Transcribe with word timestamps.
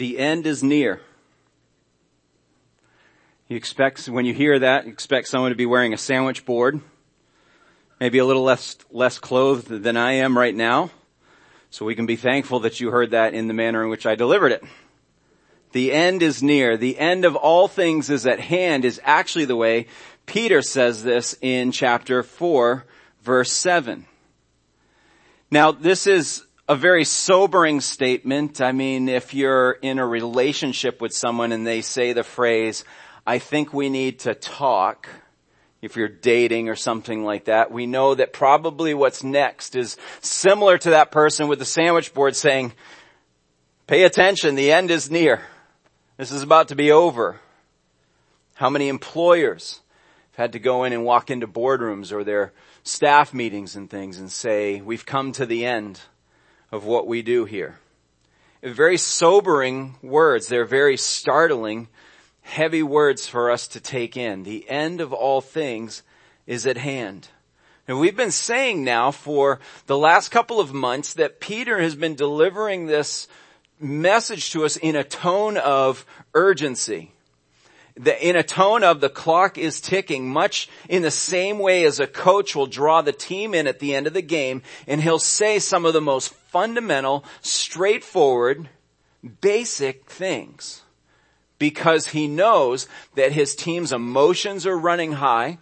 The 0.00 0.18
end 0.18 0.46
is 0.46 0.62
near. 0.62 0.98
You 3.48 3.56
expect, 3.58 4.08
when 4.08 4.24
you 4.24 4.32
hear 4.32 4.58
that, 4.58 4.86
you 4.86 4.92
expect 4.92 5.28
someone 5.28 5.50
to 5.50 5.54
be 5.56 5.66
wearing 5.66 5.92
a 5.92 5.98
sandwich 5.98 6.46
board, 6.46 6.80
maybe 8.00 8.16
a 8.16 8.24
little 8.24 8.42
less, 8.42 8.78
less 8.90 9.18
clothed 9.18 9.68
than 9.68 9.98
I 9.98 10.12
am 10.12 10.38
right 10.38 10.54
now. 10.54 10.90
So 11.68 11.84
we 11.84 11.94
can 11.94 12.06
be 12.06 12.16
thankful 12.16 12.60
that 12.60 12.80
you 12.80 12.90
heard 12.90 13.10
that 13.10 13.34
in 13.34 13.46
the 13.46 13.52
manner 13.52 13.82
in 13.82 13.90
which 13.90 14.06
I 14.06 14.14
delivered 14.14 14.52
it. 14.52 14.64
The 15.72 15.92
end 15.92 16.22
is 16.22 16.42
near. 16.42 16.78
The 16.78 16.98
end 16.98 17.26
of 17.26 17.36
all 17.36 17.68
things 17.68 18.08
is 18.08 18.26
at 18.26 18.40
hand 18.40 18.86
is 18.86 19.02
actually 19.04 19.44
the 19.44 19.54
way 19.54 19.86
Peter 20.24 20.62
says 20.62 21.02
this 21.02 21.36
in 21.42 21.72
chapter 21.72 22.22
4 22.22 22.86
verse 23.20 23.52
7. 23.52 24.06
Now 25.50 25.72
this 25.72 26.06
is 26.06 26.46
a 26.70 26.76
very 26.76 27.04
sobering 27.04 27.80
statement. 27.80 28.60
I 28.60 28.70
mean, 28.70 29.08
if 29.08 29.34
you're 29.34 29.72
in 29.72 29.98
a 29.98 30.06
relationship 30.06 31.00
with 31.00 31.12
someone 31.12 31.50
and 31.50 31.66
they 31.66 31.80
say 31.80 32.12
the 32.12 32.22
phrase, 32.22 32.84
I 33.26 33.40
think 33.40 33.74
we 33.74 33.88
need 33.88 34.20
to 34.20 34.36
talk, 34.36 35.08
if 35.82 35.96
you're 35.96 36.06
dating 36.06 36.68
or 36.68 36.76
something 36.76 37.24
like 37.24 37.46
that, 37.46 37.72
we 37.72 37.86
know 37.86 38.14
that 38.14 38.32
probably 38.32 38.94
what's 38.94 39.24
next 39.24 39.74
is 39.74 39.96
similar 40.20 40.78
to 40.78 40.90
that 40.90 41.10
person 41.10 41.48
with 41.48 41.58
the 41.58 41.64
sandwich 41.64 42.14
board 42.14 42.36
saying, 42.36 42.72
pay 43.88 44.04
attention, 44.04 44.54
the 44.54 44.70
end 44.70 44.92
is 44.92 45.10
near. 45.10 45.42
This 46.18 46.30
is 46.30 46.44
about 46.44 46.68
to 46.68 46.76
be 46.76 46.92
over. 46.92 47.40
How 48.54 48.70
many 48.70 48.86
employers 48.86 49.80
have 50.34 50.44
had 50.44 50.52
to 50.52 50.60
go 50.60 50.84
in 50.84 50.92
and 50.92 51.04
walk 51.04 51.32
into 51.32 51.48
boardrooms 51.48 52.12
or 52.12 52.22
their 52.22 52.52
staff 52.84 53.34
meetings 53.34 53.74
and 53.74 53.90
things 53.90 54.20
and 54.20 54.30
say, 54.30 54.80
we've 54.80 55.04
come 55.04 55.32
to 55.32 55.46
the 55.46 55.66
end 55.66 56.00
of 56.72 56.84
what 56.84 57.06
we 57.06 57.22
do 57.22 57.44
here. 57.44 57.78
Very 58.62 58.98
sobering 58.98 59.96
words. 60.02 60.48
They're 60.48 60.64
very 60.64 60.96
startling, 60.96 61.88
heavy 62.42 62.82
words 62.82 63.26
for 63.26 63.50
us 63.50 63.66
to 63.68 63.80
take 63.80 64.16
in. 64.16 64.42
The 64.42 64.68
end 64.68 65.00
of 65.00 65.12
all 65.12 65.40
things 65.40 66.02
is 66.46 66.66
at 66.66 66.76
hand. 66.76 67.28
And 67.88 67.98
we've 67.98 68.16
been 68.16 68.30
saying 68.30 68.84
now 68.84 69.10
for 69.10 69.60
the 69.86 69.98
last 69.98 70.30
couple 70.30 70.60
of 70.60 70.72
months 70.72 71.14
that 71.14 71.40
Peter 71.40 71.80
has 71.80 71.94
been 71.94 72.14
delivering 72.14 72.86
this 72.86 73.26
message 73.80 74.50
to 74.52 74.64
us 74.64 74.76
in 74.76 74.94
a 74.94 75.02
tone 75.02 75.56
of 75.56 76.04
urgency 76.34 77.12
the, 78.02 78.26
in 78.26 78.34
a 78.34 78.42
tone 78.42 78.82
of 78.82 79.00
the 79.00 79.10
clock 79.10 79.58
is 79.58 79.80
ticking, 79.80 80.28
much 80.28 80.68
in 80.88 81.02
the 81.02 81.10
same 81.10 81.58
way 81.58 81.84
as 81.84 82.00
a 82.00 82.06
coach 82.06 82.56
will 82.56 82.66
draw 82.66 83.02
the 83.02 83.12
team 83.12 83.54
in 83.54 83.66
at 83.66 83.78
the 83.78 83.94
end 83.94 84.06
of 84.06 84.14
the 84.14 84.22
game 84.22 84.62
and 84.86 85.02
he'll 85.02 85.18
say 85.18 85.58
some 85.58 85.84
of 85.84 85.92
the 85.92 86.00
most 86.00 86.32
fundamental, 86.32 87.24
straightforward, 87.42 88.70
basic 89.40 90.06
things. 90.06 90.82
Because 91.58 92.08
he 92.08 92.26
knows 92.26 92.88
that 93.16 93.32
his 93.32 93.54
team's 93.54 93.92
emotions 93.92 94.66
are 94.66 94.78
running 94.78 95.12
high, 95.12 95.58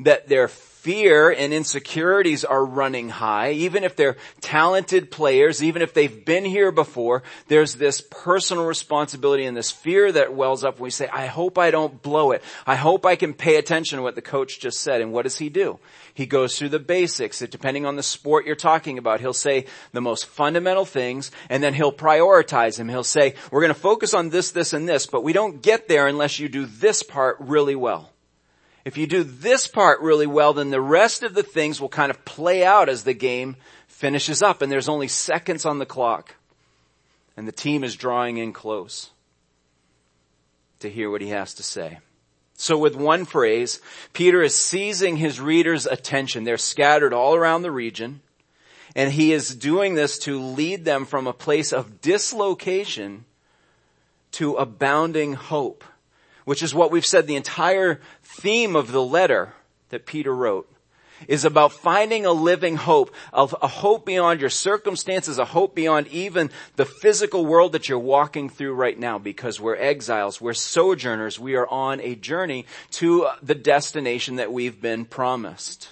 that 0.00 0.28
their 0.28 0.48
fear 0.88 1.28
and 1.28 1.52
insecurities 1.52 2.46
are 2.46 2.64
running 2.64 3.10
high, 3.10 3.50
even 3.50 3.84
if 3.84 3.94
they're 3.94 4.16
talented 4.40 5.10
players, 5.10 5.62
even 5.62 5.82
if 5.82 5.92
they've 5.92 6.24
been 6.24 6.46
here 6.46 6.72
before, 6.72 7.22
there's 7.48 7.74
this 7.74 8.00
personal 8.00 8.64
responsibility 8.64 9.44
and 9.44 9.54
this 9.54 9.70
fear 9.70 10.10
that 10.10 10.32
wells 10.32 10.64
up 10.64 10.76
when 10.78 10.84
we 10.84 10.90
say, 10.90 11.06
I 11.06 11.26
hope 11.26 11.58
I 11.58 11.70
don't 11.70 12.00
blow 12.00 12.30
it. 12.30 12.42
I 12.66 12.74
hope 12.76 13.04
I 13.04 13.16
can 13.16 13.34
pay 13.34 13.56
attention 13.56 13.98
to 13.98 14.02
what 14.02 14.14
the 14.14 14.22
coach 14.22 14.60
just 14.60 14.80
said. 14.80 15.02
And 15.02 15.12
what 15.12 15.24
does 15.24 15.36
he 15.36 15.50
do? 15.50 15.78
He 16.14 16.24
goes 16.24 16.58
through 16.58 16.70
the 16.70 16.78
basics. 16.78 17.40
Depending 17.40 17.84
on 17.84 17.96
the 17.96 18.02
sport 18.02 18.46
you're 18.46 18.56
talking 18.56 18.96
about, 18.96 19.20
he'll 19.20 19.34
say 19.34 19.66
the 19.92 20.00
most 20.00 20.24
fundamental 20.24 20.86
things 20.86 21.30
and 21.50 21.62
then 21.62 21.74
he'll 21.74 21.92
prioritize 21.92 22.78
them. 22.78 22.88
He'll 22.88 23.04
say, 23.04 23.34
we're 23.50 23.60
going 23.60 23.74
to 23.74 23.78
focus 23.78 24.14
on 24.14 24.30
this, 24.30 24.52
this, 24.52 24.72
and 24.72 24.88
this, 24.88 25.04
but 25.04 25.22
we 25.22 25.34
don't 25.34 25.60
get 25.60 25.86
there 25.86 26.06
unless 26.06 26.38
you 26.38 26.48
do 26.48 26.64
this 26.64 27.02
part 27.02 27.36
really 27.40 27.76
well. 27.76 28.10
If 28.88 28.96
you 28.96 29.06
do 29.06 29.22
this 29.22 29.66
part 29.66 30.00
really 30.00 30.26
well, 30.26 30.54
then 30.54 30.70
the 30.70 30.80
rest 30.80 31.22
of 31.22 31.34
the 31.34 31.42
things 31.42 31.78
will 31.78 31.90
kind 31.90 32.08
of 32.08 32.24
play 32.24 32.64
out 32.64 32.88
as 32.88 33.04
the 33.04 33.12
game 33.12 33.56
finishes 33.86 34.40
up 34.40 34.62
and 34.62 34.72
there's 34.72 34.88
only 34.88 35.08
seconds 35.08 35.66
on 35.66 35.78
the 35.78 35.84
clock 35.84 36.36
and 37.36 37.46
the 37.46 37.52
team 37.52 37.84
is 37.84 37.96
drawing 37.96 38.38
in 38.38 38.54
close 38.54 39.10
to 40.80 40.88
hear 40.88 41.10
what 41.10 41.20
he 41.20 41.28
has 41.28 41.52
to 41.56 41.62
say. 41.62 41.98
So 42.54 42.78
with 42.78 42.96
one 42.96 43.26
phrase, 43.26 43.82
Peter 44.14 44.40
is 44.40 44.54
seizing 44.54 45.18
his 45.18 45.38
readers' 45.38 45.84
attention. 45.84 46.44
They're 46.44 46.56
scattered 46.56 47.12
all 47.12 47.34
around 47.34 47.60
the 47.60 47.70
region 47.70 48.22
and 48.96 49.12
he 49.12 49.34
is 49.34 49.54
doing 49.54 49.96
this 49.96 50.18
to 50.20 50.40
lead 50.40 50.86
them 50.86 51.04
from 51.04 51.26
a 51.26 51.34
place 51.34 51.74
of 51.74 52.00
dislocation 52.00 53.26
to 54.30 54.54
abounding 54.54 55.34
hope 55.34 55.84
which 56.48 56.62
is 56.62 56.74
what 56.74 56.90
we've 56.90 57.04
said 57.04 57.26
the 57.26 57.36
entire 57.36 58.00
theme 58.22 58.74
of 58.74 58.90
the 58.90 59.02
letter 59.02 59.52
that 59.90 60.06
Peter 60.06 60.34
wrote 60.34 60.66
is 61.26 61.44
about 61.44 61.72
finding 61.72 62.24
a 62.24 62.32
living 62.32 62.76
hope, 62.76 63.14
a 63.34 63.68
hope 63.68 64.06
beyond 64.06 64.40
your 64.40 64.48
circumstances, 64.48 65.36
a 65.36 65.44
hope 65.44 65.74
beyond 65.74 66.06
even 66.06 66.48
the 66.76 66.86
physical 66.86 67.44
world 67.44 67.72
that 67.72 67.86
you're 67.86 67.98
walking 67.98 68.48
through 68.48 68.72
right 68.72 68.98
now 68.98 69.18
because 69.18 69.60
we're 69.60 69.76
exiles, 69.76 70.40
we're 70.40 70.54
sojourners, 70.54 71.38
we 71.38 71.54
are 71.54 71.66
on 71.66 72.00
a 72.00 72.14
journey 72.14 72.64
to 72.92 73.28
the 73.42 73.54
destination 73.54 74.36
that 74.36 74.50
we've 74.50 74.80
been 74.80 75.04
promised. 75.04 75.88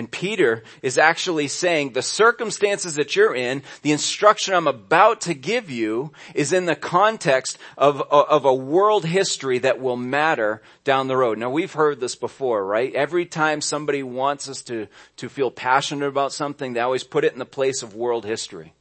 And 0.00 0.10
Peter 0.10 0.62
is 0.80 0.96
actually 0.96 1.46
saying 1.46 1.92
the 1.92 2.00
circumstances 2.00 2.94
that 2.94 3.14
you're 3.14 3.34
in, 3.34 3.62
the 3.82 3.92
instruction 3.92 4.54
I'm 4.54 4.66
about 4.66 5.20
to 5.22 5.34
give 5.34 5.68
you 5.68 6.12
is 6.34 6.54
in 6.54 6.64
the 6.64 6.74
context 6.74 7.58
of, 7.76 8.00
of 8.00 8.46
a 8.46 8.54
world 8.54 9.04
history 9.04 9.58
that 9.58 9.78
will 9.78 9.98
matter 9.98 10.62
down 10.84 11.06
the 11.06 11.18
road. 11.18 11.36
Now 11.36 11.50
we've 11.50 11.74
heard 11.74 12.00
this 12.00 12.14
before, 12.14 12.64
right? 12.64 12.94
Every 12.94 13.26
time 13.26 13.60
somebody 13.60 14.02
wants 14.02 14.48
us 14.48 14.62
to, 14.62 14.88
to 15.18 15.28
feel 15.28 15.50
passionate 15.50 16.06
about 16.06 16.32
something, 16.32 16.72
they 16.72 16.80
always 16.80 17.04
put 17.04 17.26
it 17.26 17.34
in 17.34 17.38
the 17.38 17.44
place 17.44 17.82
of 17.82 17.94
world 17.94 18.24
history. 18.24 18.72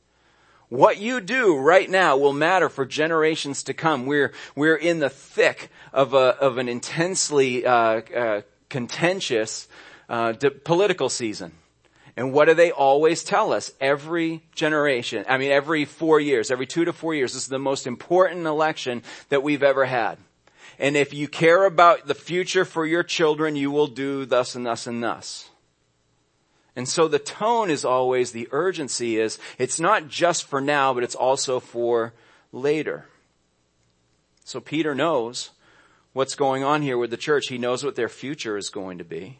What 0.70 1.00
you 1.00 1.20
do 1.20 1.58
right 1.58 1.90
now 1.90 2.16
will 2.16 2.32
matter 2.32 2.70
for 2.70 2.86
generations 2.86 3.64
to 3.64 3.74
come. 3.74 4.06
We're, 4.06 4.32
we're 4.56 4.78
in 4.78 5.00
the 5.00 5.10
thick 5.10 5.70
of 5.92 6.14
a, 6.14 6.38
of 6.40 6.58
an 6.58 6.70
intensely, 6.70 7.66
uh, 7.66 7.74
uh, 7.74 8.42
contentious, 8.70 9.68
uh, 10.10 10.34
political 10.64 11.08
season. 11.08 11.54
And 12.18 12.34
what 12.34 12.46
do 12.46 12.54
they 12.54 12.72
always 12.72 13.24
tell 13.24 13.54
us? 13.54 13.72
Every 13.80 14.44
generation, 14.54 15.24
I 15.30 15.38
mean 15.38 15.52
every 15.52 15.86
four 15.86 16.20
years, 16.20 16.52
every 16.52 16.66
two 16.66 16.84
to 16.84 16.92
four 16.92 17.16
years, 17.16 17.34
this 17.34 17.44
is 17.44 17.48
the 17.48 17.60
most 17.60 17.88
important 17.88 18.46
election 18.46 19.04
that 19.30 19.44
we've 19.44 19.64
ever 19.64 19.86
had. 19.86 20.18
And 20.80 20.98
if 20.98 21.14
you 21.14 21.28
care 21.28 21.66
about 21.66 22.08
the 22.08 22.16
future 22.16 22.66
for 22.66 22.86
your 22.86 23.04
children, 23.04 23.56
you 23.56 23.72
will 23.72 23.88
do 23.88 24.26
thus 24.26 24.56
and 24.56 24.66
thus 24.66 24.88
and 24.88 25.04
thus. 25.04 25.50
And 26.76 26.88
so 26.88 27.08
the 27.08 27.20
tone 27.20 27.70
is 27.70 27.84
always, 27.84 28.32
the 28.32 28.48
urgency 28.52 29.18
is, 29.18 29.38
it's 29.58 29.80
not 29.80 30.08
just 30.08 30.46
for 30.46 30.62
now, 30.62 30.94
but 30.94 31.04
it's 31.04 31.16
also 31.16 31.60
for 31.60 32.14
later. 32.52 33.06
So 34.46 34.60
Peter 34.60 34.96
knows 34.96 35.52
what's 36.14 36.36
going 36.36 36.64
on 36.64 36.82
here 36.82 36.98
with 36.98 37.12
the 37.12 37.18
church. 37.18 37.48
He 37.48 37.58
knows 37.58 37.84
what 37.84 37.96
their 37.96 38.10
future 38.10 38.58
is 38.58 38.70
going 38.70 38.98
to 38.98 39.04
be. 39.04 39.40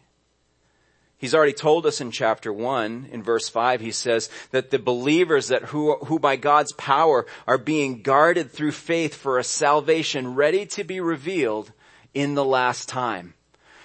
He's 1.20 1.36
already 1.36 1.54
told 1.54 1.86
us 1.86 2.00
in 2.00 2.12
chapter 2.12 2.52
1, 2.52 3.10
in 3.12 3.22
verse 3.22 3.50
5, 3.50 3.82
he 3.82 3.92
says 3.92 4.30
that 4.52 4.72
the 4.72 4.80
believers 4.80 5.50
that 5.50 5.64
who, 5.64 5.98
who 5.98 6.18
by 6.18 6.38
God's 6.38 6.72
power 6.72 7.26
are 7.46 7.58
being 7.58 8.02
guarded 8.02 8.52
through 8.52 8.72
faith 8.72 9.16
for 9.16 9.38
a 9.38 9.44
salvation 9.44 10.34
ready 10.34 10.66
to 10.68 10.86
be 10.86 11.02
revealed 11.02 11.74
in 12.14 12.36
the 12.36 12.46
last 12.46 12.88
time. 12.88 13.34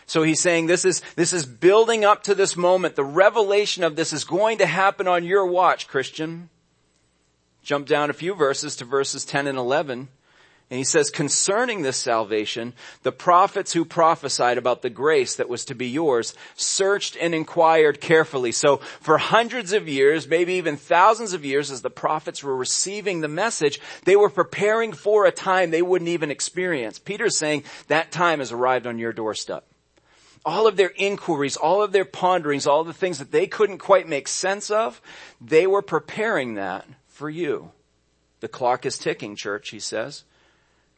So 0.07 0.23
he's 0.23 0.41
saying 0.41 0.67
this 0.67 0.85
is, 0.85 1.03
this 1.17 1.33
is 1.33 1.45
building 1.45 2.05
up 2.05 2.23
to 2.25 2.37
this 2.37 2.57
moment. 2.57 2.95
The 2.95 3.03
revelation 3.03 3.83
of 3.83 3.97
this 3.97 4.13
is 4.13 4.23
going 4.23 4.59
to 4.59 4.67
happen 4.67 5.09
on 5.09 5.25
your 5.25 5.45
watch, 5.45 5.89
Christian. 5.89 6.51
Jump 7.65 7.89
down 7.89 8.11
a 8.11 8.15
few 8.15 8.35
verses 8.35 8.77
to 8.77 8.85
verses 8.85 9.25
10 9.25 9.49
and 9.49 9.59
11. 9.59 10.09
And 10.71 10.79
he 10.79 10.85
says, 10.85 11.11
concerning 11.11 11.83
this 11.83 11.99
salvation, 11.99 12.73
the 13.03 13.13
prophets 13.13 13.73
who 13.75 13.85
prophesied 13.85 14.57
about 14.57 14.81
the 14.81 14.91
grace 14.91 15.37
that 15.37 15.49
was 15.49 15.67
to 15.67 15.75
be 15.75 15.89
yours 15.89 16.35
searched 16.57 17.17
and 17.21 17.35
inquired 17.35 18.01
carefully. 18.01 18.51
So 18.51 18.79
for 19.01 19.19
hundreds 19.19 19.75
of 19.75 19.89
years, 19.89 20.27
maybe 20.27 20.55
even 20.55 20.77
thousands 20.77 21.35
of 21.35 21.45
years, 21.45 21.71
as 21.71 21.83
the 21.83 21.91
prophets 21.91 22.43
were 22.43 22.57
receiving 22.57 23.21
the 23.21 23.29
message, 23.29 23.79
they 24.05 24.17
were 24.17 24.31
preparing 24.31 24.93
for 24.93 25.27
a 25.27 25.31
time 25.31 25.71
they 25.71 25.83
wouldn't 25.83 26.09
even 26.09 26.31
experience. 26.31 26.99
Peter's 26.99 27.37
saying 27.37 27.65
that 27.89 28.11
time 28.11 28.39
has 28.39 28.51
arrived 28.51 28.87
on 28.87 28.99
your 28.99 29.13
doorstep. 29.13 29.67
All 30.47 30.67
of 30.67 30.77
their 30.77 30.93
inquiries, 30.97 31.57
all 31.57 31.83
of 31.83 31.93
their 31.93 32.05
ponderings, 32.07 32.67
all 32.67 32.85
the 32.85 32.93
things 32.95 33.19
that 33.19 33.33
they 33.33 33.47
couldn't 33.47 33.79
quite 33.79 34.09
make 34.09 34.29
sense 34.29 34.71
of, 34.71 35.01
they 35.43 35.67
were 35.67 35.83
preparing 35.83 36.55
that 36.55 36.87
for 37.07 37.29
you. 37.29 37.71
The 38.41 38.49
clock 38.49 38.87
is 38.87 38.99
ticking, 38.99 39.37
church, 39.37 39.69
he 39.69 39.79
says. 39.79 40.25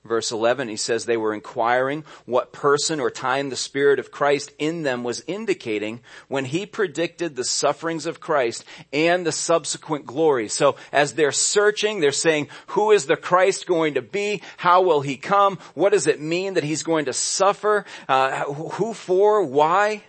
Verse 0.07 0.33
11, 0.33 0.69
he 0.69 0.77
says 0.77 1.05
they 1.05 1.17
were 1.17 1.35
inquiring 1.35 2.05
what 2.25 2.53
person 2.53 3.01
or 3.01 3.11
time 3.11 3.51
the 3.51 3.57
Spirit 3.57 3.99
of 3.99 4.11
Christ 4.11 4.53
in 4.59 4.83
them 4.83 5.05
was 5.05 5.25
indicating 5.27 6.01
when 6.29 6.45
he 6.45 6.67
predicted 6.67 7.37
the 7.37 7.45
sufferings 7.45 8.07
of 8.07 8.21
Christ 8.21 8.65
and 8.93 9.27
the 9.27 9.33
subsequent 9.33 10.07
glory. 10.07 10.49
So 10.49 10.77
as 10.93 11.15
they're 11.15 11.33
searching, 11.33 12.01
they're 12.01 12.13
saying, 12.13 12.49
who 12.69 12.93
is 12.93 13.07
the 13.07 13.17
Christ 13.17 13.67
going 13.67 13.95
to 13.95 14.03
be? 14.03 14.43
How 14.57 14.83
will 14.83 15.01
he 15.01 15.17
come? 15.17 15.59
What 15.75 15.93
does 15.93 16.07
it 16.07 16.21
mean 16.21 16.55
that 16.55 16.65
he's 16.65 16.83
going 16.83 17.07
to 17.07 17.13
suffer? 17.13 17.85
Uh, 18.09 18.45
who 18.45 18.95
for? 18.95 19.43
Why? 19.45 20.03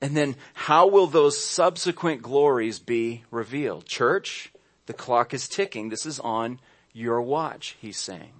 And 0.00 0.14
then 0.14 0.36
how 0.52 0.86
will 0.86 1.06
those 1.06 1.38
subsequent 1.38 2.20
glories 2.20 2.78
be 2.78 3.24
revealed? 3.30 3.86
Church, 3.86 4.52
the 4.84 4.92
clock 4.92 5.32
is 5.32 5.48
ticking. 5.48 5.88
This 5.88 6.04
is 6.04 6.20
on 6.20 6.60
your 6.94 7.20
watch, 7.20 7.76
he's 7.80 7.98
saying. 7.98 8.32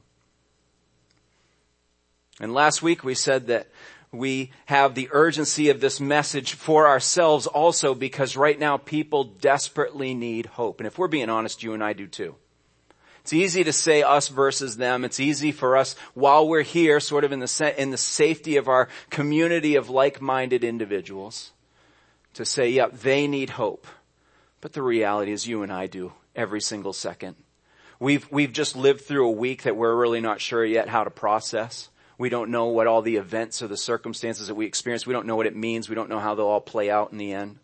And 2.41 2.55
last 2.55 2.83
week 2.83 3.05
we 3.05 3.15
said 3.15 3.49
that 3.49 3.69
we 4.11 4.53
have 4.67 4.95
the 4.95 5.09
urgency 5.12 5.69
of 5.69 5.81
this 5.81 6.01
message 6.01 6.55
for 6.55 6.87
ourselves 6.87 7.47
also 7.47 7.95
because 7.95 8.37
right 8.37 8.59
now 8.59 8.77
people 8.77 9.25
desperately 9.25 10.15
need 10.15 10.47
hope. 10.47 10.81
And 10.81 10.87
if 10.87 10.99
we're 10.99 11.09
being 11.09 11.29
honest, 11.29 11.62
you 11.62 11.75
and 11.75 11.83
I 11.83 11.93
do 11.93 12.06
too. 12.06 12.37
It's 13.23 13.33
easy 13.33 13.65
to 13.65 13.73
say 13.73 14.03
us 14.03 14.29
versus 14.29 14.77
them. 14.77 15.05
It's 15.05 15.19
easy 15.19 15.51
for 15.51 15.77
us 15.77 15.97
while 16.12 16.47
we're 16.47 16.62
here, 16.62 17.01
sort 17.01 17.25
of 17.25 17.33
in 17.33 17.41
the, 17.41 17.75
in 17.79 17.91
the 17.91 17.97
safety 17.97 18.56
of 18.56 18.69
our 18.69 18.89
community 19.11 19.77
of 19.77 19.89
like-minded 19.89 20.62
individuals, 20.62 21.53
to 22.35 22.45
say, 22.45 22.69
yep, 22.69 22.91
yeah, 22.93 22.99
they 23.03 23.27
need 23.27 23.51
hope. 23.51 23.87
But 24.61 24.75
the 24.75 24.83
reality 24.83 25.33
is 25.33 25.47
you 25.47 25.62
and 25.62 25.73
I 25.73 25.87
do 25.87 26.12
every 26.37 26.61
single 26.61 26.93
second. 26.93 27.37
We've, 28.00 28.31
we've 28.31 28.52
just 28.52 28.76
lived 28.76 29.02
through 29.02 29.29
a 29.29 29.32
week 29.32 29.62
that 29.62 29.76
we're 29.76 29.94
really 29.94 30.20
not 30.20 30.41
sure 30.41 30.64
yet 30.64 30.88
how 30.88 31.05
to 31.05 31.11
process. 31.11 31.88
We 32.19 32.29
don't 32.29 32.50
know 32.50 32.67
what 32.67 32.87
all 32.87 33.02
the 33.02 33.17
events 33.17 33.62
or 33.62 33.69
the 33.69 33.76
circumstances 33.76 34.49
that 34.49 34.55
we 34.55 34.67
experience, 34.67 35.06
we 35.06 35.14
don't 35.14 35.26
know 35.26 35.37
what 35.37 35.46
it 35.46 35.56
means. 35.56 35.88
We 35.88 35.94
don't 35.94 36.08
know 36.08 36.20
how 36.20 36.35
they'll 36.35 36.46
all 36.46 36.61
play 36.61 36.91
out 36.91 37.12
in 37.12 37.19
the 37.19 37.32
end. 37.32 37.58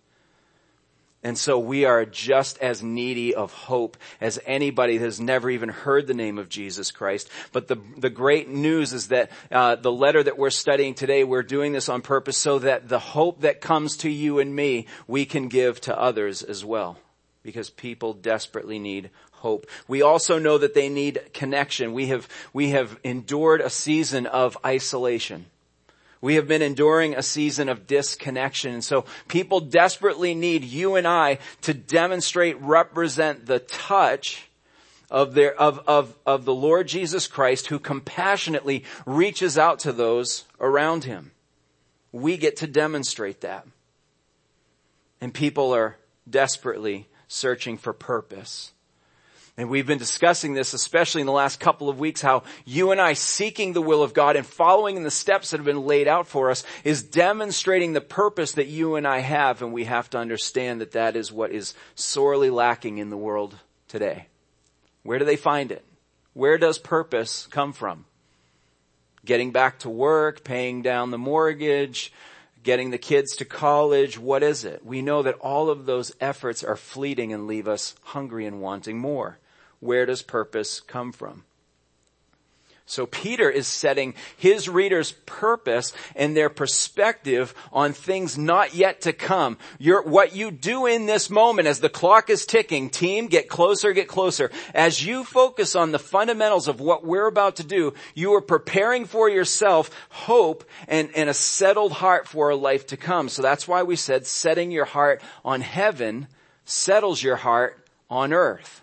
And 1.23 1.37
so 1.37 1.59
we 1.59 1.85
are 1.85 2.07
just 2.07 2.59
as 2.59 2.83
needy 2.83 3.35
of 3.35 3.53
hope 3.53 3.99
as 4.23 4.39
anybody 4.47 4.97
that 4.97 5.05
has 5.05 5.21
never 5.21 5.51
even 5.51 5.69
heard 5.69 6.07
the 6.07 6.15
name 6.15 6.39
of 6.39 6.49
Jesus 6.49 6.91
Christ. 6.91 7.29
But 7.53 7.69
the, 7.69 7.77
the 7.99 8.09
great 8.09 8.49
news 8.49 8.95
is 8.95 9.09
that 9.09 9.31
uh, 9.51 9.77
the 9.77 9.93
letter 9.93 10.23
that 10.23 10.39
we're 10.39 10.49
studying 10.49 10.95
today, 10.95 11.23
we're 11.23 11.43
doing 11.43 11.73
this 11.73 11.91
on 11.91 12.01
purpose 12.01 12.39
so 12.39 12.61
that 12.61 12.89
the 12.89 12.99
hope 12.99 13.43
that 13.43 13.61
comes 13.61 13.99
to 13.99 14.09
you 14.09 14.39
and 14.39 14.57
me, 14.57 14.87
we 15.07 15.27
can 15.27 15.49
give 15.49 15.79
to 15.83 15.99
others 15.99 16.43
as 16.43 16.65
well. 16.65 16.97
Because 17.43 17.69
people 17.69 18.15
desperately 18.15 18.79
need 18.79 19.11
hope. 19.41 19.67
We 19.89 20.03
also 20.03 20.39
know 20.39 20.59
that 20.59 20.75
they 20.75 20.89
need 20.89 21.21
connection. 21.33 21.93
We 21.93 22.07
have, 22.07 22.29
we 22.53 22.71
have 22.71 22.99
endured 23.03 23.61
a 23.61 23.71
season 23.71 24.27
of 24.27 24.57
isolation. 24.65 25.47
We 26.21 26.35
have 26.35 26.47
been 26.47 26.63
enduring 26.63 27.15
a 27.15 27.23
season 27.23 27.69
of 27.71 27.87
disconnection. 27.87 28.75
And 28.75 28.85
so 28.85 29.07
people 29.29 29.61
desperately 29.61 30.35
need 30.35 30.65
you 30.65 30.97
and 30.97 31.07
I 31.09 31.39
to 31.63 31.73
demonstrate, 31.73 32.61
represent 32.61 33.47
the 33.47 33.61
touch 33.61 34.49
of 35.11 35.35
their, 35.35 35.59
of, 35.59 35.81
of, 35.87 36.17
of 36.27 36.45
the 36.45 36.55
Lord 36.55 36.87
Jesus 36.87 37.27
Christ 37.27 37.69
who 37.69 37.79
compassionately 37.79 38.85
reaches 39.07 39.57
out 39.57 39.81
to 39.81 39.93
those 39.93 40.45
around 40.61 41.05
him. 41.05 41.33
We 42.13 42.37
get 42.37 42.57
to 42.59 42.67
demonstrate 42.67 43.41
that. 43.41 43.67
And 45.21 45.33
people 45.33 45.75
are 45.75 45.97
desperately 46.29 47.09
searching 47.29 47.79
for 47.79 47.93
purpose. 47.93 48.73
And 49.61 49.69
we've 49.69 49.87
been 49.87 49.99
discussing 49.99 50.55
this, 50.55 50.73
especially 50.73 51.21
in 51.21 51.27
the 51.27 51.35
last 51.35 51.61
couple 51.61 51.91
of 51.91 51.99
weeks, 51.99 52.23
how 52.23 52.45
you 52.65 52.93
and 52.93 53.01
I 53.01 53.13
seeking 53.13 53.75
the 53.75 53.83
will 53.83 54.03
of 54.03 54.15
God 54.15 54.35
and 54.37 54.47
following 54.47 54.97
in 54.97 55.03
the 55.03 55.11
steps 55.11 55.51
that 55.51 55.59
have 55.59 55.67
been 55.67 55.85
laid 55.85 56.09
out 56.09 56.27
for 56.27 56.51
us 56.51 56.65
is 56.83 57.03
demonstrating 57.03 57.93
the 57.93 58.01
purpose 58.01 58.53
that 58.53 58.69
you 58.69 58.97
and 58.97 59.07
I 59.07 59.19
have. 59.19 59.61
And 59.61 59.75
we 59.75 59.85
have 59.85 60.09
to 60.11 60.19
understand 60.19 60.81
that 60.81 60.93
that 60.93 61.15
is 61.15 61.31
what 61.31 61.53
is 61.53 61.75
sorely 61.95 62.49
lacking 62.49 62.97
in 62.97 63.11
the 63.11 63.19
world 63.19 63.55
today. 63.87 64.29
Where 65.03 65.19
do 65.19 65.27
they 65.27 65.37
find 65.37 65.71
it? 65.71 65.85
Where 66.33 66.57
does 66.57 66.79
purpose 66.79 67.47
come 67.51 67.75
from? 67.75 68.07
Getting 69.27 69.51
back 69.51 69.81
to 69.81 69.91
work, 69.91 70.43
paying 70.43 70.81
down 70.81 71.11
the 71.11 71.19
mortgage, 71.19 72.15
getting 72.63 72.93
the 72.93 72.97
kids 72.97 73.37
to 73.37 73.45
college, 73.45 74.19
what 74.19 74.43
is 74.43 74.65
it? 74.65 74.87
We 74.87 75.03
know 75.03 75.23
that 75.23 75.35
all 75.35 75.69
of 75.69 75.85
those 75.85 76.17
efforts 76.19 76.65
are 76.65 76.77
fleeting 76.77 77.35
and 77.35 77.47
leave 77.47 77.69
us 77.69 77.95
hungry 78.05 78.47
and 78.47 78.63
wanting 78.63 78.99
more 78.99 79.37
where 79.81 80.07
does 80.07 80.23
purpose 80.23 80.81
come 80.81 81.13
from? 81.13 81.45
So 82.91 83.07
Peter 83.07 83.49
is 83.49 83.69
setting 83.69 84.15
his 84.37 84.69
readers' 84.69 85.13
purpose 85.25 85.93
and 86.17 86.37
their 86.37 86.51
perspective 86.51 87.55
on 87.73 87.93
things 87.93 88.37
not 88.37 88.75
yet 88.75 89.03
to 89.03 89.13
come. 89.13 89.59
Your, 89.79 90.03
what 90.03 90.35
you 90.35 90.51
do 90.51 90.87
in 90.87 91.07
this 91.07 91.31
moment 91.31 91.69
as 91.69 91.79
the 91.79 91.89
clock 91.89 92.31
is 92.31 92.45
ticking, 92.45 92.91
team, 92.91 93.29
get 93.29 93.49
closer, 93.49 93.93
get 93.93 94.09
closer. 94.09 94.51
As 94.75 95.07
you 95.07 95.23
focus 95.23 95.77
on 95.77 95.93
the 95.93 96.01
fundamentals 96.01 96.67
of 96.67 96.81
what 96.81 97.05
we're 97.05 97.29
about 97.29 97.57
to 97.57 97.65
do, 97.65 97.95
you 98.17 98.35
are 98.35 98.41
preparing 98.41 99.05
for 99.05 99.29
yourself 99.29 99.89
hope 100.09 100.65
and, 100.89 101.11
and 101.15 101.31
a 101.31 101.35
settled 101.35 101.93
heart 101.93 102.27
for 102.27 102.51
a 102.51 102.57
life 102.57 102.89
to 102.89 102.97
come. 102.97 103.29
So 103.29 103.41
that's 103.41 103.69
why 103.69 103.85
we 103.85 103.95
said 103.95 104.27
setting 104.27 104.73
your 104.73 104.85
heart 104.85 105.23
on 105.45 105.61
heaven 105.61 106.27
settles 106.65 107.23
your 107.23 107.37
heart 107.37 107.87
on 108.11 108.33
earth. 108.33 108.83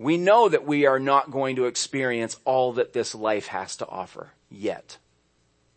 We 0.00 0.16
know 0.16 0.48
that 0.48 0.66
we 0.66 0.86
are 0.86 0.98
not 0.98 1.30
going 1.30 1.56
to 1.56 1.66
experience 1.66 2.38
all 2.46 2.72
that 2.72 2.94
this 2.94 3.14
life 3.14 3.48
has 3.48 3.76
to 3.76 3.86
offer 3.86 4.30
yet. 4.48 4.96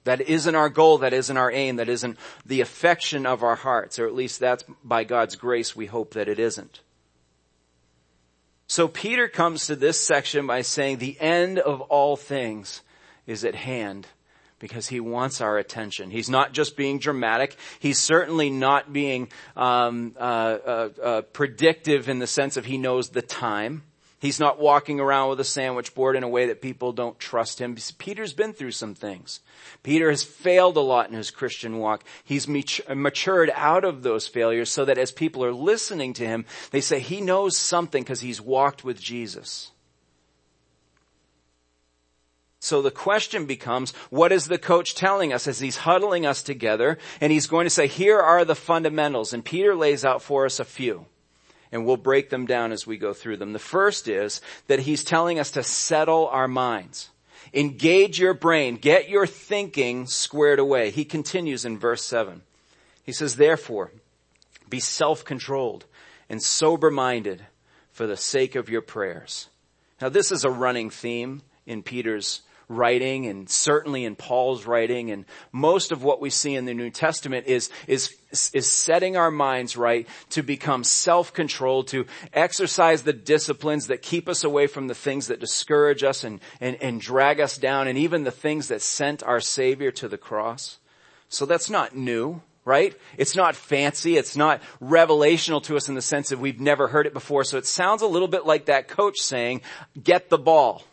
That 0.05 0.21
isn't 0.21 0.55
our 0.55 0.69
goal, 0.69 0.99
that 0.99 1.11
isn't 1.11 1.35
our 1.35 1.51
aim, 1.51 1.75
that 1.75 1.89
isn't 1.89 2.17
the 2.45 2.61
affection 2.61 3.25
of 3.25 3.43
our 3.43 3.55
hearts, 3.55 3.99
or 3.99 4.07
at 4.07 4.15
least 4.15 4.39
that's 4.39 4.63
by 4.81 5.03
God's 5.03 5.35
grace 5.35 5.75
we 5.75 5.87
hope 5.87 6.13
that 6.13 6.29
it 6.29 6.39
isn't. 6.39 6.79
So 8.67 8.87
Peter 8.87 9.27
comes 9.27 9.67
to 9.67 9.75
this 9.75 9.99
section 9.99 10.47
by 10.47 10.61
saying 10.61 10.99
the 10.99 11.19
end 11.19 11.59
of 11.59 11.81
all 11.81 12.15
things 12.15 12.81
is 13.27 13.43
at 13.43 13.55
hand 13.55 14.07
because 14.57 14.87
he 14.87 15.01
wants 15.01 15.41
our 15.41 15.57
attention. 15.57 16.11
He's 16.11 16.29
not 16.29 16.53
just 16.53 16.77
being 16.77 16.97
dramatic. 16.97 17.57
He's 17.77 17.99
certainly 17.99 18.49
not 18.49 18.93
being 18.93 19.27
um, 19.57 20.15
uh, 20.17 20.21
uh, 20.23 20.89
uh, 21.03 21.21
predictive 21.23 22.07
in 22.07 22.19
the 22.19 22.27
sense 22.27 22.55
of 22.55 22.63
he 22.63 22.77
knows 22.77 23.09
the 23.09 23.21
time. 23.21 23.83
He's 24.23 24.39
not 24.39 24.57
walking 24.57 25.01
around 25.01 25.31
with 25.31 25.41
a 25.41 25.43
sandwich 25.43 25.93
board 25.93 26.15
in 26.15 26.23
a 26.23 26.29
way 26.29 26.45
that 26.45 26.61
people 26.61 26.93
don't 26.93 27.19
trust 27.19 27.59
him. 27.59 27.75
Peter's 27.97 28.31
been 28.31 28.53
through 28.53 28.71
some 28.71 28.95
things. 28.95 29.41
Peter 29.83 30.09
has 30.09 30.23
failed 30.23 30.77
a 30.77 30.79
lot 30.79 31.09
in 31.09 31.15
his 31.17 31.29
Christian 31.29 31.77
walk. 31.77 32.05
He's 32.23 32.47
matured 32.47 33.51
out 33.53 33.83
of 33.83 34.01
those 34.01 34.25
failures 34.25 34.71
so 34.71 34.85
that 34.85 34.97
as 34.97 35.11
people 35.11 35.43
are 35.43 35.51
listening 35.51 36.13
to 36.13 36.25
him, 36.25 36.45
they 36.71 36.79
say 36.79 37.01
he 37.01 37.19
knows 37.19 37.57
something 37.57 38.01
because 38.01 38.21
he's 38.21 38.39
walked 38.39 38.85
with 38.85 38.97
Jesus. 38.97 39.71
So 42.61 42.81
the 42.81 42.91
question 42.91 43.45
becomes, 43.45 43.91
what 44.09 44.31
is 44.31 44.45
the 44.45 44.57
coach 44.57 44.95
telling 44.95 45.33
us 45.33 45.49
as 45.49 45.59
he's 45.59 45.75
huddling 45.75 46.25
us 46.25 46.41
together 46.41 46.97
and 47.19 47.33
he's 47.33 47.47
going 47.47 47.65
to 47.65 47.69
say, 47.69 47.87
here 47.87 48.21
are 48.21 48.45
the 48.45 48.55
fundamentals 48.55 49.33
and 49.33 49.43
Peter 49.43 49.75
lays 49.75 50.05
out 50.05 50.21
for 50.21 50.45
us 50.45 50.61
a 50.61 50.63
few 50.63 51.07
and 51.73 51.85
we'll 51.85 51.97
break 51.97 52.29
them 52.29 52.45
down 52.45 52.71
as 52.71 52.85
we 52.85 52.97
go 52.97 53.13
through 53.13 53.35
them. 53.35 53.51
The 53.51 53.59
first 53.59 54.07
is 54.07 54.41
that 54.67 54.81
he's 54.81 55.03
telling 55.03 55.39
us 55.39 55.49
to 55.51 55.63
settle 55.63 56.27
our 56.27 56.47
minds. 56.47 57.09
Engage 57.51 58.19
your 58.19 58.35
brain. 58.35 58.75
Get 58.75 59.09
your 59.09 59.25
thinking 59.25 60.05
squared 60.05 60.59
away. 60.59 60.91
He 60.91 61.03
continues 61.03 61.65
in 61.65 61.79
verse 61.79 62.03
7. 62.03 62.43
He 63.03 63.11
says, 63.11 63.35
therefore, 63.35 63.91
be 64.69 64.79
self-controlled 64.79 65.85
and 66.29 66.41
sober-minded 66.41 67.43
for 67.91 68.05
the 68.05 68.17
sake 68.17 68.55
of 68.55 68.69
your 68.69 68.81
prayers. 68.81 69.49
Now 69.99 70.09
this 70.09 70.31
is 70.31 70.43
a 70.43 70.51
running 70.51 70.91
theme 70.91 71.41
in 71.65 71.81
Peter's 71.81 72.43
writing 72.67 73.27
and 73.27 73.49
certainly 73.49 74.05
in 74.05 74.15
Paul's 74.15 74.65
writing 74.65 75.11
and 75.11 75.25
most 75.51 75.91
of 75.91 76.03
what 76.03 76.21
we 76.21 76.29
see 76.29 76.55
in 76.55 76.65
the 76.65 76.73
New 76.73 76.89
Testament 76.89 77.47
is, 77.47 77.69
is, 77.87 78.15
is 78.53 78.67
setting 78.67 79.17
our 79.17 79.31
minds 79.31 79.75
right 79.77 80.07
to 80.31 80.43
become 80.43 80.83
self-controlled, 80.83 81.87
to 81.89 82.05
exercise 82.33 83.03
the 83.03 83.13
disciplines 83.13 83.87
that 83.87 84.01
keep 84.01 84.27
us 84.27 84.43
away 84.43 84.67
from 84.67 84.87
the 84.87 84.95
things 84.95 85.27
that 85.27 85.39
discourage 85.39 86.03
us 86.03 86.23
and, 86.23 86.39
and, 86.59 86.77
and 86.81 87.01
drag 87.01 87.39
us 87.39 87.57
down 87.57 87.87
and 87.87 87.97
even 87.97 88.23
the 88.23 88.31
things 88.31 88.67
that 88.67 88.81
sent 88.81 89.23
our 89.23 89.39
Savior 89.39 89.91
to 89.91 90.07
the 90.07 90.17
cross. 90.17 90.79
So 91.29 91.45
that's 91.45 91.69
not 91.69 91.95
new 91.95 92.41
right? 92.65 92.95
It's 93.17 93.35
not 93.35 93.55
fancy. 93.55 94.17
It's 94.17 94.35
not 94.35 94.61
revelational 94.81 95.61
to 95.63 95.75
us 95.75 95.89
in 95.89 95.95
the 95.95 96.01
sense 96.01 96.29
that 96.29 96.39
we've 96.39 96.59
never 96.59 96.87
heard 96.87 97.05
it 97.05 97.13
before. 97.13 97.43
So 97.43 97.57
it 97.57 97.65
sounds 97.65 98.01
a 98.01 98.07
little 98.07 98.27
bit 98.27 98.45
like 98.45 98.65
that 98.65 98.87
coach 98.87 99.19
saying, 99.19 99.61
get 100.01 100.29
the 100.29 100.37
ball 100.37 100.83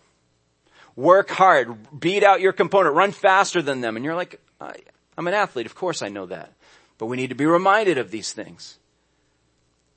work 0.97 1.31
hard, 1.31 1.77
beat 1.99 2.23
out 2.23 2.41
your 2.41 2.53
component, 2.53 2.95
run 2.95 3.13
faster 3.13 3.63
than 3.63 3.81
them. 3.81 3.97
And 3.97 4.05
you're 4.05 4.15
like, 4.15 4.41
I'm 4.61 5.27
an 5.27 5.35
athlete. 5.35 5.67
Of 5.67 5.75
course 5.75 6.03
I 6.03 6.09
know 6.09 6.27
that. 6.27 6.53
But 6.99 7.07
we 7.07 7.17
need 7.17 7.29
to 7.29 7.35
be 7.35 7.47
reminded 7.47 7.99
of 7.99 8.11
these 8.11 8.33
things. 8.33 8.79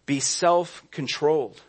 Be 0.05 0.19
self-controlled. 0.19 1.62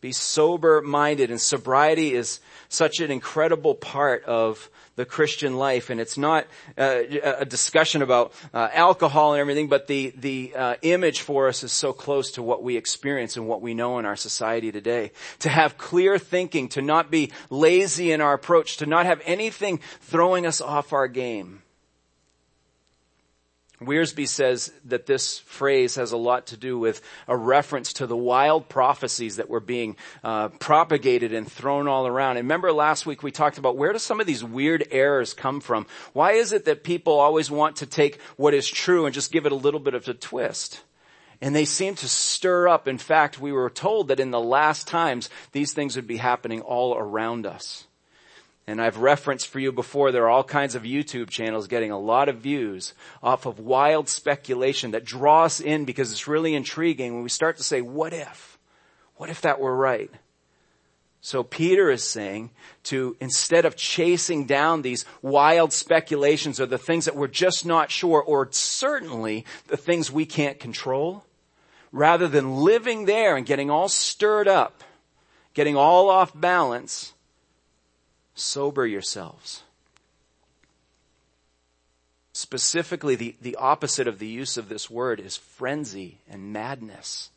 Be 0.00 0.12
sober 0.12 0.80
minded 0.80 1.30
and 1.30 1.40
sobriety 1.40 2.14
is 2.14 2.40
such 2.68 3.00
an 3.00 3.10
incredible 3.10 3.74
part 3.74 4.24
of 4.24 4.70
the 5.00 5.06
Christian 5.06 5.56
life. 5.56 5.88
And 5.88 5.98
it's 5.98 6.18
not 6.18 6.46
uh, 6.76 7.00
a 7.38 7.46
discussion 7.46 8.02
about 8.02 8.34
uh, 8.52 8.68
alcohol 8.72 9.32
and 9.32 9.40
everything 9.40 9.68
but 9.68 9.86
the 9.86 10.12
the 10.16 10.52
uh, 10.54 10.74
image 10.82 11.22
for 11.22 11.48
us 11.48 11.62
is 11.62 11.72
so 11.72 11.94
close 11.94 12.32
to 12.32 12.42
what 12.42 12.62
we 12.62 12.76
experience 12.76 13.38
and 13.38 13.48
what 13.48 13.62
we 13.62 13.72
know 13.72 13.98
in 13.98 14.04
our 14.04 14.16
society 14.16 14.70
today. 14.70 15.12
To 15.40 15.48
have 15.48 15.78
clear 15.78 16.18
thinking 16.18 16.68
to 16.70 16.82
not 16.82 17.10
be 17.10 17.32
lazy 17.48 18.12
in 18.12 18.20
our 18.20 18.34
approach 18.34 18.76
to 18.76 18.86
not 18.86 19.06
have 19.06 19.22
anything 19.24 19.80
throwing 20.02 20.44
us 20.44 20.60
off 20.60 20.92
our 20.92 21.08
game 21.08 21.62
Wiersbe 23.80 24.28
says 24.28 24.72
that 24.84 25.06
this 25.06 25.38
phrase 25.38 25.94
has 25.94 26.12
a 26.12 26.16
lot 26.18 26.48
to 26.48 26.56
do 26.58 26.78
with 26.78 27.00
a 27.26 27.36
reference 27.36 27.94
to 27.94 28.06
the 28.06 28.16
wild 28.16 28.68
prophecies 28.68 29.36
that 29.36 29.48
were 29.48 29.60
being 29.60 29.96
uh, 30.22 30.48
propagated 30.48 31.32
and 31.32 31.50
thrown 31.50 31.88
all 31.88 32.06
around. 32.06 32.36
And 32.36 32.44
remember 32.44 32.72
last 32.72 33.06
week 33.06 33.22
we 33.22 33.30
talked 33.30 33.56
about 33.56 33.78
where 33.78 33.94
do 33.94 33.98
some 33.98 34.20
of 34.20 34.26
these 34.26 34.44
weird 34.44 34.86
errors 34.90 35.32
come 35.32 35.60
from? 35.60 35.86
Why 36.12 36.32
is 36.32 36.52
it 36.52 36.66
that 36.66 36.84
people 36.84 37.18
always 37.18 37.50
want 37.50 37.76
to 37.76 37.86
take 37.86 38.20
what 38.36 38.52
is 38.52 38.68
true 38.68 39.06
and 39.06 39.14
just 39.14 39.32
give 39.32 39.46
it 39.46 39.52
a 39.52 39.56
little 39.56 39.80
bit 39.80 39.94
of 39.94 40.06
a 40.08 40.14
twist? 40.14 40.82
And 41.40 41.56
they 41.56 41.64
seem 41.64 41.94
to 41.96 42.08
stir 42.08 42.68
up. 42.68 42.86
In 42.86 42.98
fact, 42.98 43.40
we 43.40 43.50
were 43.50 43.70
told 43.70 44.08
that 44.08 44.20
in 44.20 44.30
the 44.30 44.40
last 44.40 44.88
times 44.88 45.30
these 45.52 45.72
things 45.72 45.96
would 45.96 46.06
be 46.06 46.18
happening 46.18 46.60
all 46.60 46.94
around 46.94 47.46
us. 47.46 47.86
And 48.70 48.80
I've 48.80 48.98
referenced 48.98 49.48
for 49.48 49.58
you 49.58 49.72
before, 49.72 50.12
there 50.12 50.26
are 50.26 50.30
all 50.30 50.44
kinds 50.44 50.76
of 50.76 50.84
YouTube 50.84 51.28
channels 51.28 51.66
getting 51.66 51.90
a 51.90 51.98
lot 51.98 52.28
of 52.28 52.36
views 52.36 52.94
off 53.20 53.44
of 53.44 53.58
wild 53.58 54.08
speculation 54.08 54.92
that 54.92 55.04
draw 55.04 55.42
us 55.42 55.58
in 55.58 55.84
because 55.84 56.12
it's 56.12 56.28
really 56.28 56.54
intriguing 56.54 57.14
when 57.14 57.24
we 57.24 57.30
start 57.30 57.56
to 57.56 57.64
say, 57.64 57.82
what 57.82 58.12
if? 58.12 58.58
What 59.16 59.28
if 59.28 59.40
that 59.40 59.58
were 59.58 59.74
right? 59.74 60.12
So 61.20 61.42
Peter 61.42 61.90
is 61.90 62.04
saying 62.04 62.50
to, 62.84 63.16
instead 63.18 63.64
of 63.64 63.74
chasing 63.74 64.44
down 64.44 64.82
these 64.82 65.04
wild 65.20 65.72
speculations 65.72 66.60
or 66.60 66.66
the 66.66 66.78
things 66.78 67.06
that 67.06 67.16
we're 67.16 67.26
just 67.26 67.66
not 67.66 67.90
sure 67.90 68.22
or 68.22 68.46
certainly 68.52 69.46
the 69.66 69.76
things 69.76 70.12
we 70.12 70.26
can't 70.26 70.60
control, 70.60 71.24
rather 71.90 72.28
than 72.28 72.58
living 72.58 73.06
there 73.06 73.36
and 73.36 73.46
getting 73.46 73.68
all 73.68 73.88
stirred 73.88 74.46
up, 74.46 74.84
getting 75.54 75.74
all 75.74 76.08
off 76.08 76.30
balance, 76.40 77.14
sober 78.34 78.86
yourselves. 78.86 79.62
Specifically, 82.32 83.16
the, 83.16 83.34
the 83.42 83.56
opposite 83.56 84.06
of 84.08 84.18
the 84.18 84.26
use 84.26 84.56
of 84.56 84.68
this 84.68 84.88
word 84.88 85.20
is 85.20 85.36
frenzy 85.36 86.18
and 86.30 86.52
madness. 86.52 87.30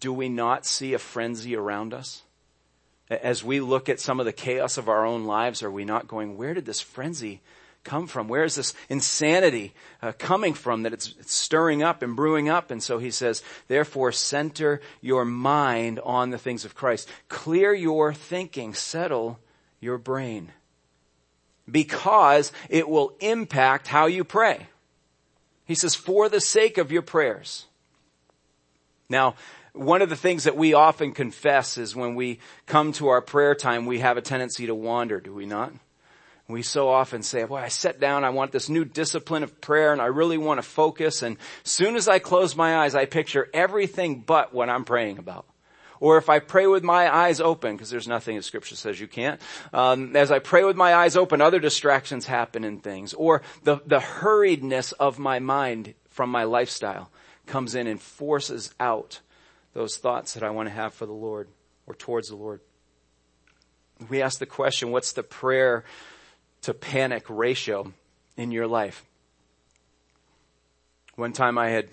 Do 0.00 0.12
we 0.12 0.28
not 0.28 0.66
see 0.66 0.94
a 0.94 0.98
frenzy 0.98 1.54
around 1.54 1.94
us? 1.94 2.22
As 3.10 3.44
we 3.44 3.60
look 3.60 3.88
at 3.88 4.00
some 4.00 4.18
of 4.18 4.26
the 4.26 4.32
chaos 4.32 4.78
of 4.78 4.88
our 4.88 5.04
own 5.04 5.24
lives, 5.24 5.62
are 5.62 5.70
we 5.70 5.84
not 5.84 6.08
going, 6.08 6.36
where 6.36 6.54
did 6.54 6.64
this 6.64 6.80
frenzy 6.80 7.40
come 7.84 8.06
from? 8.06 8.28
Where 8.28 8.44
is 8.44 8.54
this 8.54 8.74
insanity 8.88 9.74
uh, 10.00 10.12
coming 10.18 10.54
from 10.54 10.82
that 10.82 10.92
it's, 10.92 11.14
it's 11.18 11.34
stirring 11.34 11.82
up 11.82 12.02
and 12.02 12.16
brewing 12.16 12.48
up? 12.48 12.70
And 12.70 12.82
so 12.82 12.98
he 12.98 13.10
says, 13.10 13.42
therefore 13.68 14.12
center 14.12 14.80
your 15.00 15.24
mind 15.24 16.00
on 16.00 16.30
the 16.30 16.38
things 16.38 16.64
of 16.64 16.74
Christ. 16.74 17.08
Clear 17.28 17.74
your 17.74 18.14
thinking, 18.14 18.74
settle 18.74 19.38
your 19.80 19.98
brain 19.98 20.52
because 21.70 22.52
it 22.68 22.88
will 22.88 23.14
impact 23.20 23.86
how 23.86 24.06
you 24.06 24.24
pray. 24.24 24.66
He 25.64 25.74
says, 25.74 25.94
for 25.94 26.28
the 26.28 26.40
sake 26.40 26.78
of 26.78 26.90
your 26.90 27.02
prayers. 27.02 27.66
Now, 29.08 29.34
one 29.72 30.02
of 30.02 30.08
the 30.08 30.16
things 30.16 30.44
that 30.44 30.56
we 30.56 30.74
often 30.74 31.12
confess 31.12 31.78
is 31.78 31.94
when 31.94 32.16
we 32.16 32.40
come 32.66 32.92
to 32.94 33.08
our 33.08 33.20
prayer 33.20 33.54
time, 33.54 33.86
we 33.86 34.00
have 34.00 34.16
a 34.16 34.22
tendency 34.22 34.66
to 34.66 34.74
wander, 34.74 35.20
do 35.20 35.32
we 35.32 35.46
not? 35.46 35.72
We 36.48 36.62
so 36.62 36.88
often 36.88 37.22
say, 37.22 37.44
well, 37.44 37.62
I 37.62 37.68
sit 37.68 38.00
down, 38.00 38.24
I 38.24 38.30
want 38.30 38.50
this 38.50 38.68
new 38.68 38.84
discipline 38.84 39.44
of 39.44 39.60
prayer 39.60 39.92
and 39.92 40.02
I 40.02 40.06
really 40.06 40.38
want 40.38 40.58
to 40.58 40.62
focus 40.62 41.22
and 41.22 41.36
soon 41.62 41.94
as 41.94 42.08
I 42.08 42.18
close 42.18 42.56
my 42.56 42.78
eyes, 42.78 42.96
I 42.96 43.04
picture 43.04 43.48
everything 43.54 44.24
but 44.26 44.52
what 44.52 44.68
I'm 44.68 44.84
praying 44.84 45.18
about. 45.18 45.46
Or 46.00 46.16
if 46.16 46.30
I 46.30 46.38
pray 46.38 46.66
with 46.66 46.82
my 46.82 47.14
eyes 47.14 47.40
open, 47.40 47.76
because 47.76 47.90
there's 47.90 48.08
nothing 48.08 48.36
that 48.36 48.42
scripture 48.42 48.74
says 48.74 48.98
you 48.98 49.06
can't, 49.06 49.40
um, 49.72 50.16
as 50.16 50.32
I 50.32 50.38
pray 50.38 50.64
with 50.64 50.76
my 50.76 50.94
eyes 50.94 51.14
open, 51.14 51.42
other 51.42 51.60
distractions 51.60 52.26
happen 52.26 52.64
in 52.64 52.78
things. 52.78 53.12
Or 53.12 53.42
the, 53.64 53.80
the 53.86 54.00
hurriedness 54.00 54.92
of 54.94 55.18
my 55.18 55.38
mind 55.38 55.94
from 56.08 56.30
my 56.30 56.44
lifestyle 56.44 57.10
comes 57.46 57.74
in 57.74 57.86
and 57.86 58.00
forces 58.00 58.74
out 58.80 59.20
those 59.74 59.98
thoughts 59.98 60.34
that 60.34 60.42
I 60.42 60.50
want 60.50 60.68
to 60.68 60.74
have 60.74 60.94
for 60.94 61.04
the 61.04 61.12
Lord 61.12 61.48
or 61.86 61.94
towards 61.94 62.28
the 62.28 62.36
Lord. 62.36 62.60
We 64.08 64.22
ask 64.22 64.38
the 64.38 64.46
question, 64.46 64.90
what's 64.90 65.12
the 65.12 65.22
prayer 65.22 65.84
to 66.62 66.72
panic 66.72 67.24
ratio 67.28 67.92
in 68.36 68.52
your 68.52 68.66
life? 68.66 69.04
One 71.16 71.32
time 71.34 71.58
I 71.58 71.68
had 71.68 71.88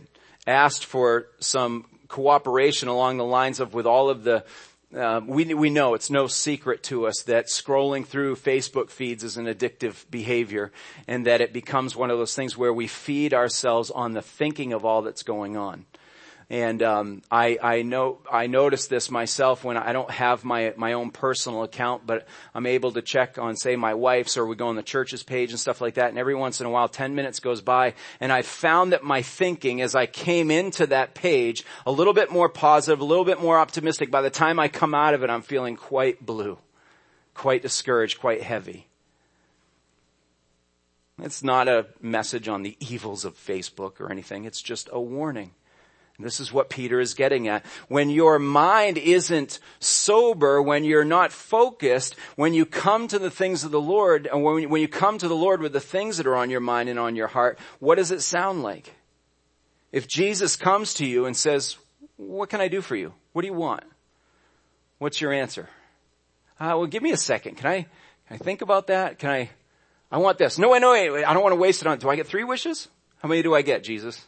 asked 0.46 0.86
for 0.86 1.28
some 1.40 1.86
cooperation 2.08 2.88
along 2.88 3.18
the 3.18 3.26
lines 3.26 3.60
of 3.60 3.74
with 3.74 3.86
all 3.86 4.10
of 4.10 4.24
the 4.24 4.44
uh, 4.96 5.20
we, 5.26 5.54
we 5.54 5.70
know 5.70 5.96
it's 5.96 6.10
no 6.10 6.28
secret 6.28 6.82
to 6.82 7.08
us 7.08 7.24
that 7.24 7.48
scrolling 7.48 8.06
through 8.06 8.38
Facebook 8.38 8.90
feeds 8.90 9.22
is 9.22 9.36
an 9.36 9.46
addictive 9.46 10.10
behavior 10.10 10.72
and 11.10 11.26
that 11.26 11.42
it 11.42 11.52
becomes 11.52 11.94
one 11.94 12.10
of 12.10 12.18
those 12.18 12.36
things 12.36 12.58
where 12.58 12.72
we 12.72 12.88
feed 12.88 13.34
ourselves 13.34 13.92
on 13.92 14.14
the 14.14 14.22
thinking 14.22 14.72
of 14.72 14.86
all 14.86 15.02
that's 15.02 15.24
going 15.24 15.58
on. 15.58 15.86
And 16.50 16.82
um, 16.82 17.24
I, 17.30 17.58
I 17.62 17.82
know 17.82 18.20
I 18.32 18.48
notice 18.48 18.88
this 18.88 19.12
myself 19.12 19.66
when 19.66 19.76
I 19.76 19.92
don't 19.92 20.10
have 20.10 20.46
my 20.46 20.74
my 20.78 20.94
own 20.94 21.12
personal 21.12 21.64
account, 21.64 22.08
but 22.08 22.26
I'm 22.56 22.66
able 22.66 22.94
to 22.94 23.02
check 23.02 23.38
on 23.38 23.58
say 23.58 23.76
my 23.76 23.96
wife's 23.96 24.38
or 24.38 24.46
we 24.46 24.56
go 24.56 24.70
on 24.70 24.78
the 24.78 24.82
church's 24.82 25.24
page 25.24 25.52
and 25.52 25.60
stuff 25.60 25.82
like 25.82 25.96
that. 25.96 26.08
And 26.08 26.18
every 26.18 26.36
once 26.36 26.62
in 26.62 26.66
a 26.66 26.70
while, 26.70 26.88
ten 26.88 27.16
minutes 27.16 27.42
goes 27.42 27.60
by, 27.60 27.96
and 28.22 28.32
I 28.32 28.44
found 28.44 28.94
that 28.94 29.04
my 29.04 29.24
thinking 29.24 29.82
as 29.82 29.94
I 29.94 30.06
came 30.06 30.50
into 30.50 30.88
that 30.88 31.16
page 31.16 31.66
a 31.86 31.92
little 31.92 32.14
bit 32.14 32.32
more 32.32 32.48
positive, 32.48 33.02
a 33.02 33.06
little 33.06 33.26
bit 33.26 33.42
more 33.42 33.60
optimistic. 33.60 34.10
By 34.10 34.22
the 34.22 34.30
time 34.30 34.58
I 34.58 34.70
come 34.70 34.96
out 34.96 35.14
of 35.14 35.24
it, 35.24 35.30
I'm 35.30 35.42
feeling 35.42 35.76
quite 35.76 36.26
blue, 36.26 36.60
quite 37.34 37.62
discouraged, 37.62 38.22
quite 38.22 38.42
heavy. 38.42 38.88
It's 41.20 41.44
not 41.44 41.68
a 41.68 41.88
message 42.02 42.48
on 42.48 42.62
the 42.62 42.78
evils 42.80 43.26
of 43.26 43.36
Facebook 43.36 44.00
or 44.00 44.10
anything. 44.10 44.46
It's 44.46 44.62
just 44.62 44.88
a 44.94 45.02
warning. 45.02 45.52
This 46.20 46.40
is 46.40 46.52
what 46.52 46.70
Peter 46.70 47.00
is 47.00 47.14
getting 47.14 47.48
at. 47.48 47.64
When 47.90 48.10
your 48.10 48.40
mind 48.40 48.98
isn't 48.98 49.60
sober, 49.80 50.60
when 50.60 50.84
you're 50.84 51.06
not 51.06 51.32
focused, 51.32 52.16
when 52.36 52.56
you 52.56 52.66
come 52.66 53.08
to 53.08 53.20
the 53.20 53.30
things 53.30 53.64
of 53.64 53.70
the 53.70 53.80
Lord, 53.80 54.28
and 54.32 54.44
when, 54.44 54.68
when 54.70 54.82
you 54.82 54.88
come 54.88 55.20
to 55.20 55.28
the 55.28 55.36
Lord 55.36 55.62
with 55.62 55.74
the 55.74 55.80
things 55.80 56.18
that 56.18 56.26
are 56.26 56.36
on 56.36 56.50
your 56.50 56.60
mind 56.60 56.90
and 56.90 56.98
on 56.98 57.16
your 57.16 57.28
heart, 57.28 57.60
what 57.80 57.96
does 57.96 58.12
it 58.12 58.22
sound 58.22 58.64
like? 58.64 58.96
If 59.92 60.08
Jesus 60.08 60.56
comes 60.56 60.96
to 60.96 61.06
you 61.06 61.26
and 61.28 61.38
says, 61.38 61.78
what 62.16 62.50
can 62.50 62.62
I 62.62 62.68
do 62.68 62.82
for 62.82 62.96
you? 62.96 63.14
What 63.34 63.44
do 63.44 63.48
you 63.48 63.54
want? 63.54 63.84
What's 64.98 65.22
your 65.22 65.32
answer? 65.32 65.70
Uh, 66.60 66.74
well, 66.78 66.88
give 66.88 67.04
me 67.04 67.12
a 67.12 67.18
second. 67.18 67.58
Can 67.58 67.68
I, 67.70 67.82
can 68.28 68.32
I 68.32 68.38
think 68.38 68.64
about 68.64 68.88
that? 68.88 69.20
Can 69.20 69.30
I, 69.30 69.50
I 70.12 70.18
want 70.18 70.40
this. 70.40 70.58
No, 70.58 70.76
no, 70.80 70.94
wait, 70.94 71.24
I 71.24 71.34
don't 71.34 71.44
want 71.44 71.54
to 71.54 71.60
waste 71.60 71.82
it 71.82 71.88
on, 71.88 72.00
do 72.00 72.10
I 72.10 72.16
get 72.16 72.26
three 72.26 72.44
wishes? 72.44 72.88
How 73.20 73.30
many 73.30 73.44
do 73.44 73.54
I 73.54 73.62
get, 73.62 73.84
Jesus? 73.84 74.26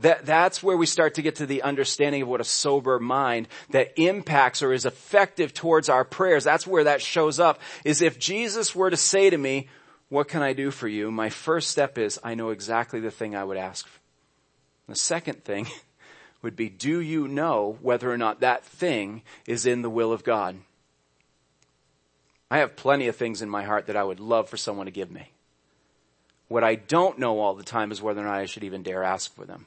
That, 0.00 0.26
that's 0.26 0.60
where 0.62 0.76
we 0.76 0.86
start 0.86 1.14
to 1.14 1.22
get 1.22 1.36
to 1.36 1.46
the 1.46 1.62
understanding 1.62 2.22
of 2.22 2.28
what 2.28 2.40
a 2.40 2.44
sober 2.44 2.98
mind 2.98 3.46
that 3.70 3.92
impacts 3.96 4.60
or 4.60 4.72
is 4.72 4.86
effective 4.86 5.54
towards 5.54 5.88
our 5.88 6.04
prayers. 6.04 6.42
That's 6.42 6.66
where 6.66 6.84
that 6.84 7.00
shows 7.00 7.38
up 7.38 7.60
is 7.84 8.02
if 8.02 8.18
Jesus 8.18 8.74
were 8.74 8.90
to 8.90 8.96
say 8.96 9.30
to 9.30 9.38
me, 9.38 9.68
what 10.08 10.28
can 10.28 10.42
I 10.42 10.52
do 10.52 10.70
for 10.70 10.88
you? 10.88 11.10
My 11.10 11.30
first 11.30 11.70
step 11.70 11.96
is 11.96 12.18
I 12.24 12.34
know 12.34 12.50
exactly 12.50 13.00
the 13.00 13.10
thing 13.10 13.36
I 13.36 13.44
would 13.44 13.56
ask. 13.56 13.88
The 14.88 14.96
second 14.96 15.44
thing 15.44 15.68
would 16.42 16.56
be, 16.56 16.68
do 16.68 17.00
you 17.00 17.28
know 17.28 17.78
whether 17.80 18.10
or 18.10 18.18
not 18.18 18.40
that 18.40 18.64
thing 18.64 19.22
is 19.46 19.64
in 19.64 19.82
the 19.82 19.90
will 19.90 20.12
of 20.12 20.24
God? 20.24 20.56
I 22.50 22.58
have 22.58 22.76
plenty 22.76 23.06
of 23.08 23.16
things 23.16 23.42
in 23.42 23.48
my 23.48 23.62
heart 23.62 23.86
that 23.86 23.96
I 23.96 24.04
would 24.04 24.20
love 24.20 24.48
for 24.48 24.56
someone 24.56 24.86
to 24.86 24.92
give 24.92 25.10
me. 25.10 25.30
What 26.48 26.64
I 26.64 26.74
don't 26.74 27.18
know 27.18 27.40
all 27.40 27.54
the 27.54 27.62
time 27.62 27.90
is 27.90 28.02
whether 28.02 28.20
or 28.20 28.24
not 28.24 28.34
I 28.34 28.46
should 28.46 28.64
even 28.64 28.82
dare 28.82 29.02
ask 29.02 29.34
for 29.34 29.44
them. 29.44 29.66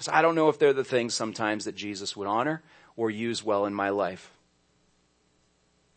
Because 0.00 0.14
I 0.14 0.22
don't 0.22 0.34
know 0.34 0.48
if 0.48 0.58
they're 0.58 0.72
the 0.72 0.82
things 0.82 1.12
sometimes 1.12 1.66
that 1.66 1.74
Jesus 1.74 2.16
would 2.16 2.26
honor 2.26 2.62
or 2.96 3.10
use 3.10 3.44
well 3.44 3.66
in 3.66 3.74
my 3.74 3.90
life. 3.90 4.30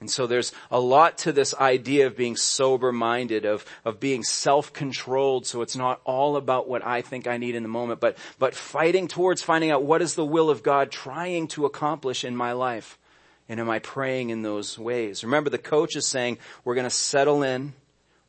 And 0.02 0.12
so 0.12 0.28
there's 0.28 0.52
a 0.70 0.78
lot 0.78 1.20
to 1.20 1.32
this 1.32 1.56
idea 1.56 2.08
of 2.08 2.18
being 2.18 2.36
sober 2.36 2.92
minded, 2.92 3.46
of, 3.46 3.66
of 3.86 4.02
being 4.02 4.22
self-controlled. 4.22 5.46
So 5.46 5.62
it's 5.62 5.78
not 5.78 6.02
all 6.04 6.36
about 6.36 6.68
what 6.68 6.86
I 6.86 7.02
think 7.02 7.28
I 7.28 7.38
need 7.38 7.56
in 7.56 7.64
the 7.64 7.70
moment, 7.70 8.02
but, 8.02 8.18
but 8.40 8.56
fighting 8.56 9.08
towards 9.08 9.42
finding 9.42 9.72
out 9.72 9.84
what 9.84 10.02
is 10.02 10.16
the 10.16 10.26
will 10.26 10.50
of 10.50 10.64
God 10.64 10.92
trying 10.92 11.48
to 11.48 11.64
accomplish 11.64 12.26
in 12.26 12.36
my 12.36 12.52
life. 12.52 13.00
And 13.48 13.58
am 13.58 13.70
I 13.70 13.80
praying 13.80 14.32
in 14.32 14.42
those 14.42 14.78
ways? 14.78 15.24
Remember 15.24 15.50
the 15.50 15.58
coach 15.58 15.96
is 15.96 16.10
saying 16.10 16.40
we're 16.66 16.76
going 16.76 16.84
to 16.84 16.90
settle 16.90 17.42
in. 17.42 17.72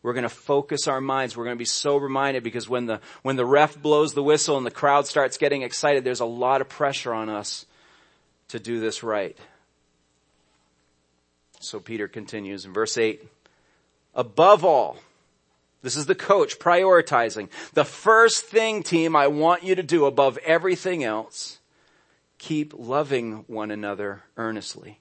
We're 0.04 0.12
going 0.12 0.24
to 0.24 0.28
focus 0.28 0.86
our 0.86 1.00
minds. 1.00 1.34
We're 1.34 1.44
going 1.44 1.56
to 1.56 1.58
be 1.58 1.64
sober 1.64 2.10
minded 2.10 2.44
because 2.44 2.68
when 2.68 2.84
the, 2.84 3.00
when 3.22 3.36
the 3.36 3.46
ref 3.46 3.80
blows 3.80 4.12
the 4.12 4.22
whistle 4.22 4.58
and 4.58 4.66
the 4.66 4.70
crowd 4.70 5.06
starts 5.06 5.38
getting 5.38 5.62
excited, 5.62 6.04
there's 6.04 6.20
a 6.20 6.26
lot 6.26 6.60
of 6.60 6.68
pressure 6.68 7.14
on 7.14 7.30
us 7.30 7.64
to 8.48 8.60
do 8.60 8.80
this 8.80 9.02
right. 9.02 9.34
So 11.58 11.80
Peter 11.80 12.06
continues 12.06 12.66
in 12.66 12.74
verse 12.74 12.98
8. 12.98 13.26
Above 14.14 14.62
all, 14.62 14.98
this 15.80 15.96
is 15.96 16.04
the 16.04 16.14
coach 16.14 16.58
prioritizing. 16.58 17.48
The 17.72 17.86
first 17.86 18.44
thing, 18.44 18.82
team, 18.82 19.16
I 19.16 19.28
want 19.28 19.62
you 19.62 19.74
to 19.74 19.82
do 19.82 20.04
above 20.04 20.36
everything 20.44 21.02
else, 21.02 21.60
keep 22.36 22.74
loving 22.76 23.44
one 23.46 23.70
another 23.70 24.24
earnestly, 24.36 24.98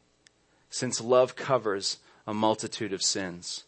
since 0.69 1.01
love 1.01 1.35
covers 1.35 1.97
a 2.25 2.33
multitude 2.33 2.93
of 2.93 3.01
sins. 3.01 3.65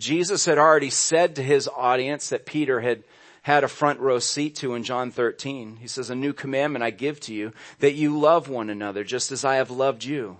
Jesus 0.00 0.44
had 0.44 0.58
already 0.58 0.90
said 0.90 1.36
to 1.36 1.42
his 1.42 1.68
audience 1.68 2.28
that 2.30 2.46
Peter 2.46 2.80
had 2.80 3.04
had 3.42 3.62
a 3.62 3.68
front 3.68 4.00
row 4.00 4.18
seat 4.18 4.56
to 4.56 4.74
in 4.74 4.84
John 4.84 5.10
13. 5.10 5.76
He 5.76 5.86
says, 5.86 6.08
a 6.08 6.14
new 6.14 6.32
commandment 6.32 6.82
I 6.82 6.90
give 6.90 7.20
to 7.20 7.34
you, 7.34 7.52
that 7.80 7.92
you 7.92 8.18
love 8.18 8.48
one 8.48 8.70
another 8.70 9.04
just 9.04 9.30
as 9.32 9.44
I 9.44 9.56
have 9.56 9.70
loved 9.70 10.02
you. 10.02 10.38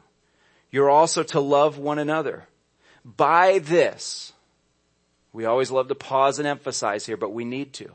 You're 0.70 0.88
also 0.88 1.23
to 1.25 1.40
love 1.40 1.76
one 1.76 1.99
another. 1.99 2.44
By 3.04 3.58
this, 3.58 4.32
we 5.34 5.44
always 5.44 5.70
love 5.70 5.88
to 5.88 5.94
pause 5.94 6.38
and 6.38 6.49
emphasize 6.49 7.04
here, 7.04 7.18
but 7.18 7.32
we 7.32 7.44
need 7.44 7.75
to. 7.75 7.90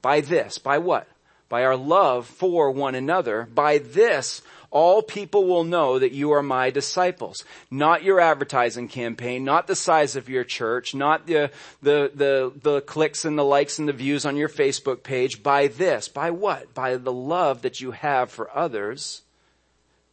By 0.00 0.22
this, 0.22 0.56
by 0.56 0.78
what? 0.78 1.06
By 1.50 1.64
our 1.64 1.76
love 1.76 2.26
for 2.26 2.70
one 2.70 2.94
another. 2.94 3.46
By 3.54 3.78
this, 3.78 4.40
all 4.70 5.02
people 5.02 5.46
will 5.46 5.64
know 5.64 5.98
that 5.98 6.12
you 6.12 6.32
are 6.32 6.42
my 6.42 6.70
disciples. 6.70 7.44
Not 7.70 8.02
your 8.02 8.20
advertising 8.20 8.88
campaign, 8.88 9.44
not 9.44 9.66
the 9.66 9.76
size 9.76 10.14
of 10.16 10.28
your 10.28 10.44
church, 10.44 10.94
not 10.94 11.26
the, 11.26 11.50
the, 11.82 12.10
the, 12.14 12.52
the 12.60 12.80
clicks 12.82 13.24
and 13.24 13.38
the 13.38 13.44
likes 13.44 13.78
and 13.78 13.88
the 13.88 13.92
views 13.92 14.26
on 14.26 14.36
your 14.36 14.48
Facebook 14.48 15.02
page. 15.02 15.42
By 15.42 15.68
this, 15.68 16.08
by 16.08 16.30
what? 16.30 16.74
By 16.74 16.96
the 16.96 17.12
love 17.12 17.62
that 17.62 17.80
you 17.80 17.92
have 17.92 18.30
for 18.30 18.54
others, 18.56 19.22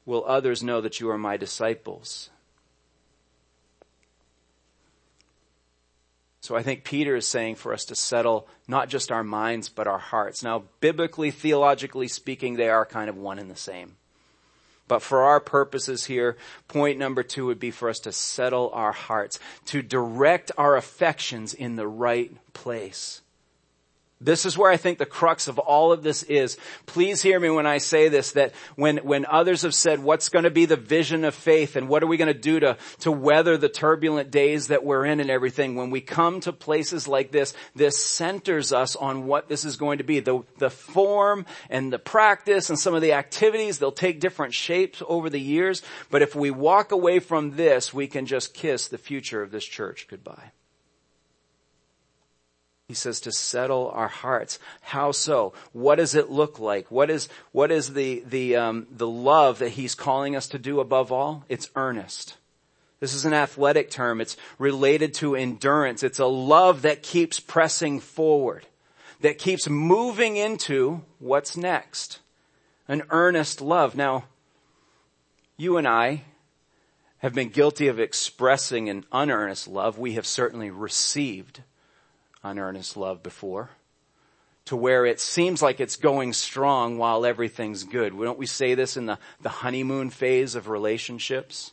will 0.06 0.24
others 0.26 0.64
know 0.64 0.82
that 0.82 1.00
you 1.00 1.10
are 1.10 1.18
my 1.18 1.36
disciples. 1.36 2.30
So 6.42 6.56
I 6.56 6.62
think 6.62 6.84
Peter 6.84 7.16
is 7.16 7.26
saying 7.26 7.56
for 7.56 7.74
us 7.74 7.86
to 7.86 7.96
settle 7.96 8.48
not 8.68 8.88
just 8.88 9.12
our 9.12 9.24
minds, 9.24 9.68
but 9.68 9.88
our 9.88 9.98
hearts. 9.98 10.44
Now, 10.44 10.66
biblically, 10.80 11.32
theologically 11.32 12.08
speaking, 12.08 12.56
they 12.56 12.70
are 12.70 12.86
kind 12.86 13.10
of 13.10 13.18
one 13.18 13.40
and 13.40 13.50
the 13.50 13.56
same. 13.56 13.96
But 14.88 15.01
for 15.01 15.24
our 15.24 15.39
purposes 15.39 16.06
here, 16.06 16.38
point 16.68 17.00
number 17.00 17.24
two 17.24 17.48
would 17.48 17.60
be 17.60 17.72
for 17.72 17.89
us 17.89 18.00
to 18.01 18.12
settle 18.12 18.70
our 18.74 18.92
hearts, 18.92 19.39
to 19.65 19.82
direct 19.82 20.51
our 20.58 20.75
affections 20.75 21.54
in 21.54 21.75
the 21.75 21.88
right 21.88 22.32
place. 22.54 23.22
This 24.25 24.46
is 24.46 24.58
where 24.58 24.72
I 24.72 24.77
think 24.77 24.98
the 24.98 25.05
crux 25.05 25.48
of 25.48 25.60
all 25.60 25.91
of 25.91 26.01
this 26.01 26.24
is. 26.24 26.58
Please 26.88 27.22
hear 27.22 27.39
me 27.39 27.50
when 27.51 27.67
I 27.67 27.77
say 27.77 28.10
this, 28.10 28.32
that 28.32 28.53
when, 28.75 28.98
when 28.98 29.25
others 29.27 29.62
have 29.62 29.75
said, 29.75 30.00
what's 30.00 30.29
going 30.29 30.46
to 30.46 30.51
be 30.51 30.65
the 30.65 30.75
vision 30.75 31.24
of 31.24 31.36
faith 31.36 31.75
and 31.75 31.88
what 31.88 32.01
are 32.01 32.08
we 32.08 32.17
going 32.17 32.34
to 32.34 32.39
do 32.39 32.60
to, 32.60 32.77
to 33.01 33.12
weather 33.12 33.55
the 33.55 33.70
turbulent 33.70 34.32
days 34.32 34.67
that 34.67 34.84
we're 34.84 35.05
in 35.05 35.20
and 35.20 35.29
everything, 35.29 35.75
when 35.75 35.91
we 35.91 36.01
come 36.01 36.39
to 36.41 36.51
places 36.51 37.08
like 37.08 37.32
this, 37.32 37.53
this 37.75 38.03
centers 38.03 38.74
us 38.74 38.96
on 38.96 39.27
what 39.27 39.48
this 39.48 39.63
is 39.63 39.77
going 39.77 40.00
to 40.00 40.03
be. 40.03 40.20
The, 40.20 40.41
the 40.58 40.72
form 40.72 41.46
and 41.70 41.94
the 41.94 42.00
practice 42.00 42.72
and 42.72 42.79
some 42.79 42.96
of 42.96 43.03
the 43.03 43.13
activities, 43.13 43.77
they'll 43.77 43.91
take 43.91 44.20
different 44.20 44.55
shapes 44.55 45.03
over 45.08 45.29
the 45.29 45.39
years, 45.39 45.84
but 46.10 46.24
if 46.24 46.34
we 46.36 46.50
walk 46.50 46.91
away 46.91 47.20
from 47.20 47.55
this, 47.55 47.94
we 47.94 48.08
can 48.08 48.25
just 48.25 48.55
kiss 48.55 48.88
the 48.88 48.98
future 48.98 49.44
of 49.44 49.51
this 49.51 49.65
church 49.65 50.08
goodbye. 50.10 50.51
He 52.88 52.94
says 52.94 53.20
to 53.22 53.32
settle 53.32 53.89
our 53.89 54.08
hearts. 54.08 54.60
How 54.82 55.12
so? 55.12 55.54
What 55.74 55.96
does 55.96 56.13
it 56.13 56.30
look 56.30 56.60
like? 56.60 56.92
What 56.92 57.10
is, 57.10 57.27
what 57.51 57.72
is 57.72 57.94
the, 57.94 58.24
the, 58.27 58.56
um, 58.56 58.88
the 58.92 59.08
love 59.08 59.60
that 59.60 59.70
he's 59.70 59.96
calling 59.96 60.36
us 60.36 60.48
to 60.50 60.60
do 60.60 60.80
above 60.80 61.12
all? 61.12 61.46
It's 61.50 61.72
earnest. 61.75 62.38
This 63.00 63.13
is 63.13 63.25
an 63.25 63.34
athletic 63.34 63.89
term. 63.89 64.22
It's 64.22 64.38
related 64.60 65.15
to 65.15 65.36
endurance. 65.36 66.04
It's 66.04 66.20
a 66.20 66.27
love 66.27 66.84
that 66.84 67.01
keeps 67.01 67.39
pressing 67.39 68.00
forward, 68.00 68.68
that 69.22 69.39
keeps 69.39 69.68
moving 69.68 70.38
into 70.38 71.01
what's 71.18 71.58
next. 71.58 72.20
An 72.88 73.01
earnest 73.10 73.62
love. 73.62 73.95
Now, 73.95 74.26
you 75.58 75.78
and 75.78 75.88
I 75.88 76.21
have 77.19 77.34
been 77.34 77.50
guilty 77.50 77.88
of 77.88 78.00
expressing 78.00 78.89
an 78.89 79.06
unearnest 79.12 79.67
love. 79.67 79.98
We 79.98 80.13
have 80.13 80.28
certainly 80.28 80.69
received 80.69 81.62
unearnest 82.45 82.95
love 82.95 83.23
before 83.23 83.71
to 84.65 84.75
where 84.75 85.05
it 85.05 85.19
seems 85.19 85.62
like 85.62 85.79
it's 85.79 85.95
going 85.95 86.34
strong 86.34 86.97
while 86.97 87.25
everything's 87.25 87.84
good. 87.84 88.17
Don't 88.17 88.39
we 88.39 88.47
say 88.47 88.73
this 88.73 88.97
in 88.97 89.05
the, 89.05 89.19
the 89.41 89.49
honeymoon 89.49 90.10
phase 90.10 90.55
of 90.55 90.67
relationships? 90.67 91.71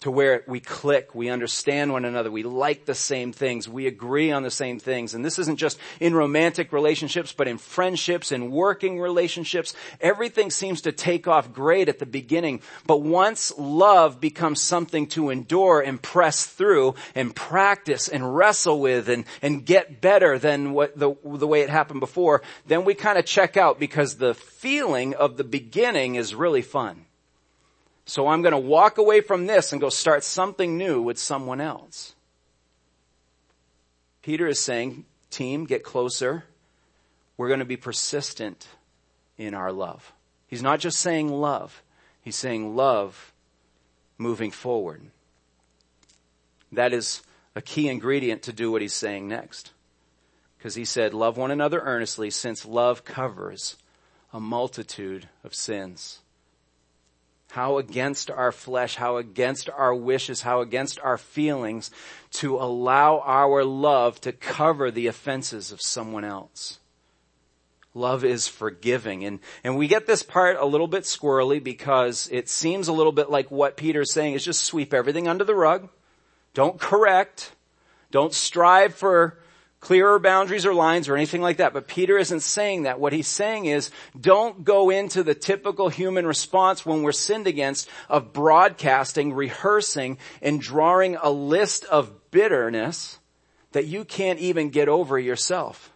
To 0.00 0.10
where 0.10 0.44
we 0.46 0.60
click, 0.60 1.14
we 1.14 1.30
understand 1.30 1.90
one 1.90 2.04
another, 2.04 2.30
we 2.30 2.42
like 2.42 2.84
the 2.84 2.94
same 2.94 3.32
things, 3.32 3.68
we 3.68 3.86
agree 3.86 4.30
on 4.30 4.42
the 4.42 4.50
same 4.50 4.78
things. 4.78 5.14
And 5.14 5.24
this 5.24 5.38
isn't 5.38 5.56
just 5.56 5.78
in 6.00 6.14
romantic 6.14 6.72
relationships, 6.72 7.32
but 7.32 7.48
in 7.48 7.56
friendships 7.56 8.30
and 8.30 8.52
working 8.52 9.00
relationships. 9.00 9.74
Everything 10.00 10.50
seems 10.50 10.82
to 10.82 10.92
take 10.92 11.26
off 11.26 11.52
great 11.52 11.88
at 11.88 11.98
the 11.98 12.06
beginning, 12.06 12.60
but 12.86 13.00
once 13.00 13.52
love 13.56 14.20
becomes 14.20 14.60
something 14.60 15.06
to 15.08 15.30
endure 15.30 15.80
and 15.80 16.00
press 16.02 16.44
through 16.44 16.94
and 17.14 17.34
practice 17.34 18.08
and 18.08 18.36
wrestle 18.36 18.80
with 18.80 19.08
and, 19.08 19.24
and 19.40 19.64
get 19.64 20.00
better 20.02 20.38
than 20.38 20.72
what 20.72 20.98
the, 20.98 21.14
the 21.24 21.46
way 21.46 21.62
it 21.62 21.70
happened 21.70 22.00
before, 22.00 22.42
then 22.66 22.84
we 22.84 22.94
kind 22.94 23.18
of 23.18 23.24
check 23.24 23.56
out 23.56 23.80
because 23.80 24.16
the 24.16 24.34
feeling 24.34 25.14
of 25.14 25.38
the 25.38 25.44
beginning 25.44 26.16
is 26.16 26.34
really 26.34 26.62
fun. 26.62 27.06
So 28.06 28.28
I'm 28.28 28.40
going 28.40 28.52
to 28.52 28.58
walk 28.58 28.98
away 28.98 29.20
from 29.20 29.46
this 29.46 29.72
and 29.72 29.80
go 29.80 29.88
start 29.88 30.22
something 30.22 30.78
new 30.78 31.02
with 31.02 31.18
someone 31.18 31.60
else. 31.60 32.14
Peter 34.22 34.46
is 34.46 34.60
saying, 34.60 35.04
team, 35.30 35.64
get 35.64 35.82
closer. 35.82 36.44
We're 37.36 37.48
going 37.48 37.60
to 37.60 37.66
be 37.66 37.76
persistent 37.76 38.68
in 39.36 39.54
our 39.54 39.72
love. 39.72 40.12
He's 40.46 40.62
not 40.62 40.78
just 40.78 40.98
saying 40.98 41.28
love. 41.28 41.82
He's 42.22 42.36
saying 42.36 42.76
love 42.76 43.32
moving 44.18 44.52
forward. 44.52 45.02
That 46.70 46.92
is 46.92 47.22
a 47.56 47.62
key 47.62 47.88
ingredient 47.88 48.42
to 48.42 48.52
do 48.52 48.70
what 48.70 48.82
he's 48.82 48.94
saying 48.94 49.26
next. 49.26 49.72
Because 50.56 50.76
he 50.76 50.84
said, 50.84 51.12
love 51.12 51.36
one 51.36 51.50
another 51.50 51.80
earnestly 51.80 52.30
since 52.30 52.64
love 52.64 53.04
covers 53.04 53.76
a 54.32 54.38
multitude 54.38 55.28
of 55.42 55.54
sins 55.54 56.20
how 57.56 57.78
against 57.78 58.30
our 58.30 58.52
flesh, 58.52 58.96
how 58.96 59.16
against 59.16 59.70
our 59.70 59.94
wishes, 59.94 60.42
how 60.42 60.60
against 60.60 61.00
our 61.00 61.16
feelings 61.16 61.90
to 62.30 62.56
allow 62.56 63.22
our 63.24 63.64
love 63.64 64.20
to 64.20 64.30
cover 64.30 64.90
the 64.90 65.06
offenses 65.06 65.72
of 65.72 65.80
someone 65.80 66.22
else. 66.22 66.80
Love 67.94 68.26
is 68.26 68.46
forgiving. 68.46 69.24
And, 69.24 69.38
and 69.64 69.78
we 69.78 69.88
get 69.88 70.06
this 70.06 70.22
part 70.22 70.58
a 70.58 70.66
little 70.66 70.86
bit 70.86 71.04
squirrely 71.04 71.64
because 71.64 72.28
it 72.30 72.50
seems 72.50 72.88
a 72.88 72.92
little 72.92 73.10
bit 73.10 73.30
like 73.30 73.50
what 73.50 73.78
Peter's 73.78 74.12
saying 74.12 74.34
is 74.34 74.44
just 74.44 74.62
sweep 74.62 74.92
everything 74.92 75.26
under 75.26 75.42
the 75.42 75.54
rug. 75.54 75.88
Don't 76.52 76.78
correct. 76.78 77.52
Don't 78.10 78.34
strive 78.34 78.94
for 78.94 79.38
clearer 79.86 80.18
boundaries 80.18 80.66
or 80.66 80.74
lines 80.74 81.08
or 81.08 81.14
anything 81.14 81.40
like 81.40 81.58
that. 81.58 81.72
But 81.72 81.86
Peter 81.86 82.18
isn't 82.18 82.40
saying 82.40 82.82
that. 82.82 82.98
What 82.98 83.12
he's 83.12 83.28
saying 83.28 83.66
is 83.66 83.92
don't 84.20 84.64
go 84.64 84.90
into 84.90 85.22
the 85.22 85.32
typical 85.32 85.88
human 85.88 86.26
response 86.26 86.84
when 86.84 87.04
we're 87.04 87.12
sinned 87.12 87.46
against 87.46 87.88
of 88.08 88.32
broadcasting, 88.32 89.32
rehearsing, 89.32 90.18
and 90.42 90.60
drawing 90.60 91.14
a 91.14 91.30
list 91.30 91.84
of 91.84 92.32
bitterness 92.32 93.20
that 93.70 93.86
you 93.86 94.04
can't 94.04 94.40
even 94.40 94.70
get 94.70 94.88
over 94.88 95.20
yourself. 95.20 95.92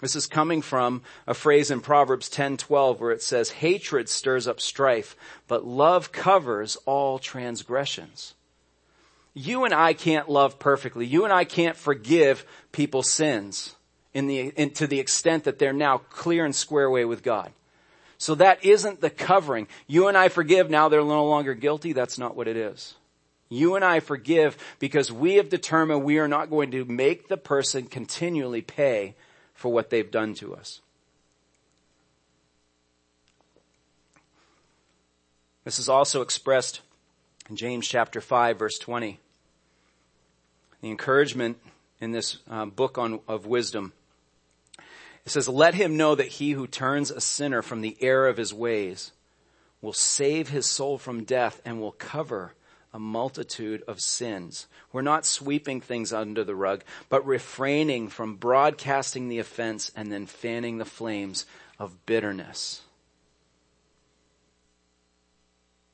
This 0.00 0.16
is 0.16 0.26
coming 0.26 0.62
from 0.62 1.02
a 1.28 1.34
phrase 1.34 1.70
in 1.70 1.80
Proverbs 1.80 2.28
10:12 2.28 2.98
where 2.98 3.12
it 3.12 3.22
says 3.22 3.50
hatred 3.50 4.08
stirs 4.08 4.48
up 4.48 4.60
strife, 4.60 5.14
but 5.46 5.64
love 5.64 6.10
covers 6.10 6.76
all 6.86 7.20
transgressions 7.20 8.34
you 9.34 9.64
and 9.64 9.72
I 9.72 9.92
can't 9.92 10.28
love 10.28 10.58
perfectly. 10.58 11.06
You 11.06 11.24
and 11.24 11.32
I 11.32 11.44
can't 11.44 11.76
forgive 11.76 12.44
people's 12.72 13.08
sins 13.08 13.76
in 14.12 14.26
the, 14.26 14.48
in, 14.48 14.70
to 14.70 14.86
the 14.86 14.98
extent 14.98 15.44
that 15.44 15.58
they're 15.58 15.72
now 15.72 15.98
clear 15.98 16.44
and 16.44 16.54
square 16.54 16.86
away 16.86 17.04
with 17.04 17.22
God. 17.22 17.52
So 18.18 18.34
that 18.34 18.64
isn't 18.64 19.00
the 19.00 19.10
covering. 19.10 19.66
You 19.86 20.08
and 20.08 20.16
I 20.16 20.28
forgive 20.28 20.68
now 20.68 20.88
they're 20.88 21.00
no 21.00 21.26
longer 21.26 21.54
guilty. 21.54 21.92
That's 21.92 22.18
not 22.18 22.36
what 22.36 22.48
it 22.48 22.56
is. 22.56 22.94
You 23.48 23.76
and 23.76 23.84
I 23.84 24.00
forgive 24.00 24.56
because 24.78 25.10
we 25.10 25.34
have 25.34 25.48
determined 25.48 26.04
we 26.04 26.18
are 26.18 26.28
not 26.28 26.50
going 26.50 26.70
to 26.72 26.84
make 26.84 27.28
the 27.28 27.36
person 27.36 27.86
continually 27.86 28.62
pay 28.62 29.14
for 29.54 29.72
what 29.72 29.90
they've 29.90 30.10
done 30.10 30.34
to 30.34 30.54
us. 30.54 30.80
This 35.64 35.78
is 35.78 35.88
also 35.88 36.22
expressed 36.22 36.80
in 37.50 37.56
James 37.56 37.86
chapter 37.86 38.20
5 38.20 38.58
verse 38.58 38.78
20. 38.78 39.18
The 40.80 40.88
encouragement 40.88 41.58
in 42.00 42.12
this 42.12 42.38
uh, 42.48 42.64
book 42.64 42.96
on, 42.96 43.20
of 43.28 43.44
wisdom 43.44 43.92
It 45.26 45.32
says, 45.32 45.48
let 45.48 45.74
him 45.74 45.96
know 45.96 46.14
that 46.14 46.28
he 46.28 46.52
who 46.52 46.66
turns 46.66 47.10
a 47.10 47.20
sinner 47.20 47.60
from 47.60 47.82
the 47.82 47.96
error 48.00 48.28
of 48.28 48.36
his 48.36 48.54
ways 48.54 49.12
will 49.82 49.92
save 49.92 50.48
his 50.48 50.66
soul 50.66 50.96
from 50.96 51.24
death 51.24 51.60
and 51.64 51.80
will 51.80 51.92
cover 51.92 52.54
a 52.92 52.98
multitude 52.98 53.82
of 53.86 54.00
sins. 54.00 54.66
We're 54.92 55.02
not 55.02 55.26
sweeping 55.26 55.80
things 55.80 56.12
under 56.12 56.44
the 56.44 56.56
rug, 56.56 56.84
but 57.08 57.26
refraining 57.26 58.08
from 58.08 58.36
broadcasting 58.36 59.28
the 59.28 59.38
offense 59.38 59.92
and 59.94 60.10
then 60.10 60.26
fanning 60.26 60.78
the 60.78 60.84
flames 60.84 61.46
of 61.78 62.04
bitterness. 62.06 62.82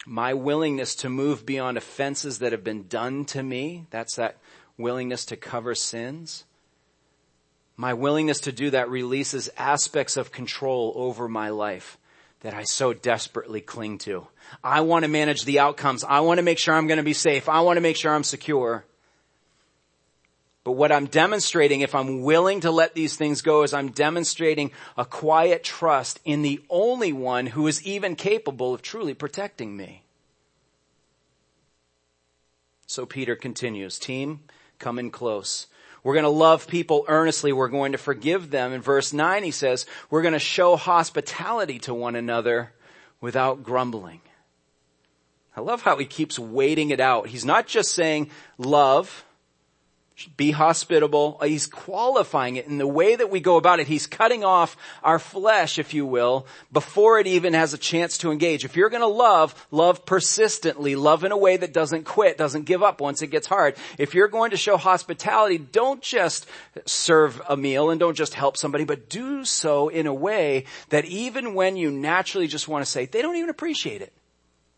My 0.07 0.35
willingness 0.35 0.95
to 0.97 1.09
move 1.09 1.45
beyond 1.45 1.77
offenses 1.77 2.39
that 2.39 2.53
have 2.53 2.63
been 2.63 2.87
done 2.87 3.25
to 3.27 3.43
me, 3.43 3.87
that's 3.91 4.15
that 4.17 4.37
willingness 4.79 5.25
to 5.27 5.37
cover 5.37 5.75
sins. 5.75 6.45
My 7.77 7.93
willingness 7.93 8.41
to 8.43 8.53
do 8.53 8.71
that 8.71 8.89
releases 8.89 9.51
aspects 9.59 10.17
of 10.17 10.31
control 10.31 10.93
over 10.95 11.29
my 11.29 11.49
life 11.49 11.99
that 12.41 12.55
I 12.55 12.63
so 12.63 12.93
desperately 12.93 13.61
cling 13.61 13.99
to. 13.99 14.29
I 14.63 14.83
want 14.83 15.05
to 15.05 15.11
manage 15.11 15.45
the 15.45 15.59
outcomes. 15.59 16.05
I 16.05 16.21
want 16.21 16.39
to 16.39 16.45
make 16.45 16.59
sure 16.59 16.75
I'm 16.75 16.87
going 16.87 16.99
to 16.99 17.03
be 17.03 17.13
safe. 17.13 17.49
I 17.49 17.61
want 17.61 17.77
to 17.77 17.81
make 17.81 17.97
sure 17.97 18.15
I'm 18.15 18.23
secure. 18.23 18.85
But 20.67 20.73
what 20.73 20.91
I'm 20.91 21.07
demonstrating, 21.07 21.83
if 21.83 21.95
I'm 21.95 22.23
willing 22.23 22.63
to 22.63 22.73
let 22.73 22.93
these 22.93 23.15
things 23.15 23.41
go, 23.41 23.63
is 23.63 23.73
I'm 23.73 23.93
demonstrating 23.93 24.73
a 24.97 25.05
quiet 25.05 25.63
trust 25.63 26.19
in 26.25 26.43
the 26.43 26.61
only 26.69 27.13
one 27.13 27.47
who 27.47 27.69
is 27.69 27.87
even 27.87 28.17
capable 28.17 28.75
of 28.75 28.83
truly 28.83 29.15
protecting 29.15 29.77
me. 29.77 30.03
So 32.89 33.07
Peter 33.07 33.37
continues, 33.37 33.97
team, 34.01 34.41
come 34.81 34.99
in 34.99 35.13
close. 35.13 35.69
We're 36.03 36.15
going 36.15 36.25
to 36.25 36.31
love 36.31 36.67
people 36.67 37.05
earnestly. 37.07 37.53
We're 37.53 37.69
going 37.69 37.93
to 37.93 37.99
forgive 37.99 38.51
them. 38.51 38.73
In 38.73 38.83
verse 38.83 39.13
9 39.13 39.45
he 39.45 39.53
says, 39.53 39.87
we're 40.11 40.23
going 40.23 40.35
to 40.35 40.41
show 40.41 40.75
hospitality 40.75 41.79
to 41.79 41.95
one 41.95 42.17
another 42.17 42.73
without 43.21 43.63
grumbling. 43.63 44.21
I 45.57 45.61
love 45.61 45.83
how 45.83 45.97
he 45.97 46.07
keeps 46.07 46.41
waiting 46.41 46.91
it 46.91 46.99
out. 46.99 47.29
He's 47.29 47.45
not 47.45 47.69
just 47.69 47.93
saying 47.93 48.31
love, 48.59 49.25
be 50.37 50.51
hospitable. 50.51 51.39
He's 51.43 51.67
qualifying 51.67 52.57
it 52.57 52.67
in 52.67 52.79
the 52.79 52.87
way 52.87 53.17
that 53.17 53.31
we 53.31 53.41
go 53.41 53.57
about 53.57 53.81
it. 53.81 53.87
He's 53.87 54.07
cutting 54.07 54.45
off 54.45 54.77
our 55.05 55.19
flesh, 55.19 55.79
if 55.79 55.93
you 55.93 56.07
will, 56.07 56.47
before 56.73 57.19
it 57.19 57.27
even 57.27 57.53
has 57.53 57.75
a 57.75 57.79
chance 57.79 58.17
to 58.19 58.33
engage. 58.33 58.65
If 58.65 58.77
you're 58.77 58.89
going 58.89 59.03
to 59.03 59.07
love, 59.07 59.67
love 59.71 60.07
persistently. 60.07 60.97
Love 60.97 61.25
in 61.25 61.33
a 61.33 61.37
way 61.37 61.59
that 61.59 61.75
doesn't 61.75 62.05
quit, 62.05 62.39
doesn't 62.39 62.65
give 62.65 62.83
up 62.83 63.01
once 63.01 63.21
it 63.21 63.27
gets 63.27 63.47
hard. 63.47 63.77
If 63.99 64.15
you're 64.15 64.29
going 64.29 64.53
to 64.53 64.57
show 64.57 64.79
hospitality, 64.79 65.59
don't 65.59 66.01
just 66.01 66.47
serve 66.87 67.43
a 67.47 67.57
meal 67.57 67.91
and 67.91 68.01
don't 68.01 68.17
just 68.17 68.33
help 68.33 68.57
somebody, 68.57 68.85
but 68.85 69.11
do 69.11 69.45
so 69.45 69.89
in 69.91 70.07
a 70.07 70.15
way 70.15 70.65
that 70.89 71.05
even 71.05 71.55
when 71.55 71.77
you 71.77 71.91
naturally 71.91 72.47
just 72.47 72.69
want 72.69 72.83
to 72.83 72.91
say, 72.91 73.05
they 73.05 73.21
don't 73.21 73.37
even 73.37 73.51
appreciate 73.51 74.01
it. 74.01 74.15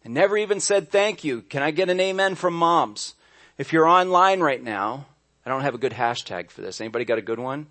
And 0.04 0.14
never 0.14 0.36
even 0.36 0.58
said 0.58 0.90
thank 0.90 1.22
you. 1.22 1.42
Can 1.42 1.62
I 1.62 1.70
get 1.70 1.90
an 1.90 2.00
amen 2.00 2.34
from 2.34 2.54
moms? 2.54 3.14
If 3.56 3.72
you're 3.72 3.86
online 3.86 4.40
right 4.40 4.62
now, 4.62 5.06
I 5.48 5.50
don't 5.50 5.62
have 5.62 5.74
a 5.74 5.78
good 5.78 5.94
hashtag 5.94 6.50
for 6.50 6.60
this. 6.60 6.78
Anybody 6.78 7.06
got 7.06 7.16
a 7.16 7.22
good 7.22 7.38
one? 7.38 7.68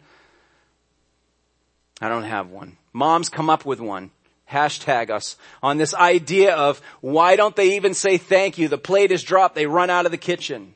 I 2.01 2.09
don't 2.09 2.23
have 2.23 2.49
one. 2.49 2.75
Moms 2.91 3.29
come 3.29 3.51
up 3.51 3.67
with 3.67 3.79
one. 3.79 4.09
Hashtag 4.49 5.11
us 5.11 5.37
on 5.61 5.77
this 5.77 5.93
idea 5.93 6.55
of 6.55 6.81
why 7.01 7.35
don't 7.35 7.55
they 7.55 7.75
even 7.75 7.93
say 7.93 8.17
thank 8.17 8.57
you? 8.57 8.67
The 8.67 8.79
plate 8.79 9.11
is 9.11 9.21
dropped. 9.21 9.53
They 9.53 9.67
run 9.67 9.91
out 9.91 10.07
of 10.07 10.11
the 10.11 10.17
kitchen. 10.17 10.73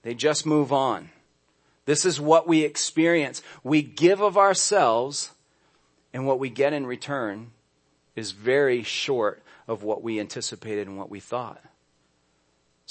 They 0.00 0.14
just 0.14 0.46
move 0.46 0.72
on. 0.72 1.10
This 1.84 2.06
is 2.06 2.18
what 2.18 2.48
we 2.48 2.62
experience. 2.62 3.42
We 3.62 3.82
give 3.82 4.22
of 4.22 4.38
ourselves 4.38 5.32
and 6.14 6.26
what 6.26 6.38
we 6.38 6.48
get 6.48 6.72
in 6.72 6.86
return 6.86 7.50
is 8.16 8.32
very 8.32 8.82
short 8.82 9.42
of 9.68 9.82
what 9.82 10.02
we 10.02 10.18
anticipated 10.18 10.88
and 10.88 10.96
what 10.96 11.10
we 11.10 11.20
thought. 11.20 11.62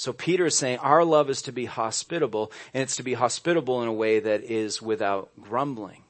So 0.00 0.14
Peter 0.14 0.46
is 0.46 0.56
saying 0.56 0.78
our 0.78 1.04
love 1.04 1.28
is 1.28 1.42
to 1.42 1.52
be 1.52 1.66
hospitable 1.66 2.52
and 2.72 2.82
it's 2.82 2.96
to 2.96 3.02
be 3.02 3.12
hospitable 3.12 3.82
in 3.82 3.88
a 3.88 3.92
way 3.92 4.18
that 4.18 4.44
is 4.44 4.80
without 4.80 5.28
grumbling. 5.38 6.04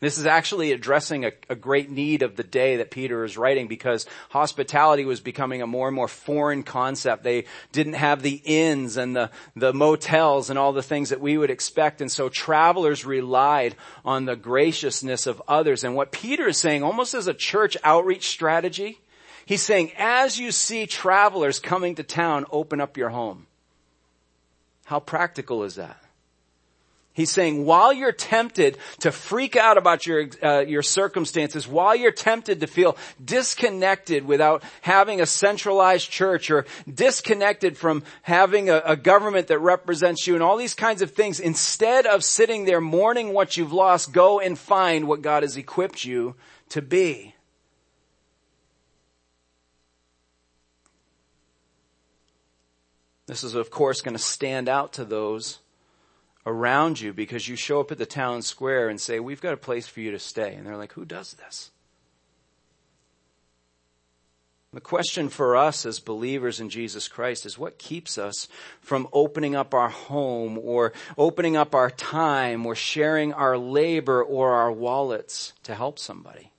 This 0.00 0.18
is 0.18 0.26
actually 0.26 0.72
addressing 0.72 1.24
a, 1.24 1.30
a, 1.48 1.54
great 1.54 1.88
need 1.88 2.22
of 2.22 2.34
the 2.34 2.42
day 2.42 2.78
that 2.78 2.90
Peter 2.90 3.24
is 3.24 3.38
writing 3.38 3.68
because 3.68 4.06
hospitality 4.30 5.04
was 5.04 5.20
becoming 5.20 5.62
a 5.62 5.68
more 5.68 5.86
and 5.86 5.94
more 5.94 6.08
foreign 6.08 6.64
concept. 6.64 7.22
They 7.22 7.44
didn't 7.70 7.92
have 7.92 8.22
the 8.22 8.42
inns 8.44 8.96
and 8.96 9.14
the, 9.14 9.30
the 9.54 9.72
motels 9.72 10.50
and 10.50 10.58
all 10.58 10.72
the 10.72 10.82
things 10.82 11.10
that 11.10 11.20
we 11.20 11.38
would 11.38 11.50
expect. 11.50 12.00
And 12.00 12.10
so 12.10 12.28
travelers 12.28 13.04
relied 13.04 13.76
on 14.04 14.24
the 14.24 14.34
graciousness 14.34 15.28
of 15.28 15.40
others. 15.46 15.84
And 15.84 15.94
what 15.94 16.10
Peter 16.10 16.48
is 16.48 16.58
saying 16.58 16.82
almost 16.82 17.14
as 17.14 17.28
a 17.28 17.34
church 17.34 17.76
outreach 17.84 18.26
strategy 18.28 18.98
He's 19.46 19.62
saying, 19.62 19.92
as 19.96 20.38
you 20.38 20.50
see 20.50 20.86
travelers 20.86 21.60
coming 21.60 21.94
to 21.94 22.02
town, 22.02 22.46
open 22.50 22.80
up 22.80 22.96
your 22.96 23.10
home. 23.10 23.46
How 24.84 24.98
practical 24.98 25.62
is 25.62 25.76
that? 25.76 26.02
He's 27.12 27.30
saying, 27.30 27.64
while 27.64 27.94
you're 27.94 28.12
tempted 28.12 28.76
to 29.00 29.10
freak 29.10 29.56
out 29.56 29.78
about 29.78 30.04
your 30.06 30.28
uh, 30.42 30.60
your 30.60 30.82
circumstances, 30.82 31.66
while 31.66 31.96
you're 31.96 32.12
tempted 32.12 32.60
to 32.60 32.66
feel 32.66 32.98
disconnected 33.24 34.26
without 34.26 34.62
having 34.82 35.22
a 35.22 35.26
centralized 35.26 36.10
church, 36.10 36.50
or 36.50 36.66
disconnected 36.92 37.78
from 37.78 38.02
having 38.20 38.68
a, 38.68 38.82
a 38.84 38.96
government 38.96 39.46
that 39.46 39.60
represents 39.60 40.26
you, 40.26 40.34
and 40.34 40.42
all 40.42 40.58
these 40.58 40.74
kinds 40.74 41.00
of 41.00 41.12
things, 41.12 41.40
instead 41.40 42.04
of 42.04 42.22
sitting 42.22 42.66
there 42.66 42.82
mourning 42.82 43.32
what 43.32 43.56
you've 43.56 43.72
lost, 43.72 44.12
go 44.12 44.38
and 44.38 44.58
find 44.58 45.08
what 45.08 45.22
God 45.22 45.42
has 45.42 45.56
equipped 45.56 46.04
you 46.04 46.34
to 46.68 46.82
be. 46.82 47.35
This 53.26 53.42
is 53.44 53.54
of 53.54 53.70
course 53.70 54.00
going 54.00 54.16
to 54.16 54.22
stand 54.22 54.68
out 54.68 54.94
to 54.94 55.04
those 55.04 55.58
around 56.46 57.00
you 57.00 57.12
because 57.12 57.48
you 57.48 57.56
show 57.56 57.80
up 57.80 57.90
at 57.90 57.98
the 57.98 58.06
town 58.06 58.40
square 58.42 58.88
and 58.88 59.00
say, 59.00 59.18
we've 59.18 59.40
got 59.40 59.52
a 59.52 59.58
place 59.58 59.88
for 59.88 60.00
you 60.00 60.12
to 60.12 60.18
stay. 60.18 60.54
And 60.54 60.66
they're 60.66 60.76
like, 60.76 60.92
who 60.92 61.04
does 61.04 61.34
this? 61.34 61.72
The 64.72 64.80
question 64.80 65.28
for 65.30 65.56
us 65.56 65.86
as 65.86 66.00
believers 66.00 66.60
in 66.60 66.68
Jesus 66.68 67.08
Christ 67.08 67.46
is 67.46 67.58
what 67.58 67.78
keeps 67.78 68.18
us 68.18 68.46
from 68.80 69.08
opening 69.12 69.56
up 69.56 69.72
our 69.72 69.88
home 69.88 70.58
or 70.58 70.92
opening 71.16 71.56
up 71.56 71.74
our 71.74 71.90
time 71.90 72.66
or 72.66 72.74
sharing 72.74 73.32
our 73.32 73.56
labor 73.56 74.22
or 74.22 74.52
our 74.52 74.70
wallets 74.70 75.54
to 75.62 75.74
help 75.74 75.98
somebody? 75.98 76.52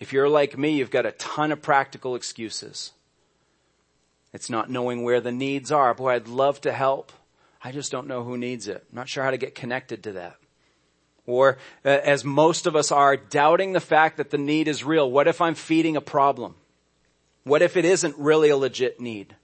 If 0.00 0.12
you're 0.12 0.28
like 0.28 0.58
me, 0.58 0.72
you've 0.72 0.90
got 0.90 1.06
a 1.06 1.12
ton 1.12 1.52
of 1.52 1.62
practical 1.62 2.16
excuses. 2.16 2.92
It's 4.32 4.50
not 4.50 4.70
knowing 4.70 5.02
where 5.02 5.20
the 5.20 5.32
needs 5.32 5.72
are. 5.72 5.94
Boy, 5.94 6.12
I'd 6.12 6.28
love 6.28 6.60
to 6.62 6.72
help. 6.72 7.12
I 7.62 7.72
just 7.72 7.90
don't 7.90 8.06
know 8.06 8.22
who 8.22 8.36
needs 8.36 8.68
it. 8.68 8.84
I'm 8.90 8.96
not 8.96 9.08
sure 9.08 9.24
how 9.24 9.30
to 9.30 9.38
get 9.38 9.54
connected 9.54 10.02
to 10.04 10.12
that. 10.12 10.36
Or, 11.26 11.58
uh, 11.84 11.88
as 11.88 12.24
most 12.24 12.66
of 12.66 12.76
us 12.76 12.92
are, 12.92 13.16
doubting 13.16 13.72
the 13.72 13.80
fact 13.80 14.18
that 14.18 14.30
the 14.30 14.38
need 14.38 14.68
is 14.68 14.84
real. 14.84 15.10
What 15.10 15.26
if 15.26 15.40
I'm 15.40 15.54
feeding 15.54 15.96
a 15.96 16.00
problem? 16.00 16.54
What 17.42 17.62
if 17.62 17.76
it 17.76 17.84
isn't 17.84 18.16
really 18.18 18.48
a 18.48 18.56
legit 18.56 19.00
need? 19.00 19.34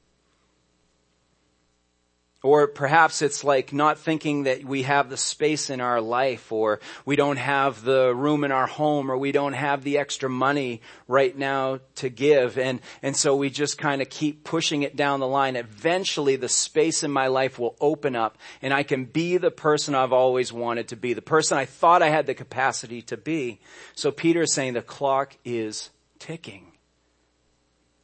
Or 2.43 2.67
perhaps 2.67 3.23
it's 3.23 3.45
like 3.45 3.73
not 3.73 4.01
thinking 4.01 4.45
that 4.45 4.65
we 4.65 4.83
have 4.83 5.09
the 5.09 5.17
space 5.17 5.71
in 5.71 5.81
our 5.81 6.01
life 6.01 6.51
or 6.51 6.81
we 7.05 7.15
don't 7.15 7.37
have 7.37 7.85
the 7.85 8.13
room 8.13 8.43
in 8.43 8.51
our 8.51 8.67
home 8.67 9.13
or 9.13 9.17
we 9.17 9.31
don't 9.31 9.53
have 9.53 9.85
the 9.85 9.99
extra 9.99 10.29
money 10.29 10.81
right 11.07 11.37
now 11.39 11.79
to 11.97 12.09
give. 12.09 12.59
And, 12.59 12.81
and 13.01 13.17
so 13.17 13.37
we 13.37 13.49
just 13.49 13.79
kind 13.79 14.03
of 14.03 14.11
keep 14.11 14.43
pushing 14.43 14.83
it 14.83 14.97
down 14.97 15.21
the 15.21 15.27
line. 15.29 15.55
Eventually 15.55 16.35
the 16.35 16.49
space 16.49 17.05
in 17.05 17.13
my 17.13 17.29
life 17.29 17.61
will 17.61 17.77
open 17.81 18.17
up 18.17 18.37
and 18.61 18.75
I 18.75 18.83
can 18.83 19.05
be 19.05 19.37
the 19.37 19.53
person 19.53 19.95
I've 19.95 20.13
always 20.13 20.53
wanted 20.53 20.89
to 20.89 20.97
be, 20.97 21.13
the 21.13 21.23
person 21.23 21.59
I 21.59 21.65
thought 21.65 22.03
I 22.03 22.09
had 22.09 22.27
the 22.27 22.35
capacity 22.35 23.03
to 23.03 23.17
be. 23.17 23.61
So 23.95 24.11
Peter 24.11 24.43
is 24.43 24.53
saying 24.53 24.73
the 24.73 24.83
clock 24.83 25.37
is 25.45 25.91
ticking. 26.19 26.72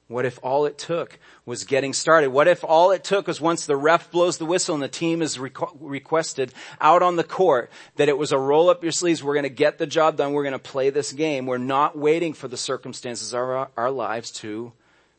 What 0.09 0.25
if 0.25 0.39
all 0.43 0.65
it 0.65 0.79
took 0.79 1.19
was 1.45 1.65
getting 1.65 1.93
started? 1.93 2.31
What 2.31 2.49
if 2.49 2.65
all 2.65 2.93
it 2.93 3.05
took 3.05 3.27
was 3.27 3.43
once 3.43 3.67
the 3.67 3.77
ref 3.77 4.11
blows 4.11 4.39
the 4.39 4.47
whistle 4.47 4.75
and 4.75 4.83
the 4.83 4.89
team 4.89 5.21
is 5.21 5.37
requ- 5.37 5.77
requested 5.79 6.55
out 6.81 7.03
on 7.03 7.17
the 7.17 7.25
court 7.25 7.71
that 7.97 8.09
it 8.09 8.17
was 8.17 8.33
a 8.33 8.39
roll 8.39 8.71
up 8.71 8.83
your 8.83 8.91
sleeves. 8.91 9.23
We're 9.23 9.35
going 9.35 9.43
to 9.43 9.51
get 9.51 9.77
the 9.77 9.87
job 9.87 10.17
done. 10.17 10.33
We're 10.33 10.45
going 10.45 10.53
to 10.53 10.59
play 10.59 10.89
this 10.89 11.13
game. 11.13 11.45
We're 11.45 11.59
not 11.59 11.97
waiting 11.97 12.33
for 12.33 12.49
the 12.49 12.57
circumstances 12.57 13.35
of 13.35 13.41
our, 13.41 13.69
our 13.77 13.91
lives 13.91 14.31
to 14.33 14.73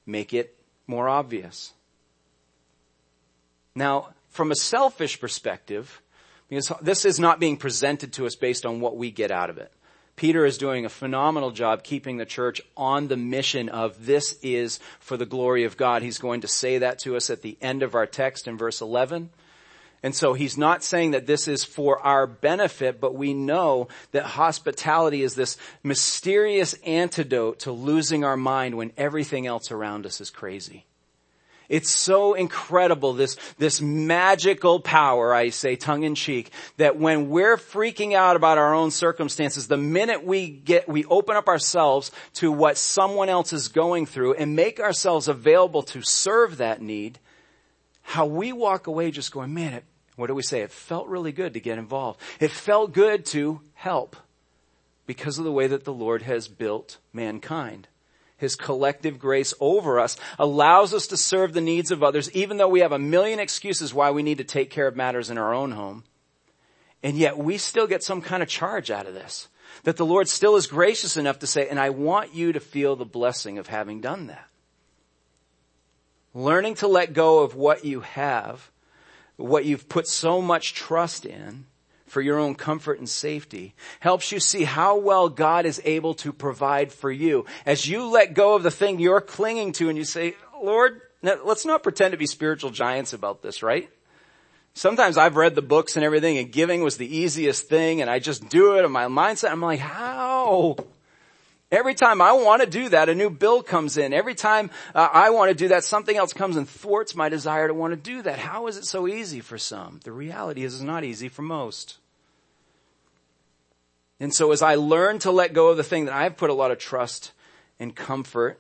make 0.08 0.34
it 0.34 0.58
more 0.88 1.08
obvious. 1.08 1.74
Now, 3.76 4.10
from 4.30 4.52
a 4.52 4.56
selfish 4.56 5.20
perspective, 5.20 6.02
because 6.50 6.72
this 6.82 7.06
is 7.06 7.20
not 7.20 7.40
being 7.40 7.58
presented 7.58 8.12
to 8.14 8.26
us 8.26 8.36
based 8.36 8.66
on 8.66 8.80
what 8.80 8.98
we 8.98 9.12
get 9.12 9.30
out 9.30 9.52
of 9.52 9.60
it. 9.60 9.72
Peter 10.20 10.46
is 10.46 10.58
doing 10.58 10.84
a 10.84 10.90
phenomenal 10.90 11.50
job 11.50 11.82
keeping 11.82 12.18
the 12.18 12.26
church 12.26 12.62
on 12.76 13.08
the 13.08 13.16
mission 13.16 13.70
of 13.70 14.06
this 14.06 14.38
is 14.44 14.82
for 15.00 15.16
the 15.16 15.26
glory 15.26 15.64
of 15.64 15.78
God. 15.78 16.02
He's 16.02 16.18
going 16.18 16.42
to 16.42 16.48
say 16.48 16.80
that 16.80 17.00
to 17.00 17.16
us 17.16 17.30
at 17.30 17.42
the 17.42 17.58
end 17.62 17.84
of 17.84 17.96
our 17.96 18.06
text 18.06 18.46
in 18.46 18.58
verse 18.58 18.82
11. 18.82 19.30
And 20.04 20.14
so 20.14 20.34
he's 20.34 20.58
not 20.58 20.84
saying 20.84 21.12
that 21.12 21.26
this 21.26 21.48
is 21.48 21.64
for 21.64 22.00
our 22.00 22.28
benefit, 22.28 23.00
but 23.00 23.16
we 23.16 23.34
know 23.34 23.88
that 24.12 24.26
hospitality 24.26 25.24
is 25.24 25.36
this 25.36 25.56
mysterious 25.84 26.74
antidote 26.86 27.60
to 27.60 27.72
losing 27.72 28.26
our 28.26 28.36
mind 28.36 28.76
when 28.76 28.92
everything 28.98 29.48
else 29.48 29.72
around 29.72 30.06
us 30.06 30.20
is 30.20 30.30
crazy. 30.30 30.84
It's 31.70 31.92
so 31.92 32.34
incredible, 32.34 33.14
this, 33.14 33.38
this 33.60 33.80
magical 33.80 34.80
power, 34.80 35.34
I 35.36 35.50
say 35.50 35.76
tongue 35.76 36.02
in 36.02 36.16
cheek, 36.16 36.50
that 36.78 36.98
when 36.98 37.30
we're 37.30 37.58
freaking 37.58 38.16
out 38.16 38.36
about 38.36 38.58
our 38.58 38.74
own 38.74 38.90
circumstances, 38.90 39.68
the 39.68 39.78
minute 39.78 40.26
we 40.26 40.50
get, 40.50 40.90
we 40.90 41.06
open 41.06 41.36
up 41.38 41.48
ourselves 41.48 42.12
to 42.36 42.52
what 42.52 42.80
someone 42.80 43.30
else 43.30 43.54
is 43.54 43.68
going 43.68 44.08
through 44.08 44.34
and 44.34 44.56
make 44.56 44.80
ourselves 44.80 45.28
available 45.28 45.84
to 45.84 46.02
serve 46.02 46.58
that 46.58 46.82
need, 46.82 47.20
how 48.02 48.26
we 48.26 48.52
walk 48.52 48.88
away 48.88 49.12
just 49.12 49.32
going, 49.32 49.54
man, 49.54 49.74
it, 49.74 49.84
what 50.16 50.26
do 50.26 50.34
we 50.34 50.42
say? 50.42 50.62
It 50.62 50.72
felt 50.72 51.08
really 51.08 51.32
good 51.32 51.54
to 51.54 51.60
get 51.60 51.78
involved. 51.78 52.20
It 52.40 52.50
felt 52.50 52.94
good 52.94 53.28
to 53.28 53.62
help 53.76 54.16
because 55.06 55.38
of 55.38 55.46
the 55.46 55.52
way 55.52 55.68
that 55.68 55.84
the 55.84 55.94
Lord 55.94 56.24
has 56.24 56.48
built 56.48 56.98
mankind. 57.14 57.88
His 58.40 58.56
collective 58.56 59.20
grace 59.20 59.54
over 59.60 60.00
us 60.00 60.16
allows 60.40 60.94
us 60.94 61.08
to 61.08 61.18
serve 61.18 61.54
the 61.54 61.62
needs 61.62 61.92
of 61.92 62.02
others, 62.02 62.32
even 62.32 62.56
though 62.58 62.70
we 62.70 62.80
have 62.80 62.94
a 62.94 62.98
million 62.98 63.38
excuses 63.38 63.94
why 63.94 64.12
we 64.12 64.24
need 64.24 64.38
to 64.38 64.46
take 64.46 64.70
care 64.70 64.88
of 64.88 64.96
matters 64.96 65.30
in 65.30 65.38
our 65.38 65.54
own 65.54 65.74
home. 65.74 66.06
And 67.04 67.18
yet 67.18 67.38
we 67.38 67.58
still 67.58 67.86
get 67.86 68.02
some 68.02 68.22
kind 68.22 68.42
of 68.42 68.48
charge 68.48 68.92
out 68.92 69.08
of 69.08 69.14
this. 69.14 69.50
That 69.84 69.98
the 69.98 70.06
Lord 70.06 70.28
still 70.28 70.56
is 70.56 70.68
gracious 70.68 71.18
enough 71.18 71.40
to 71.40 71.48
say, 71.48 71.68
and 71.68 71.80
I 71.80 71.90
want 71.90 72.34
you 72.34 72.54
to 72.54 72.60
feel 72.60 72.96
the 72.96 73.06
blessing 73.06 73.58
of 73.58 73.68
having 73.68 74.00
done 74.00 74.28
that. 74.28 74.48
Learning 76.34 76.76
to 76.76 76.88
let 76.88 77.14
go 77.14 77.40
of 77.40 77.56
what 77.56 77.84
you 77.84 78.00
have, 78.02 78.72
what 79.36 79.66
you've 79.66 79.90
put 79.90 80.08
so 80.08 80.42
much 80.42 80.74
trust 80.74 81.26
in, 81.26 81.66
for 82.10 82.22
your 82.22 82.40
own 82.40 82.56
comfort 82.56 83.00
and 83.00 83.08
safety, 83.08 83.74
helps 84.00 84.32
you 84.32 84.40
see 84.40 84.64
how 84.64 84.98
well 84.98 85.30
God 85.30 85.66
is 85.66 85.82
able 85.86 86.14
to 86.16 86.34
provide 86.34 86.92
for 86.92 87.12
you. 87.12 87.46
As 87.66 87.88
you 87.88 88.06
let 88.06 88.34
go 88.34 88.56
of 88.56 88.64
the 88.64 88.72
thing 88.72 89.00
you're 89.00 89.22
clinging 89.22 89.72
to 89.74 89.90
and 89.90 89.98
you 89.98 90.04
say, 90.04 90.36
Lord, 90.62 91.02
let's 91.22 91.66
not 91.66 91.84
pretend 91.84 92.12
to 92.12 92.18
be 92.18 92.28
spiritual 92.28 92.72
giants 92.72 93.14
about 93.14 93.42
this, 93.42 93.64
right? 93.64 93.90
Sometimes 94.74 95.18
I've 95.18 95.36
read 95.36 95.56
the 95.56 95.62
books 95.62 95.96
and 95.96 96.06
everything 96.06 96.38
and 96.38 96.52
giving 96.52 96.84
was 96.84 96.98
the 96.98 97.18
easiest 97.18 97.68
thing 97.68 98.02
and 98.02 98.10
I 98.10 98.20
just 98.20 98.50
do 98.50 98.78
it 98.78 98.84
and 98.84 98.94
my 98.94 99.06
mindset, 99.06 99.52
I'm 99.52 99.62
like, 99.62 99.80
how? 99.80 100.78
Every 101.72 101.94
time 101.94 102.20
I 102.20 102.32
want 102.34 102.64
to 102.64 102.68
do 102.68 102.90
that, 102.90 103.10
a 103.10 103.16
new 103.16 103.30
bill 103.30 103.62
comes 103.62 103.98
in. 103.98 104.12
Every 104.12 104.34
time 104.34 104.72
uh, 104.96 105.08
I 105.14 105.30
want 105.30 105.50
to 105.50 105.56
do 105.56 105.68
that, 105.68 105.84
something 105.84 106.18
else 106.18 106.34
comes 106.34 106.56
and 106.56 106.68
thwarts 106.68 107.16
my 107.16 107.30
desire 107.30 107.68
to 107.68 107.76
want 107.76 107.94
to 107.94 107.98
do 107.98 108.24
that. 108.24 108.40
How 108.40 108.66
is 108.66 108.78
it 108.78 108.86
so 108.86 109.08
easy 109.08 109.40
for 109.40 109.60
some? 109.60 110.00
The 110.04 110.12
reality 110.12 110.64
is 110.64 110.74
it's 110.74 110.84
not 110.84 111.04
easy 111.04 111.30
for 111.30 111.44
most. 111.44 111.99
And 114.20 114.34
so 114.34 114.52
as 114.52 114.62
I 114.62 114.76
learn 114.76 115.20
to 115.20 115.32
let 115.32 115.54
go 115.54 115.70
of 115.70 115.78
the 115.78 115.84
thing 115.84 116.06
that 116.06 116.14
I've 116.14 116.38
put 116.38 116.50
a 116.50 116.54
lot 116.54 116.72
of 116.72 116.78
trust 116.78 117.32
and 117.80 117.96
comfort 117.96 118.60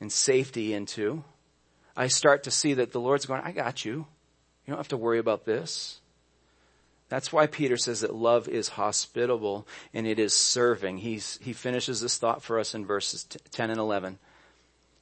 and 0.00 0.10
safety 0.10 0.72
into, 0.72 1.24
I 1.96 2.08
start 2.08 2.44
to 2.44 2.50
see 2.50 2.74
that 2.74 2.92
the 2.92 3.00
Lord's 3.00 3.26
going, 3.26 3.42
I 3.42 3.52
got 3.52 3.84
you. 3.84 4.06
You 4.64 4.70
don't 4.70 4.78
have 4.78 4.88
to 4.88 4.96
worry 4.96 5.18
about 5.18 5.44
this. 5.44 6.00
That's 7.08 7.30
why 7.32 7.46
Peter 7.46 7.76
says 7.76 8.00
that 8.00 8.14
love 8.14 8.48
is 8.48 8.70
hospitable 8.70 9.66
and 9.92 10.06
it 10.06 10.18
is 10.18 10.32
serving. 10.32 10.98
He's, 10.98 11.38
he 11.42 11.52
finishes 11.52 12.00
this 12.00 12.16
thought 12.16 12.42
for 12.42 12.58
us 12.58 12.74
in 12.74 12.86
verses 12.86 13.24
10 13.50 13.68
and 13.68 13.78
11. 13.78 14.18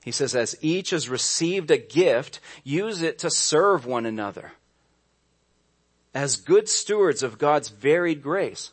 He 0.02 0.10
says, 0.10 0.34
as 0.34 0.56
each 0.60 0.90
has 0.90 1.08
received 1.08 1.70
a 1.70 1.78
gift, 1.78 2.40
use 2.64 3.02
it 3.02 3.18
to 3.20 3.30
serve 3.30 3.86
one 3.86 4.06
another 4.06 4.52
as 6.12 6.36
good 6.36 6.68
stewards 6.68 7.22
of 7.22 7.38
God's 7.38 7.68
varied 7.68 8.22
grace. 8.22 8.72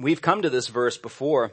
We've 0.00 0.22
come 0.22 0.40
to 0.42 0.50
this 0.50 0.68
verse 0.68 0.96
before, 0.96 1.52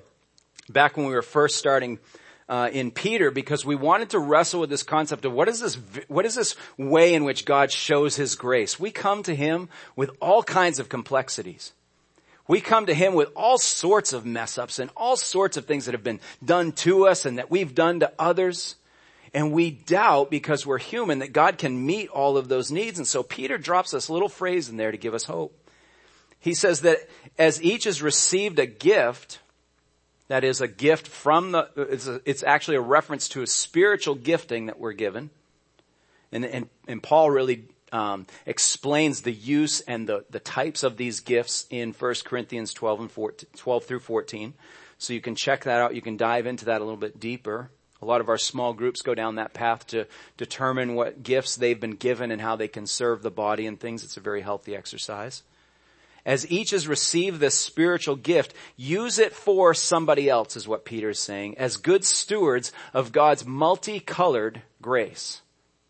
back 0.69 0.95
when 0.95 1.05
we 1.05 1.13
were 1.13 1.21
first 1.21 1.57
starting 1.57 1.99
uh, 2.47 2.69
in 2.71 2.91
Peter, 2.91 3.29
because 3.29 3.65
we 3.65 3.75
wanted 3.75 4.11
to 4.11 4.19
wrestle 4.19 4.61
with 4.61 4.69
this 4.69 4.83
concept 4.83 5.25
of 5.25 5.33
what 5.33 5.49
is 5.49 5.59
this, 5.59 5.75
what 6.07 6.25
is 6.25 6.35
this 6.35 6.55
way 6.77 7.13
in 7.13 7.25
which 7.25 7.43
God 7.43 7.73
shows 7.73 8.15
His 8.15 8.35
grace? 8.35 8.79
We 8.79 8.89
come 8.89 9.21
to 9.23 9.35
Him 9.35 9.67
with 9.97 10.11
all 10.21 10.43
kinds 10.43 10.79
of 10.79 10.87
complexities. 10.87 11.73
We 12.47 12.61
come 12.61 12.85
to 12.85 12.93
Him 12.93 13.15
with 13.15 13.27
all 13.35 13.57
sorts 13.57 14.13
of 14.13 14.25
mess 14.25 14.57
ups 14.57 14.79
and 14.79 14.89
all 14.95 15.17
sorts 15.17 15.57
of 15.57 15.65
things 15.65 15.83
that 15.83 15.93
have 15.93 16.03
been 16.03 16.21
done 16.43 16.71
to 16.71 17.05
us 17.05 17.25
and 17.25 17.39
that 17.39 17.51
we've 17.51 17.75
done 17.75 17.99
to 17.99 18.13
others. 18.17 18.77
And 19.33 19.51
we 19.51 19.71
doubt 19.71 20.31
because 20.31 20.65
we're 20.65 20.77
human 20.77 21.19
that 21.19 21.33
God 21.33 21.57
can 21.57 21.85
meet 21.85 22.07
all 22.07 22.37
of 22.37 22.47
those 22.47 22.71
needs. 22.71 22.97
And 22.97 23.05
so 23.05 23.23
Peter 23.23 23.57
drops 23.57 23.91
this 23.91 24.09
little 24.09 24.29
phrase 24.29 24.69
in 24.69 24.77
there 24.77 24.91
to 24.91 24.97
give 24.97 25.13
us 25.13 25.25
hope. 25.25 25.53
He 26.39 26.53
says 26.53 26.81
that 26.81 26.99
as 27.37 27.61
each 27.61 27.85
has 27.85 28.01
received 28.01 28.59
a 28.59 28.65
gift, 28.65 29.39
that 30.27 30.43
is 30.43 30.61
a 30.61 30.67
gift 30.67 31.07
from 31.07 31.51
the, 31.51 31.69
it's, 31.75 32.07
a, 32.07 32.21
it's 32.25 32.43
actually 32.43 32.77
a 32.77 32.81
reference 32.81 33.29
to 33.29 33.41
a 33.41 33.47
spiritual 33.47 34.15
gifting 34.15 34.67
that 34.67 34.79
we're 34.79 34.93
given. 34.93 35.29
And, 36.31 36.45
and, 36.45 36.69
and 36.87 37.01
Paul 37.01 37.31
really 37.31 37.65
um, 37.91 38.27
explains 38.45 39.21
the 39.21 39.31
use 39.31 39.79
and 39.81 40.07
the, 40.07 40.25
the 40.29 40.39
types 40.39 40.83
of 40.83 40.97
these 40.97 41.21
gifts 41.21 41.65
in 41.69 41.93
1 41.93 42.15
Corinthians 42.25 42.73
12 42.73 42.99
and 42.99 43.11
14, 43.11 43.49
12 43.55 43.83
through 43.85 43.99
14. 43.99 44.53
So 44.97 45.13
you 45.13 45.21
can 45.21 45.35
check 45.35 45.63
that 45.63 45.79
out. 45.79 45.95
You 45.95 46.01
can 46.01 46.17
dive 46.17 46.45
into 46.45 46.65
that 46.65 46.81
a 46.81 46.83
little 46.83 46.97
bit 46.97 47.19
deeper. 47.19 47.69
A 48.01 48.05
lot 48.05 48.21
of 48.21 48.29
our 48.29 48.37
small 48.37 48.73
groups 48.73 49.01
go 49.01 49.15
down 49.15 49.35
that 49.35 49.53
path 49.53 49.87
to 49.87 50.05
determine 50.35 50.95
what 50.95 51.23
gifts 51.23 51.55
they've 51.55 51.79
been 51.79 51.95
given 51.95 52.31
and 52.31 52.41
how 52.41 52.55
they 52.55 52.67
can 52.67 52.85
serve 52.85 53.23
the 53.23 53.31
body 53.31 53.65
and 53.65 53.79
things. 53.79 54.03
It's 54.03 54.17
a 54.17 54.21
very 54.21 54.41
healthy 54.41 54.75
exercise 54.75 55.43
as 56.27 56.51
each 56.51 56.71
has 56.71 56.89
received 56.89 57.39
this 57.39 57.55
spiritual 57.55 58.17
gift, 58.17 58.53
use 58.75 59.17
it 59.17 59.33
for 59.33 59.73
somebody 59.73 60.29
else 60.29 60.57
is 60.57 60.67
what 60.67 60.83
Peter 60.83 61.09
is 61.09 61.19
saying, 61.19 61.57
as 61.57 61.77
good 61.77 62.03
stewards 62.03 62.73
of 62.93 63.13
God's 63.13 63.45
multicolored 63.45 64.61
grace. 64.81 65.41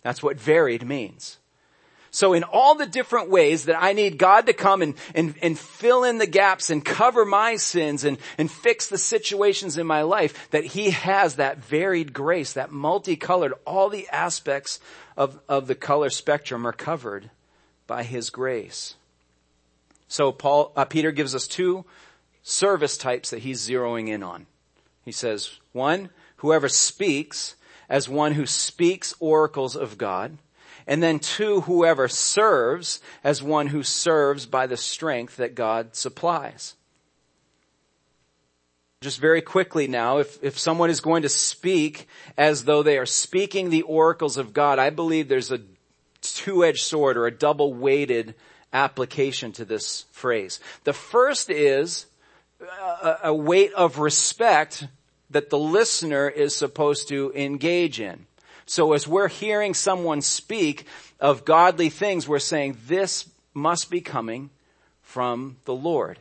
That's 0.03 0.21
what 0.21 0.39
varied 0.39 0.87
means. 0.87 1.39
So 2.11 2.33
in 2.33 2.43
all 2.43 2.75
the 2.75 2.85
different 2.85 3.31
ways 3.31 3.65
that 3.65 3.81
I 3.81 3.93
need 3.93 4.19
God 4.19 4.45
to 4.45 4.53
come 4.53 4.83
and, 4.83 4.93
and, 5.15 5.33
and 5.41 5.57
fill 5.57 6.03
in 6.03 6.19
the 6.19 6.27
gaps 6.27 6.69
and 6.69 6.85
cover 6.85 7.25
my 7.25 7.55
sins 7.55 8.03
and, 8.03 8.19
and 8.37 8.49
fix 8.49 8.87
the 8.87 8.97
situations 8.97 9.77
in 9.77 9.87
my 9.87 10.03
life, 10.03 10.49
that 10.51 10.65
He 10.65 10.91
has 10.91 11.35
that 11.35 11.57
varied 11.57 12.13
grace, 12.13 12.53
that 12.53 12.71
multicolored, 12.71 13.53
all 13.65 13.89
the 13.89 14.07
aspects 14.09 14.79
of, 15.17 15.39
of 15.49 15.65
the 15.65 15.75
color 15.75 16.11
spectrum 16.11 16.65
are 16.65 16.73
covered 16.73 17.31
by 17.87 18.03
His 18.03 18.29
grace. 18.29 18.95
So 20.07 20.31
Paul, 20.31 20.71
uh, 20.75 20.85
Peter 20.85 21.11
gives 21.11 21.35
us 21.35 21.47
two 21.47 21.85
service 22.43 22.97
types 22.97 23.29
that 23.31 23.39
he's 23.39 23.67
zeroing 23.67 24.07
in 24.07 24.23
on. 24.23 24.45
He 25.03 25.11
says, 25.11 25.59
one, 25.73 26.09
whoever 26.37 26.69
speaks 26.69 27.55
as 27.89 28.09
one 28.09 28.33
who 28.33 28.45
speaks 28.45 29.13
oracles 29.19 29.75
of 29.75 29.97
God. 29.97 30.37
And 30.85 31.03
then 31.03 31.19
two, 31.19 31.61
whoever 31.61 32.07
serves 32.07 33.01
as 33.23 33.43
one 33.43 33.67
who 33.67 33.83
serves 33.83 34.45
by 34.45 34.67
the 34.67 34.77
strength 34.77 35.37
that 35.37 35.55
God 35.55 35.95
supplies. 35.95 36.75
Just 39.01 39.19
very 39.19 39.41
quickly 39.41 39.87
now, 39.87 40.17
if, 40.19 40.41
if 40.41 40.57
someone 40.57 40.89
is 40.89 41.01
going 41.01 41.21
to 41.21 41.29
speak 41.29 42.07
as 42.37 42.63
though 42.63 42.83
they 42.83 42.97
are 42.97 43.05
speaking 43.05 43.69
the 43.69 43.83
oracles 43.83 44.37
of 44.37 44.53
God, 44.53 44.79
I 44.79 44.89
believe 44.89 45.27
there's 45.27 45.51
a 45.51 45.61
two-edged 46.21 46.81
sword 46.81 47.15
or 47.17 47.27
a 47.27 47.31
double-weighted 47.31 48.33
application 48.77 49.51
to 49.53 49.65
this 49.65 50.05
phrase. 50.11 50.59
The 50.83 50.93
first 50.93 51.49
is 51.49 52.05
a, 53.23 53.33
weight 53.33 53.73
of 53.73 53.99
respect 53.99 54.87
that 55.29 55.49
the 55.49 55.57
listener 55.57 56.29
is 56.29 56.55
supposed 56.55 57.07
to 57.09 57.31
engage 57.35 57.99
in. 57.99 58.27
So 58.65 58.93
as 58.93 59.07
we're 59.07 59.29
hearing 59.29 59.73
someone 59.73 60.21
speak 60.21 60.85
of 61.19 61.45
godly 61.45 61.89
things, 61.89 62.27
we're 62.27 62.39
saying 62.39 62.77
this 62.87 63.27
must 63.53 63.89
be 63.89 64.01
coming 64.01 64.49
from 65.01 65.57
the 65.65 65.73
Lord. 65.73 66.19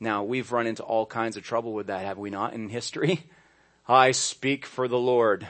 Now, 0.00 0.24
we've 0.24 0.52
run 0.52 0.66
into 0.66 0.82
all 0.82 1.06
kinds 1.06 1.36
of 1.36 1.44
trouble 1.44 1.72
with 1.72 1.88
that, 1.88 2.04
have 2.04 2.18
we 2.18 2.30
not, 2.30 2.54
in 2.54 2.68
history? 2.68 3.24
I 3.88 4.12
speak 4.12 4.64
for 4.64 4.88
the 4.88 4.98
Lord. 4.98 5.46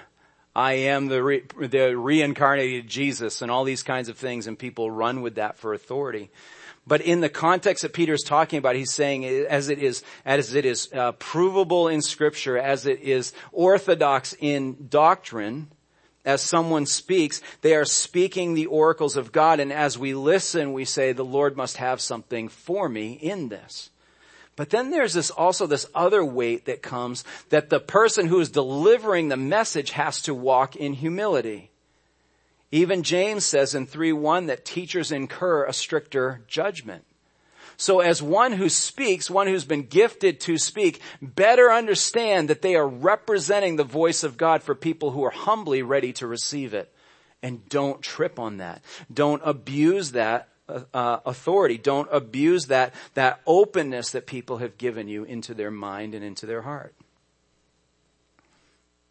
I 0.54 0.74
am 0.74 1.06
the, 1.06 1.22
re, 1.22 1.42
the 1.58 1.96
reincarnated 1.96 2.88
Jesus 2.88 3.42
and 3.42 3.50
all 3.50 3.64
these 3.64 3.82
kinds 3.82 4.08
of 4.08 4.16
things 4.16 4.46
and 4.46 4.58
people 4.58 4.90
run 4.90 5.20
with 5.20 5.34
that 5.36 5.58
for 5.58 5.74
authority. 5.74 6.30
But 6.86 7.00
in 7.00 7.20
the 7.20 7.28
context 7.28 7.82
that 7.82 7.94
Peter 7.94 8.12
is 8.12 8.22
talking 8.22 8.58
about, 8.58 8.76
he's 8.76 8.92
saying 8.92 9.24
as 9.24 9.68
it 9.68 9.78
is, 9.78 10.04
as 10.24 10.54
it 10.54 10.66
is 10.66 10.90
uh, 10.92 11.12
provable 11.12 11.88
in 11.88 12.02
scripture, 12.02 12.58
as 12.58 12.86
it 12.86 13.00
is 13.00 13.32
orthodox 13.52 14.36
in 14.38 14.88
doctrine, 14.90 15.68
as 16.26 16.42
someone 16.42 16.86
speaks, 16.86 17.42
they 17.62 17.74
are 17.74 17.84
speaking 17.84 18.54
the 18.54 18.66
oracles 18.66 19.16
of 19.16 19.32
God. 19.32 19.60
And 19.60 19.72
as 19.72 19.98
we 19.98 20.14
listen, 20.14 20.72
we 20.72 20.84
say, 20.84 21.12
the 21.12 21.24
Lord 21.24 21.56
must 21.56 21.78
have 21.78 22.00
something 22.00 22.48
for 22.48 22.88
me 22.88 23.12
in 23.12 23.48
this. 23.48 23.90
But 24.56 24.70
then 24.70 24.90
there's 24.90 25.14
this 25.14 25.30
also 25.30 25.66
this 25.66 25.86
other 25.94 26.24
weight 26.24 26.66
that 26.66 26.82
comes 26.82 27.24
that 27.48 27.70
the 27.70 27.80
person 27.80 28.26
who 28.28 28.40
is 28.40 28.50
delivering 28.50 29.28
the 29.28 29.36
message 29.36 29.90
has 29.92 30.22
to 30.22 30.34
walk 30.34 30.76
in 30.76 30.94
humility. 30.94 31.70
Even 32.70 33.02
James 33.02 33.44
says 33.44 33.74
in 33.74 33.86
3-1 33.86 34.46
that 34.46 34.64
teachers 34.64 35.12
incur 35.12 35.64
a 35.64 35.72
stricter 35.72 36.42
judgment. 36.46 37.04
So 37.76 38.00
as 38.00 38.22
one 38.22 38.52
who 38.52 38.68
speaks, 38.68 39.28
one 39.28 39.48
who's 39.48 39.64
been 39.64 39.86
gifted 39.86 40.40
to 40.40 40.58
speak, 40.58 41.00
better 41.20 41.72
understand 41.72 42.48
that 42.48 42.62
they 42.62 42.76
are 42.76 42.86
representing 42.86 43.76
the 43.76 43.84
voice 43.84 44.22
of 44.22 44.36
God 44.36 44.62
for 44.62 44.74
people 44.74 45.10
who 45.10 45.24
are 45.24 45.30
humbly 45.30 45.82
ready 45.82 46.12
to 46.14 46.26
receive 46.26 46.74
it. 46.74 46.92
And 47.42 47.68
don't 47.68 48.00
trip 48.00 48.38
on 48.38 48.58
that. 48.58 48.82
Don't 49.12 49.42
abuse 49.44 50.12
that 50.12 50.48
uh, 50.68 51.18
authority. 51.26 51.78
Don't 51.78 52.08
abuse 52.10 52.66
that, 52.66 52.94
that 53.14 53.40
openness 53.46 54.10
that 54.10 54.26
people 54.26 54.58
have 54.58 54.78
given 54.78 55.08
you 55.08 55.24
into 55.24 55.54
their 55.54 55.70
mind 55.70 56.14
and 56.14 56.24
into 56.24 56.46
their 56.46 56.62
heart. 56.62 56.94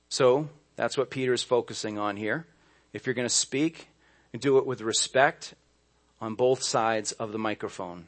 So, 0.10 0.50
that's 0.76 0.98
what 0.98 1.10
Peter 1.10 1.34
is 1.34 1.44
focusing 1.44 1.98
on 1.98 2.18
here. 2.18 2.46
If 2.94 3.06
you're 3.06 3.16
going 3.16 3.28
to 3.28 3.34
speak, 3.34 3.88
do 4.38 4.58
it 4.58 4.66
with 4.66 4.82
respect 4.82 5.54
on 6.22 6.36
both 6.36 6.64
sides 6.64 7.12
of 7.14 7.32
the 7.32 7.40
microphone. 7.40 8.08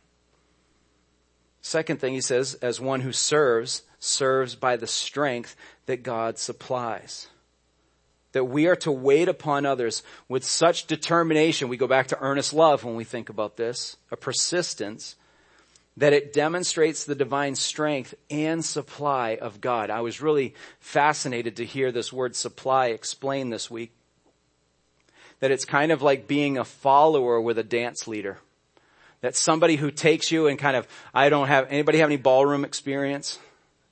Second 1.62 2.00
thing 2.00 2.14
he 2.14 2.22
says, 2.22 2.54
as 2.56 2.80
one 2.80 3.02
who 3.02 3.12
serves, 3.12 3.84
serves 4.00 4.56
by 4.56 4.78
the 4.78 4.88
strength 4.88 5.56
that 5.88 6.04
God 6.04 6.38
supplies. 6.38 7.28
That 8.36 8.44
we 8.44 8.68
are 8.68 8.76
to 8.76 8.92
wait 8.92 9.30
upon 9.30 9.66
others 9.66 10.04
with 10.28 10.44
such 10.44 10.88
determination. 10.88 11.70
We 11.70 11.78
go 11.78 11.88
back 11.88 12.08
to 12.08 12.20
earnest 12.20 12.54
love 12.54 12.84
when 12.84 12.98
we 12.98 13.06
think 13.06 13.30
about 13.30 13.56
this, 13.56 13.96
a 14.12 14.18
persistence 14.18 15.16
that 15.96 16.12
it 16.12 16.34
demonstrates 16.34 17.06
the 17.06 17.16
divine 17.16 17.56
strength 17.56 18.14
and 18.30 18.66
supply 18.66 19.38
of 19.42 19.62
God. 19.62 19.90
I 19.90 20.02
was 20.02 20.20
really 20.20 20.54
fascinated 20.82 21.56
to 21.56 21.66
hear 21.66 21.94
this 21.94 22.12
word 22.12 22.36
supply 22.36 22.88
explained 22.88 23.54
this 23.54 23.72
week. 23.72 23.94
That 25.40 25.52
it's 25.52 25.64
kind 25.64 25.94
of 25.94 26.02
like 26.02 26.28
being 26.28 26.58
a 26.58 26.66
follower 26.66 27.40
with 27.40 27.58
a 27.58 27.64
dance 27.64 28.06
leader. 28.06 28.40
That 29.22 29.38
somebody 29.38 29.78
who 29.78 29.92
takes 29.92 30.30
you 30.30 30.48
and 30.48 30.60
kind 30.60 30.76
of, 30.76 30.90
I 31.14 31.30
don't 31.30 31.48
have, 31.48 31.68
anybody 31.70 32.00
have 32.00 32.10
any 32.10 32.18
ballroom 32.18 32.66
experience? 32.66 33.40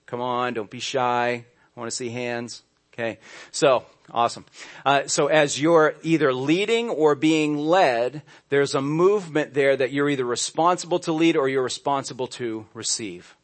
Come 0.06 0.20
on, 0.20 0.54
don't 0.54 0.70
be 0.70 0.82
shy. 0.82 1.46
I 1.78 1.80
want 1.80 1.90
to 1.90 1.96
see 1.96 2.10
hands. 2.10 2.62
Okay. 2.94 3.18
So, 3.52 3.86
awesome. 4.12 4.46
Uh, 4.86 5.08
so 5.08 5.28
as 5.28 5.60
you're 5.60 5.96
either 6.04 6.32
leading 6.32 6.90
or 6.90 7.16
being 7.16 7.58
led, 7.58 8.22
there's 8.50 8.76
a 8.76 8.82
movement 8.82 9.56
there 9.56 9.76
that 9.76 9.92
you're 9.92 10.10
either 10.10 10.26
responsible 10.26 11.00
to 11.00 11.12
lead 11.12 11.36
or 11.36 11.50
you're 11.50 11.64
responsible 11.64 12.28
to 12.28 12.68
receive. 12.76 13.36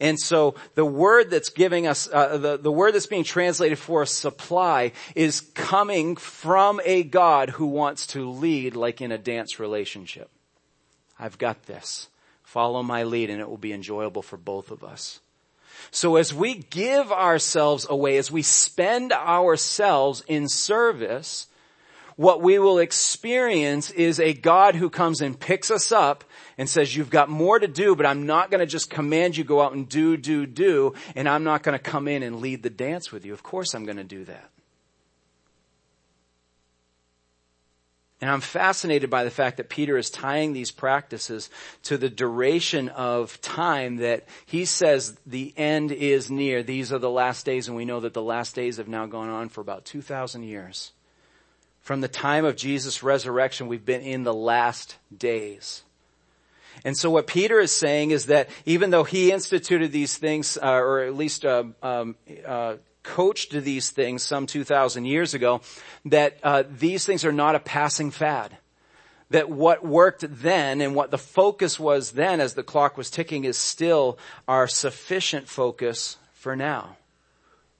And 0.00 0.18
so 0.18 0.54
the 0.76 0.84
word 0.86 1.28
that's 1.28 1.50
giving 1.50 1.86
us, 1.86 2.08
uh, 2.10 2.38
the, 2.38 2.56
the 2.56 2.72
word 2.72 2.94
that's 2.94 3.06
being 3.06 3.22
translated 3.22 3.78
for 3.78 4.06
supply 4.06 4.92
is 5.14 5.42
coming 5.42 6.16
from 6.16 6.80
a 6.86 7.02
God 7.02 7.50
who 7.50 7.66
wants 7.66 8.06
to 8.08 8.30
lead 8.30 8.76
like 8.76 9.02
in 9.02 9.12
a 9.12 9.18
dance 9.18 9.60
relationship. 9.60 10.30
I've 11.18 11.36
got 11.36 11.64
this. 11.64 12.08
Follow 12.42 12.82
my 12.82 13.02
lead 13.02 13.28
and 13.28 13.42
it 13.42 13.48
will 13.48 13.58
be 13.58 13.74
enjoyable 13.74 14.22
for 14.22 14.38
both 14.38 14.70
of 14.70 14.82
us. 14.82 15.20
So 15.90 16.16
as 16.16 16.32
we 16.32 16.54
give 16.54 17.10
ourselves 17.10 17.86
away, 17.88 18.16
as 18.16 18.30
we 18.30 18.42
spend 18.42 19.12
ourselves 19.12 20.22
in 20.26 20.48
service, 20.48 21.46
what 22.16 22.42
we 22.42 22.58
will 22.58 22.78
experience 22.78 23.90
is 23.90 24.20
a 24.20 24.34
God 24.34 24.74
who 24.74 24.90
comes 24.90 25.22
and 25.22 25.40
picks 25.40 25.70
us 25.70 25.90
up 25.90 26.22
and 26.58 26.68
says, 26.68 26.94
you've 26.94 27.08
got 27.08 27.30
more 27.30 27.58
to 27.58 27.66
do, 27.66 27.96
but 27.96 28.04
I'm 28.04 28.26
not 28.26 28.50
going 28.50 28.60
to 28.60 28.66
just 28.66 28.90
command 28.90 29.38
you 29.38 29.44
go 29.44 29.62
out 29.62 29.72
and 29.72 29.88
do, 29.88 30.18
do, 30.18 30.44
do, 30.44 30.92
and 31.16 31.26
I'm 31.26 31.44
not 31.44 31.62
going 31.62 31.78
to 31.78 31.82
come 31.82 32.08
in 32.08 32.22
and 32.22 32.40
lead 32.40 32.62
the 32.62 32.68
dance 32.68 33.10
with 33.10 33.24
you. 33.24 33.32
Of 33.32 33.42
course 33.42 33.72
I'm 33.72 33.86
going 33.86 33.96
to 33.96 34.04
do 34.04 34.26
that. 34.26 34.50
And 38.20 38.30
I'm 38.30 38.42
fascinated 38.42 39.08
by 39.08 39.24
the 39.24 39.30
fact 39.30 39.56
that 39.56 39.70
Peter 39.70 39.96
is 39.96 40.10
tying 40.10 40.52
these 40.52 40.70
practices 40.70 41.48
to 41.84 41.96
the 41.96 42.10
duration 42.10 42.90
of 42.90 43.40
time 43.40 43.96
that 43.96 44.24
he 44.44 44.66
says 44.66 45.18
the 45.26 45.54
end 45.56 45.90
is 45.90 46.30
near. 46.30 46.62
These 46.62 46.92
are 46.92 46.98
the 46.98 47.10
last 47.10 47.46
days, 47.46 47.66
and 47.66 47.76
we 47.76 47.86
know 47.86 48.00
that 48.00 48.12
the 48.12 48.22
last 48.22 48.54
days 48.54 48.76
have 48.76 48.88
now 48.88 49.06
gone 49.06 49.30
on 49.30 49.48
for 49.48 49.62
about 49.62 49.86
2,000 49.86 50.42
years. 50.42 50.92
From 51.80 52.02
the 52.02 52.08
time 52.08 52.44
of 52.44 52.56
Jesus' 52.56 53.02
resurrection, 53.02 53.68
we've 53.68 53.86
been 53.86 54.02
in 54.02 54.24
the 54.24 54.34
last 54.34 54.96
days. 55.16 55.82
And 56.84 56.96
so 56.96 57.10
what 57.10 57.26
Peter 57.26 57.58
is 57.58 57.72
saying 57.72 58.10
is 58.10 58.26
that 58.26 58.50
even 58.66 58.90
though 58.90 59.04
he 59.04 59.32
instituted 59.32 59.92
these 59.92 60.16
things, 60.16 60.58
uh, 60.62 60.72
or 60.72 61.00
at 61.00 61.16
least 61.16 61.44
uh, 61.44 61.64
um, 61.82 62.16
uh, 62.46 62.76
coached 63.02 63.52
these 63.52 63.90
things 63.90 64.22
some 64.22 64.46
2,000 64.46 65.04
years 65.04 65.34
ago, 65.34 65.60
that 66.04 66.38
uh, 66.42 66.64
these 66.68 67.04
things 67.04 67.24
are 67.24 67.32
not 67.32 67.54
a 67.54 67.60
passing 67.60 68.10
fad. 68.10 68.56
That 69.30 69.48
what 69.48 69.84
worked 69.84 70.24
then 70.28 70.80
and 70.80 70.94
what 70.94 71.10
the 71.10 71.18
focus 71.18 71.78
was 71.78 72.12
then 72.12 72.40
as 72.40 72.54
the 72.54 72.64
clock 72.64 72.96
was 72.96 73.10
ticking 73.10 73.44
is 73.44 73.56
still 73.56 74.18
our 74.48 74.66
sufficient 74.66 75.48
focus 75.48 76.16
for 76.34 76.56
now. 76.56 76.96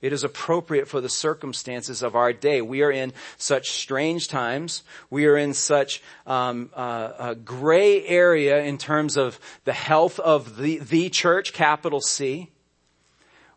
It 0.00 0.12
is 0.12 0.24
appropriate 0.24 0.88
for 0.88 1.00
the 1.00 1.08
circumstances 1.08 2.02
of 2.02 2.14
our 2.14 2.32
day. 2.32 2.62
We 2.62 2.82
are 2.82 2.90
in 2.90 3.12
such 3.36 3.72
strange 3.72 4.28
times. 4.28 4.82
We 5.10 5.26
are 5.26 5.36
in 5.36 5.52
such 5.52 6.02
um, 6.26 6.70
uh, 6.74 7.12
a 7.18 7.34
gray 7.34 8.06
area 8.06 8.62
in 8.62 8.78
terms 8.78 9.18
of 9.18 9.38
the 9.64 9.74
health 9.74 10.18
of 10.18 10.56
the, 10.56 10.78
the 10.78 11.10
church, 11.10 11.52
capital 11.52 12.00
C 12.00 12.48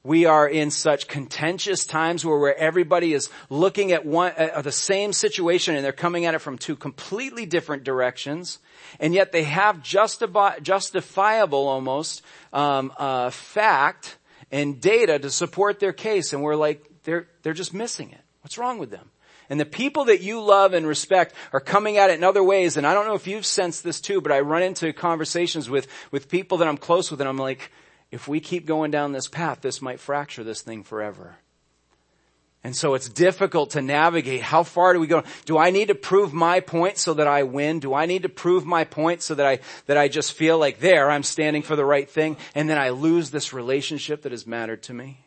we 0.06 0.26
are 0.26 0.48
in 0.48 0.70
such 0.70 1.08
contentious 1.08 1.86
times 1.86 2.26
where, 2.26 2.38
where 2.38 2.58
everybody 2.58 3.14
is 3.14 3.30
looking 3.50 3.94
at 3.94 4.06
one, 4.06 4.34
at 4.36 4.64
the 4.66 4.72
same 4.72 5.14
situation 5.14 5.76
and 5.76 5.86
they're 5.86 5.94
coming 5.94 6.26
at 6.26 6.36
it 6.36 6.40
from 6.40 6.58
two 6.58 6.76
completely 6.76 7.46
different 7.46 7.86
directions. 7.86 8.60
And 9.00 9.14
yet 9.14 9.32
they 9.32 9.44
have 9.44 9.78
justifi- 9.78 10.62
justifiable 10.62 11.68
almost, 11.68 12.22
um, 12.52 12.92
uh, 12.98 13.30
fact 13.30 14.18
and 14.52 14.82
data 14.82 15.20
to 15.20 15.30
support 15.30 15.80
their 15.80 15.94
case. 15.94 16.34
And 16.34 16.44
we're 16.44 16.58
like, 16.58 16.84
they're, 17.04 17.30
they're 17.42 17.54
just 17.54 17.74
missing 17.74 18.12
it. 18.12 18.22
What's 18.42 18.58
wrong 18.58 18.80
with 18.80 18.92
them? 18.92 19.10
And 19.50 19.58
the 19.58 19.66
people 19.66 20.06
that 20.06 20.22
you 20.22 20.42
love 20.42 20.74
and 20.74 20.86
respect 20.86 21.34
are 21.54 21.60
coming 21.62 21.98
at 21.98 22.10
it 22.10 22.18
in 22.18 22.24
other 22.26 22.44
ways. 22.44 22.76
And 22.76 22.86
I 22.86 22.94
don't 22.94 23.08
know 23.08 23.16
if 23.16 23.28
you've 23.28 23.46
sensed 23.46 23.84
this 23.86 24.02
too, 24.02 24.20
but 24.20 24.34
I 24.34 24.42
run 24.42 24.64
into 24.64 24.92
conversations 24.92 25.70
with, 25.70 25.88
with 26.12 26.28
people 26.28 26.58
that 26.58 26.68
I'm 26.68 26.78
close 26.78 27.10
with 27.10 27.22
and 27.22 27.30
I'm 27.30 27.38
like, 27.38 27.72
if 28.14 28.28
we 28.28 28.40
keep 28.40 28.68
going 28.68 28.92
down 28.92 29.12
this 29.12 29.28
path, 29.28 29.62
this 29.62 29.82
might 29.82 30.00
fracture 30.00 30.44
this 30.44 30.62
thing 30.62 30.84
forever. 30.84 31.38
And 32.64 32.76
so 32.76 32.94
it's 32.94 33.10
difficult 33.10 33.72
to 33.72 33.82
navigate. 33.82 34.42
How 34.42 34.62
far 34.62 34.94
do 34.94 35.00
we 35.00 35.08
go? 35.08 35.24
Do 35.46 35.58
I 35.58 35.72
need 35.72 35.88
to 35.88 35.96
prove 35.96 36.32
my 36.32 36.60
point 36.60 37.00
so 37.00 37.16
that 37.16 37.26
I 37.26 37.42
win? 37.42 37.80
Do 37.80 37.96
I 37.96 38.06
need 38.06 38.22
to 38.22 38.30
prove 38.30 38.68
my 38.68 38.84
point 38.84 39.24
so 39.24 39.34
that 39.34 39.48
I, 39.48 39.60
that 39.88 39.98
I 39.98 40.10
just 40.10 40.34
feel 40.34 40.60
like 40.60 40.80
there, 40.80 41.10
I'm 41.10 41.24
standing 41.24 41.64
for 41.64 41.76
the 41.76 41.84
right 41.84 42.08
thing 42.08 42.38
and 42.54 42.70
then 42.70 42.78
I 42.78 42.90
lose 42.90 43.32
this 43.32 43.52
relationship 43.52 44.22
that 44.22 44.32
has 44.32 44.46
mattered 44.46 44.84
to 44.84 44.94
me? 44.94 45.23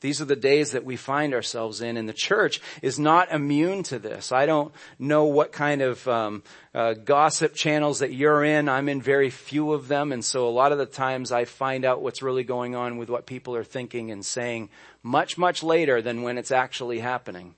These 0.00 0.20
are 0.20 0.26
the 0.26 0.36
days 0.36 0.70
that 0.72 0.84
we 0.84 0.94
find 0.96 1.34
ourselves 1.34 1.80
in, 1.80 1.96
and 1.96 2.08
the 2.08 2.12
church 2.12 2.60
is 2.82 3.00
not 3.00 3.32
immune 3.32 3.82
to 3.84 3.98
this. 3.98 4.30
I 4.30 4.46
don't 4.46 4.72
know 4.96 5.24
what 5.24 5.50
kind 5.50 5.82
of 5.82 6.06
um, 6.06 6.44
uh, 6.72 6.94
gossip 6.94 7.54
channels 7.54 7.98
that 7.98 8.12
you're 8.12 8.44
in. 8.44 8.68
I'm 8.68 8.88
in 8.88 9.02
very 9.02 9.28
few 9.28 9.72
of 9.72 9.88
them, 9.88 10.12
and 10.12 10.24
so 10.24 10.46
a 10.46 10.50
lot 10.50 10.70
of 10.70 10.78
the 10.78 10.86
times 10.86 11.32
I 11.32 11.46
find 11.46 11.84
out 11.84 12.00
what's 12.00 12.22
really 12.22 12.44
going 12.44 12.76
on 12.76 12.96
with 12.96 13.10
what 13.10 13.26
people 13.26 13.56
are 13.56 13.64
thinking 13.64 14.12
and 14.12 14.24
saying 14.24 14.68
much, 15.02 15.36
much 15.36 15.64
later 15.64 16.00
than 16.00 16.22
when 16.22 16.38
it's 16.38 16.52
actually 16.52 17.00
happening. 17.00 17.56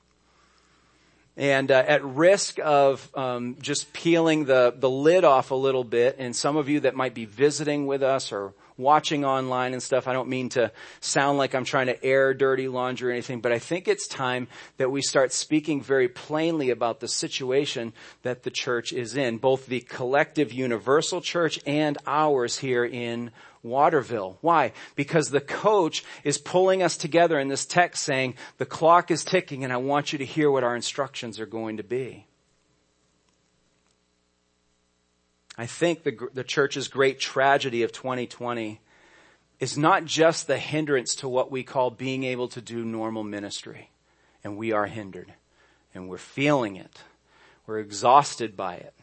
And 1.36 1.70
uh, 1.70 1.84
at 1.86 2.02
risk 2.02 2.58
of 2.62 3.08
um, 3.14 3.56
just 3.60 3.92
peeling 3.92 4.46
the 4.46 4.74
the 4.76 4.90
lid 4.90 5.24
off 5.24 5.50
a 5.50 5.54
little 5.54 5.84
bit, 5.84 6.16
and 6.18 6.34
some 6.34 6.56
of 6.56 6.68
you 6.68 6.80
that 6.80 6.96
might 6.96 7.14
be 7.14 7.26
visiting 7.26 7.86
with 7.86 8.02
us 8.02 8.32
or 8.32 8.52
watching 8.80 9.24
online 9.24 9.72
and 9.72 9.82
stuff. 9.82 10.08
I 10.08 10.12
don't 10.12 10.28
mean 10.28 10.48
to 10.50 10.72
sound 11.00 11.38
like 11.38 11.54
I'm 11.54 11.64
trying 11.64 11.86
to 11.86 12.04
air 12.04 12.34
dirty 12.34 12.68
laundry 12.68 13.10
or 13.10 13.12
anything, 13.12 13.40
but 13.40 13.52
I 13.52 13.58
think 13.58 13.88
it's 13.88 14.08
time 14.08 14.48
that 14.76 14.90
we 14.90 15.02
start 15.02 15.32
speaking 15.32 15.82
very 15.82 16.08
plainly 16.08 16.70
about 16.70 17.00
the 17.00 17.08
situation 17.08 17.92
that 18.22 18.42
the 18.42 18.50
church 18.50 18.92
is 18.92 19.16
in, 19.16 19.38
both 19.38 19.66
the 19.66 19.80
collective 19.80 20.52
universal 20.52 21.20
church 21.20 21.60
and 21.66 21.98
ours 22.06 22.58
here 22.58 22.84
in 22.84 23.30
Waterville. 23.62 24.38
Why? 24.40 24.72
Because 24.96 25.30
the 25.30 25.40
coach 25.40 26.04
is 26.24 26.38
pulling 26.38 26.82
us 26.82 26.96
together 26.96 27.38
in 27.38 27.48
this 27.48 27.66
text 27.66 28.02
saying, 28.02 28.34
the 28.58 28.66
clock 28.66 29.10
is 29.10 29.24
ticking 29.24 29.64
and 29.64 29.72
I 29.72 29.76
want 29.76 30.12
you 30.12 30.18
to 30.18 30.24
hear 30.24 30.50
what 30.50 30.64
our 30.64 30.76
instructions 30.76 31.38
are 31.38 31.46
going 31.46 31.76
to 31.76 31.84
be. 31.84 32.26
I 35.60 35.66
think 35.66 36.04
the, 36.04 36.16
the 36.32 36.42
church's 36.42 36.88
great 36.88 37.20
tragedy 37.20 37.82
of 37.82 37.92
2020 37.92 38.80
is 39.58 39.76
not 39.76 40.06
just 40.06 40.46
the 40.46 40.56
hindrance 40.56 41.16
to 41.16 41.28
what 41.28 41.50
we 41.50 41.64
call 41.64 41.90
being 41.90 42.24
able 42.24 42.48
to 42.48 42.62
do 42.62 42.82
normal 42.82 43.24
ministry. 43.24 43.90
And 44.42 44.56
we 44.56 44.72
are 44.72 44.86
hindered. 44.86 45.34
And 45.94 46.08
we're 46.08 46.16
feeling 46.16 46.76
it. 46.76 47.02
We're 47.66 47.78
exhausted 47.78 48.56
by 48.56 48.76
it. 48.76 48.94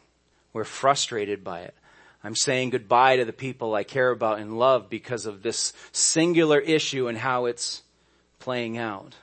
We're 0.51 0.63
frustrated 0.63 1.43
by 1.43 1.59
it. 1.59 1.75
I'm 2.23 2.35
saying 2.35 2.71
goodbye 2.71 3.17
to 3.17 3.25
the 3.25 3.33
people 3.33 3.75
I 3.75 3.83
care 3.83 4.09
about 4.09 4.39
and 4.39 4.57
love 4.57 4.89
because 4.89 5.27
of 5.27 5.43
this 5.43 5.73
singular 5.91 6.59
issue 6.59 7.07
and 7.07 7.19
how 7.19 7.45
it's 7.45 7.83
playing 8.39 8.79
out. 8.79 9.13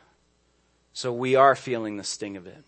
So 0.93 1.13
we 1.13 1.35
are 1.35 1.57
feeling 1.57 1.97
the 1.97 2.05
sting 2.05 2.37
of 2.37 2.47
it. 2.47 2.65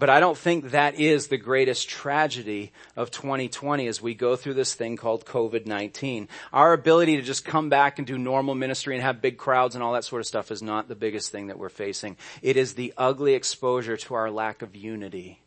But 0.00 0.08
I 0.08 0.18
don't 0.18 0.36
think 0.36 0.70
that 0.70 0.98
is 0.98 1.26
the 1.26 1.36
greatest 1.36 1.86
tragedy 1.86 2.72
of 2.96 3.10
2020 3.10 3.86
as 3.86 4.00
we 4.00 4.14
go 4.14 4.34
through 4.34 4.54
this 4.54 4.72
thing 4.72 4.96
called 4.96 5.26
COVID-19. 5.26 6.26
Our 6.54 6.72
ability 6.72 7.16
to 7.16 7.22
just 7.22 7.44
come 7.44 7.68
back 7.68 7.98
and 7.98 8.06
do 8.06 8.16
normal 8.16 8.54
ministry 8.54 8.94
and 8.94 9.02
have 9.02 9.20
big 9.20 9.36
crowds 9.36 9.74
and 9.74 9.84
all 9.84 9.92
that 9.92 10.06
sort 10.06 10.20
of 10.20 10.26
stuff 10.26 10.50
is 10.50 10.62
not 10.62 10.88
the 10.88 10.94
biggest 10.94 11.30
thing 11.30 11.48
that 11.48 11.58
we're 11.58 11.68
facing. 11.68 12.16
It 12.40 12.56
is 12.56 12.72
the 12.72 12.94
ugly 12.96 13.34
exposure 13.34 13.98
to 13.98 14.14
our 14.14 14.30
lack 14.30 14.62
of 14.62 14.74
unity 14.74 15.42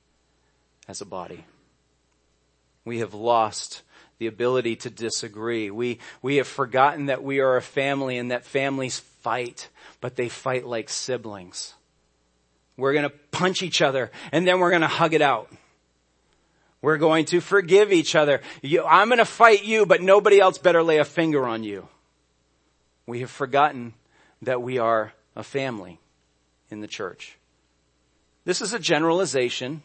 as 0.88 1.02
a 1.02 1.06
body. 1.06 1.46
We 2.86 3.00
have 3.00 3.16
lost 3.16 3.82
the 4.20 4.28
ability 4.28 4.76
to 4.76 4.92
disagree. 4.92 5.72
We, 5.72 5.98
we 6.22 6.36
have 6.36 6.48
forgotten 6.48 7.08
that 7.08 7.24
we 7.24 7.40
are 7.40 7.58
a 7.58 7.62
family 7.64 8.20
and 8.20 8.30
that 8.30 8.46
families 8.46 9.00
fight, 9.00 9.70
but 10.00 10.16
they 10.16 10.30
fight 10.30 10.64
like 10.64 10.90
siblings. 10.90 11.74
We're 12.78 12.94
gonna 12.94 13.10
punch 13.10 13.62
each 13.62 13.82
other 13.82 14.12
and 14.32 14.48
then 14.48 14.60
we're 14.60 14.72
gonna 14.72 14.88
hug 14.88 15.14
it 15.14 15.22
out. 15.22 15.52
We're 16.82 16.98
going 16.98 17.26
to 17.26 17.40
forgive 17.40 17.94
each 17.94 18.16
other. 18.16 18.42
You, 18.62 18.84
I'm 18.84 19.10
gonna 19.10 19.26
fight 19.26 19.64
you, 19.64 19.86
but 19.86 20.02
nobody 20.02 20.40
else 20.40 20.58
better 20.58 20.84
lay 20.84 20.98
a 20.98 21.06
finger 21.06 21.46
on 21.48 21.64
you. 21.64 21.88
We 23.06 23.22
have 23.22 23.32
forgotten 23.32 23.94
that 24.42 24.62
we 24.62 24.78
are 24.78 25.14
a 25.36 25.44
family 25.44 26.00
in 26.70 26.82
the 26.82 26.88
church. 26.88 27.38
This 28.46 28.62
is 28.62 28.74
a 28.74 28.80
generalization. 28.80 29.82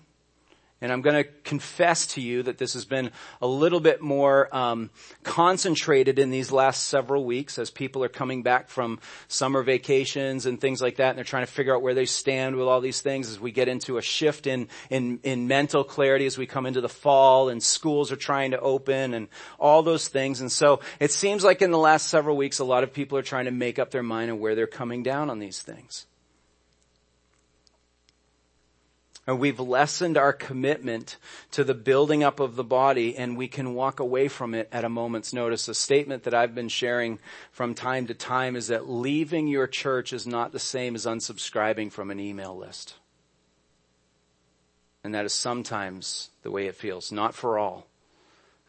And 0.81 0.93
I'm 0.93 1.03
going 1.03 1.25
to 1.25 1.29
confess 1.43 2.07
to 2.09 2.21
you 2.21 2.45
that 2.45 2.59
this 2.59 2.75
has 2.75 2.85
been 2.85 3.11
a 3.43 3.49
little 3.49 3.81
bit 3.81 4.01
more 4.01 4.55
um, 4.55 4.91
concentrated 5.25 6.21
in 6.21 6.31
these 6.31 6.53
last 6.53 6.85
several 6.87 7.25
weeks 7.25 7.59
as 7.59 7.69
people 7.69 8.05
are 8.05 8.09
coming 8.09 8.45
back 8.45 8.69
from 8.69 9.01
summer 9.27 9.65
vacations 9.65 10.47
and 10.47 10.61
things 10.61 10.81
like 10.81 10.97
that, 10.97 11.11
and 11.11 11.19
they're 11.19 11.25
trying 11.25 11.45
to 11.45 11.51
figure 11.51 11.75
out 11.75 11.83
where 11.83 11.95
they 11.95 12.05
stand 12.05 12.55
with 12.55 12.69
all 12.69 12.81
these 12.81 13.01
things. 13.01 13.29
As 13.29 13.41
we 13.41 13.51
get 13.51 13.67
into 13.67 13.99
a 13.99 14.03
shift 14.03 14.47
in 14.47 14.69
in 14.89 15.19
in 15.25 15.49
mental 15.49 15.83
clarity 15.83 16.27
as 16.27 16.39
we 16.39 16.47
come 16.47 16.65
into 16.65 16.81
the 16.81 16.89
fall, 16.89 17.49
and 17.49 17.61
schools 17.61 18.13
are 18.13 18.17
trying 18.17 18.53
to 18.53 18.61
open, 18.61 19.15
and 19.15 19.27
all 19.59 19.83
those 19.83 20.07
things. 20.07 20.41
And 20.41 20.53
so 20.53 20.79
it 21.01 21.11
seems 21.11 21.43
like 21.43 21.61
in 21.61 21.73
the 21.73 21.79
last 21.79 22.07
several 22.07 22.37
weeks, 22.37 22.61
a 22.61 22.65
lot 22.65 22.85
of 22.85 22.93
people 22.93 23.19
are 23.19 23.23
trying 23.23 23.47
to 23.47 23.51
make 23.51 23.81
up 23.81 23.91
their 23.91 24.05
mind 24.05 24.31
on 24.31 24.39
where 24.39 24.55
they're 24.55 24.69
coming 24.69 25.03
down 25.03 25.29
on 25.29 25.41
these 25.41 25.61
things. 25.61 26.07
And 29.29 29.39
we've 29.39 29.61
lessened 29.61 30.17
our 30.17 30.33
commitment 30.33 31.19
to 31.51 31.63
the 31.63 31.75
building 31.75 32.25
up 32.25 32.41
of 32.41 32.57
the 32.57 32.65
body 32.65 33.15
and 33.15 33.37
we 33.37 33.47
can 33.47 33.75
walk 33.75 34.01
away 34.01 34.27
from 34.27 34.55
it 34.55 34.71
at 34.73 34.87
a 34.87 34.89
moment's 34.89 35.35
notice. 35.35 35.69
A 35.69 35.75
statement 35.75 36.23
that 36.23 36.33
I've 36.33 36.55
been 36.55 36.71
sharing 36.71 37.19
from 37.53 37.75
time 37.75 38.07
to 38.07 38.15
time 38.15 38.57
is 38.57 38.69
that 38.69 38.89
leaving 38.89 39.47
your 39.47 39.67
church 39.67 40.15
is 40.15 40.27
not 40.27 40.53
the 40.53 40.59
same 40.59 40.95
as 40.95 41.05
unsubscribing 41.05 41.93
from 41.93 42.11
an 42.11 42.19
email 42.19 42.57
list. 42.57 42.95
And 45.05 45.15
that 45.15 45.27
is 45.27 45.35
sometimes 45.35 46.31
the 46.43 46.51
way 46.51 46.67
it 46.67 46.75
feels, 46.75 47.13
not 47.13 47.35
for 47.35 47.59
all. 47.59 47.87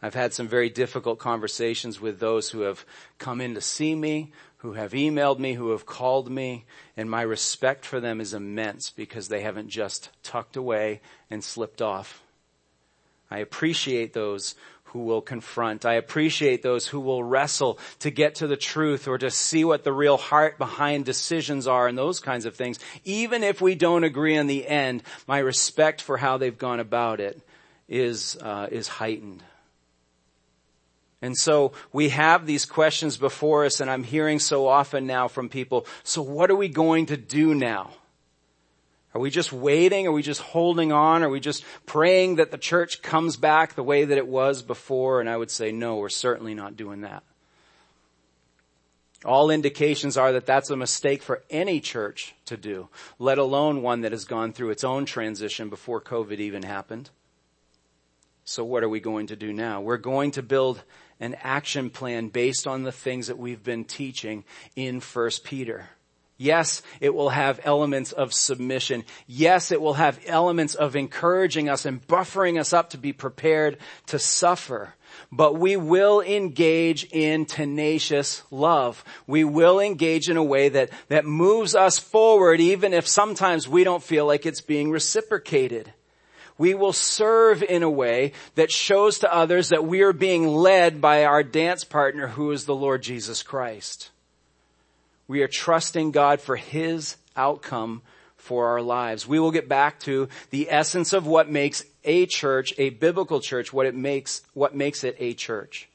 I've 0.02 0.12
had 0.12 0.34
some 0.34 0.46
very 0.46 0.68
difficult 0.68 1.18
conversations 1.18 2.02
with 2.02 2.20
those 2.20 2.50
who 2.50 2.60
have 2.60 2.84
come 3.16 3.40
in 3.40 3.54
to 3.54 3.62
see 3.62 3.94
me, 3.94 4.32
who 4.60 4.74
have 4.74 4.92
emailed 4.92 5.38
me, 5.38 5.54
who 5.54 5.70
have 5.70 5.86
called 5.86 6.30
me, 6.30 6.66
and 6.96 7.10
my 7.10 7.22
respect 7.22 7.84
for 7.84 7.98
them 7.98 8.20
is 8.20 8.34
immense 8.34 8.90
because 8.90 9.28
they 9.28 9.40
haven't 9.40 9.68
just 9.68 10.10
tucked 10.22 10.54
away 10.54 11.00
and 11.30 11.42
slipped 11.42 11.80
off. 11.80 12.22
I 13.30 13.38
appreciate 13.38 14.12
those 14.12 14.54
who 14.84 14.98
will 14.98 15.22
confront. 15.22 15.86
I 15.86 15.94
appreciate 15.94 16.62
those 16.62 16.86
who 16.88 17.00
will 17.00 17.24
wrestle 17.24 17.78
to 18.00 18.10
get 18.10 18.34
to 18.36 18.46
the 18.46 18.56
truth 18.56 19.08
or 19.08 19.16
to 19.18 19.30
see 19.30 19.64
what 19.64 19.84
the 19.84 19.92
real 19.92 20.16
heart 20.16 20.58
behind 20.58 21.04
decisions 21.06 21.66
are 21.66 21.86
and 21.88 21.96
those 21.96 22.20
kinds 22.20 22.44
of 22.44 22.54
things. 22.54 22.78
Even 23.04 23.42
if 23.42 23.60
we 23.60 23.74
don't 23.74 24.04
agree 24.04 24.34
in 24.34 24.46
the 24.46 24.66
end, 24.66 25.04
my 25.26 25.38
respect 25.38 26.02
for 26.02 26.18
how 26.18 26.36
they've 26.36 26.58
gone 26.58 26.80
about 26.80 27.20
it 27.20 27.40
is, 27.88 28.36
uh, 28.42 28.66
is 28.70 28.88
heightened. 28.88 29.42
And 31.22 31.36
so 31.36 31.72
we 31.92 32.08
have 32.10 32.46
these 32.46 32.64
questions 32.64 33.16
before 33.16 33.64
us 33.64 33.80
and 33.80 33.90
I'm 33.90 34.04
hearing 34.04 34.38
so 34.38 34.66
often 34.66 35.06
now 35.06 35.28
from 35.28 35.48
people, 35.48 35.86
so 36.02 36.22
what 36.22 36.50
are 36.50 36.56
we 36.56 36.68
going 36.68 37.06
to 37.06 37.16
do 37.16 37.54
now? 37.54 37.90
Are 39.14 39.20
we 39.20 39.30
just 39.30 39.52
waiting? 39.52 40.06
Are 40.06 40.12
we 40.12 40.22
just 40.22 40.40
holding 40.40 40.92
on? 40.92 41.22
Are 41.22 41.28
we 41.28 41.40
just 41.40 41.64
praying 41.84 42.36
that 42.36 42.52
the 42.52 42.58
church 42.58 43.02
comes 43.02 43.36
back 43.36 43.74
the 43.74 43.82
way 43.82 44.04
that 44.04 44.18
it 44.18 44.28
was 44.28 44.62
before? 44.62 45.20
And 45.20 45.28
I 45.28 45.36
would 45.36 45.50
say, 45.50 45.72
no, 45.72 45.96
we're 45.96 46.08
certainly 46.08 46.54
not 46.54 46.76
doing 46.76 47.00
that. 47.00 47.24
All 49.24 49.50
indications 49.50 50.16
are 50.16 50.32
that 50.32 50.46
that's 50.46 50.70
a 50.70 50.76
mistake 50.76 51.22
for 51.22 51.42
any 51.50 51.80
church 51.80 52.34
to 52.46 52.56
do, 52.56 52.88
let 53.18 53.36
alone 53.36 53.82
one 53.82 54.00
that 54.02 54.12
has 54.12 54.24
gone 54.24 54.52
through 54.52 54.70
its 54.70 54.84
own 54.84 55.04
transition 55.04 55.68
before 55.68 56.00
COVID 56.00 56.38
even 56.38 56.62
happened. 56.62 57.10
So 58.44 58.64
what 58.64 58.82
are 58.82 58.88
we 58.88 59.00
going 59.00 59.26
to 59.26 59.36
do 59.36 59.52
now? 59.52 59.80
We're 59.82 59.98
going 59.98 60.30
to 60.32 60.42
build 60.42 60.82
an 61.20 61.36
action 61.42 61.90
plan 61.90 62.28
based 62.28 62.66
on 62.66 62.82
the 62.82 62.92
things 62.92 63.28
that 63.28 63.38
we've 63.38 63.62
been 63.62 63.84
teaching 63.84 64.44
in 64.74 65.00
1 65.00 65.30
Peter. 65.44 65.88
Yes, 66.40 66.80
it 67.00 67.14
will 67.14 67.28
have 67.28 67.60
elements 67.64 68.12
of 68.12 68.32
submission. 68.32 69.04
Yes, 69.26 69.70
it 69.70 69.80
will 69.82 69.92
have 69.92 70.18
elements 70.24 70.74
of 70.74 70.96
encouraging 70.96 71.68
us 71.68 71.84
and 71.84 72.00
buffering 72.06 72.58
us 72.58 72.72
up 72.72 72.88
to 72.90 72.96
be 72.96 73.12
prepared 73.12 73.76
to 74.06 74.18
suffer. 74.18 74.94
But 75.30 75.58
we 75.58 75.76
will 75.76 76.22
engage 76.22 77.04
in 77.12 77.44
tenacious 77.44 78.42
love. 78.50 79.04
We 79.26 79.44
will 79.44 79.80
engage 79.80 80.30
in 80.30 80.38
a 80.38 80.42
way 80.42 80.70
that, 80.70 80.88
that 81.08 81.26
moves 81.26 81.74
us 81.74 81.98
forward 81.98 82.58
even 82.58 82.94
if 82.94 83.06
sometimes 83.06 83.68
we 83.68 83.84
don't 83.84 84.02
feel 84.02 84.24
like 84.24 84.46
it's 84.46 84.62
being 84.62 84.90
reciprocated 84.90 85.92
we 86.60 86.74
will 86.74 86.92
serve 86.92 87.62
in 87.62 87.82
a 87.82 87.88
way 87.88 88.32
that 88.54 88.70
shows 88.70 89.20
to 89.20 89.34
others 89.34 89.70
that 89.70 89.86
we 89.86 90.02
are 90.02 90.12
being 90.12 90.46
led 90.46 91.00
by 91.00 91.24
our 91.24 91.42
dance 91.42 91.84
partner 91.84 92.26
who 92.26 92.50
is 92.50 92.66
the 92.66 92.74
Lord 92.74 93.00
Jesus 93.02 93.42
Christ. 93.42 94.10
We 95.26 95.40
are 95.40 95.48
trusting 95.48 96.10
God 96.10 96.38
for 96.38 96.56
His 96.56 97.16
outcome 97.34 98.02
for 98.36 98.68
our 98.68 98.82
lives. 98.82 99.26
We 99.26 99.40
will 99.40 99.52
get 99.52 99.70
back 99.70 100.00
to 100.00 100.28
the 100.50 100.70
essence 100.70 101.14
of 101.14 101.26
what 101.26 101.50
makes 101.50 101.82
a 102.04 102.26
church, 102.26 102.74
a 102.76 102.90
biblical 102.90 103.40
church, 103.40 103.72
what 103.72 103.86
it 103.86 103.94
makes, 103.94 104.42
what 104.52 104.76
makes 104.76 105.02
it 105.02 105.16
a 105.18 105.32
church. 105.32 105.88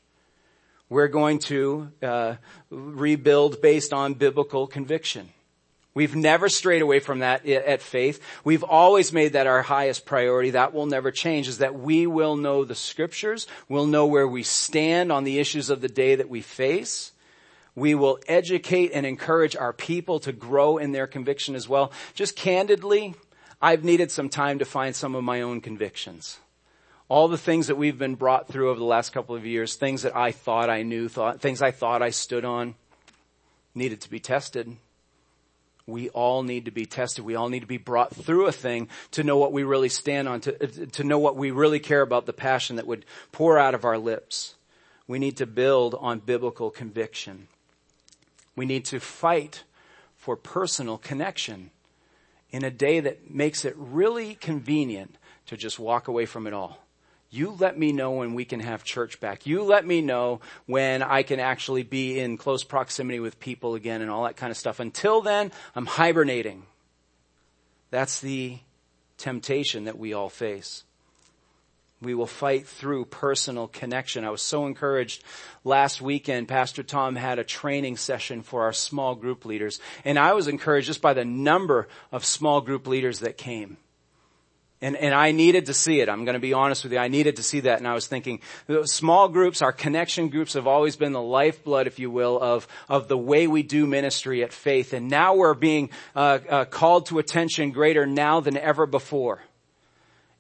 We're 0.89 1.09
going 1.09 1.37
to 1.39 1.91
uh, 2.01 2.35
rebuild 2.71 3.61
based 3.61 3.93
on 3.93 4.15
biblical 4.15 4.65
conviction. 4.65 5.29
We've 5.95 6.15
never 6.15 6.49
strayed 6.49 6.81
away 6.81 6.99
from 6.99 7.19
that 7.19 7.45
at 7.47 7.81
faith. 7.81 8.21
We've 8.43 8.65
always 8.65 9.13
made 9.13 9.31
that 9.31 9.47
our 9.47 9.61
highest 9.61 10.05
priority. 10.05 10.51
That 10.51 10.73
will 10.73 10.87
never 10.87 11.09
change 11.09 11.47
is 11.47 11.59
that 11.59 11.79
we 11.79 12.05
will 12.05 12.35
know 12.35 12.65
the 12.65 12.75
scriptures. 12.75 13.47
We'll 13.69 13.87
know 13.87 14.05
where 14.05 14.27
we 14.27 14.43
stand 14.43 15.09
on 15.09 15.23
the 15.23 15.39
issues 15.39 15.69
of 15.69 15.79
the 15.79 15.87
day 15.87 16.15
that 16.15 16.29
we 16.29 16.41
face. 16.41 17.13
We 17.75 17.95
will 17.95 18.19
educate 18.27 18.91
and 18.93 19.05
encourage 19.05 19.55
our 19.55 19.71
people 19.71 20.19
to 20.19 20.33
grow 20.33 20.77
in 20.77 20.91
their 20.91 21.07
conviction 21.07 21.55
as 21.55 21.69
well. 21.69 21.93
Just 22.13 22.35
candidly, 22.35 23.15
I've 23.61 23.85
needed 23.85 24.11
some 24.11 24.27
time 24.27 24.59
to 24.59 24.65
find 24.65 24.93
some 24.93 25.15
of 25.15 25.23
my 25.23 25.41
own 25.41 25.61
convictions. 25.61 26.39
All 27.07 27.29
the 27.29 27.37
things 27.37 27.67
that 27.67 27.75
we've 27.77 27.97
been 27.97 28.15
brought 28.15 28.49
through 28.49 28.69
over 28.69 28.79
the 28.79 28.85
last 28.85 29.13
couple 29.13 29.35
of 29.35 29.45
years, 29.45 29.75
things 29.75 30.01
that 30.01 30.15
I 30.15 30.33
thought 30.33 30.69
I 30.69 30.83
knew, 30.83 31.07
thought, 31.07 31.39
things 31.39 31.61
I 31.61 31.71
thought 31.71 32.01
I 32.01 32.09
stood 32.09 32.43
on, 32.43 32.75
needed 33.73 34.01
to 34.01 34.09
be 34.09 34.19
tested 34.19 34.75
we 35.87 36.09
all 36.09 36.41
need 36.43 36.65
to 36.65 36.71
be 36.71 36.85
tested. 36.85 37.23
We 37.23 37.35
all 37.35 37.49
need 37.49 37.59
to 37.59 37.67
be 37.67 37.77
brought 37.77 38.15
through 38.15 38.47
a 38.47 38.51
thing 38.51 38.89
to 39.11 39.23
know 39.23 39.37
what 39.37 39.51
we 39.51 39.63
really 39.63 39.89
stand 39.89 40.27
on, 40.27 40.41
to, 40.41 40.87
to 40.87 41.03
know 41.03 41.19
what 41.19 41.35
we 41.35 41.51
really 41.51 41.79
care 41.79 42.01
about, 42.01 42.25
the 42.25 42.33
passion 42.33 42.77
that 42.77 42.87
would 42.87 43.05
pour 43.31 43.59
out 43.59 43.75
of 43.75 43.85
our 43.85 43.97
lips. 43.97 44.55
We 45.07 45.19
need 45.19 45.37
to 45.37 45.45
build 45.45 45.95
on 45.99 46.19
biblical 46.19 46.71
conviction. 46.71 47.47
We 48.55 48.65
need 48.65 48.85
to 48.85 48.99
fight 48.99 49.63
for 50.15 50.35
personal 50.35 50.97
connection 50.97 51.69
in 52.49 52.63
a 52.63 52.71
day 52.71 52.99
that 53.01 53.29
makes 53.29 53.63
it 53.65 53.75
really 53.77 54.35
convenient 54.35 55.17
to 55.45 55.57
just 55.57 55.77
walk 55.77 56.07
away 56.07 56.25
from 56.25 56.47
it 56.47 56.53
all. 56.53 56.84
You 57.35 57.51
let 57.59 57.77
me 57.77 57.91
know 57.91 58.11
when 58.11 58.33
we 58.33 58.45
can 58.45 58.61
have 58.61 58.85
church 58.85 59.19
back. 59.19 59.45
You 59.45 59.63
let 59.63 59.85
me 59.85 60.01
know 60.01 60.39
when 60.67 61.03
I 61.03 61.23
can 61.23 61.41
actually 61.41 61.83
be 61.83 62.17
in 62.17 62.37
close 62.37 62.63
proximity 62.63 63.19
with 63.19 63.41
people 63.41 63.75
again 63.75 64.01
and 64.01 64.09
all 64.09 64.23
that 64.23 64.37
kind 64.37 64.51
of 64.51 64.57
stuff. 64.57 64.79
Until 64.79 65.21
then, 65.21 65.51
I'm 65.75 65.85
hibernating. 65.85 66.65
That's 67.91 68.21
the 68.21 68.59
temptation 69.17 69.83
that 69.83 69.99
we 69.99 70.13
all 70.13 70.29
face. 70.29 70.85
We 72.01 72.13
will 72.13 72.25
fight 72.25 72.67
through 72.67 73.05
personal 73.05 73.67
connection. 73.67 74.23
I 74.23 74.29
was 74.29 74.41
so 74.41 74.65
encouraged 74.65 75.21
last 75.65 76.01
weekend. 76.01 76.47
Pastor 76.47 76.83
Tom 76.83 77.17
had 77.17 77.37
a 77.37 77.43
training 77.43 77.97
session 77.97 78.43
for 78.43 78.63
our 78.63 78.73
small 78.73 79.13
group 79.13 79.43
leaders. 79.43 79.81
And 80.05 80.17
I 80.17 80.33
was 80.33 80.47
encouraged 80.47 80.87
just 80.87 81.01
by 81.01 81.13
the 81.13 81.25
number 81.25 81.89
of 82.13 82.23
small 82.23 82.61
group 82.61 82.87
leaders 82.87 83.19
that 83.19 83.37
came. 83.37 83.75
And, 84.81 84.97
and 84.97 85.13
I 85.13 85.31
needed 85.31 85.67
to 85.67 85.73
see 85.73 86.01
it. 86.01 86.09
I'm 86.09 86.25
going 86.25 86.33
to 86.33 86.39
be 86.39 86.53
honest 86.53 86.83
with 86.83 86.91
you. 86.91 86.99
I 86.99 87.07
needed 87.07 87.37
to 87.37 87.43
see 87.43 87.61
that. 87.61 87.79
And 87.79 87.87
I 87.87 87.93
was 87.93 88.07
thinking, 88.07 88.41
small 88.83 89.29
groups, 89.29 89.61
our 89.61 89.71
connection 89.71 90.27
groups 90.29 90.53
have 90.53 90.67
always 90.67 90.95
been 90.97 91.13
the 91.13 91.21
lifeblood, 91.21 91.87
if 91.87 91.97
you 91.97 92.11
will, 92.11 92.39
of, 92.39 92.67
of 92.89 93.07
the 93.07 93.17
way 93.17 93.47
we 93.47 93.63
do 93.63 93.87
ministry 93.87 94.43
at 94.43 94.51
faith. 94.51 94.91
And 94.91 95.09
now 95.09 95.35
we're 95.35 95.53
being 95.53 95.91
uh, 96.15 96.39
uh, 96.49 96.65
called 96.65 97.05
to 97.07 97.19
attention 97.19 97.71
greater 97.71 98.05
now 98.05 98.41
than 98.41 98.57
ever 98.57 98.85
before. 98.85 99.41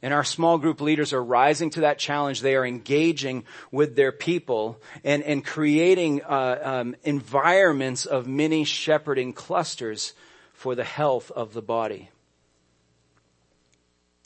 And 0.01 0.13
our 0.13 0.25
small 0.25 0.59
group 0.59 0.81
leaders 0.81 1.13
are 1.13 1.23
rising 1.23 1.71
to 1.71 1.81
that 1.81 1.97
challenge. 1.97 2.41
They 2.41 2.55
are 2.55 2.65
engaging 2.65 3.45
with 3.71 3.95
their 3.95 4.11
people 4.11 4.79
and, 5.03 5.23
and 5.23 5.43
creating 5.43 6.21
uh, 6.23 6.59
um, 6.61 6.95
environments 7.03 8.05
of 8.05 8.27
mini 8.27 8.65
shepherding 8.65 9.33
clusters 9.33 10.13
for 10.53 10.75
the 10.75 10.83
health 10.83 11.31
of 11.31 11.53
the 11.53 11.61
body. 11.61 12.09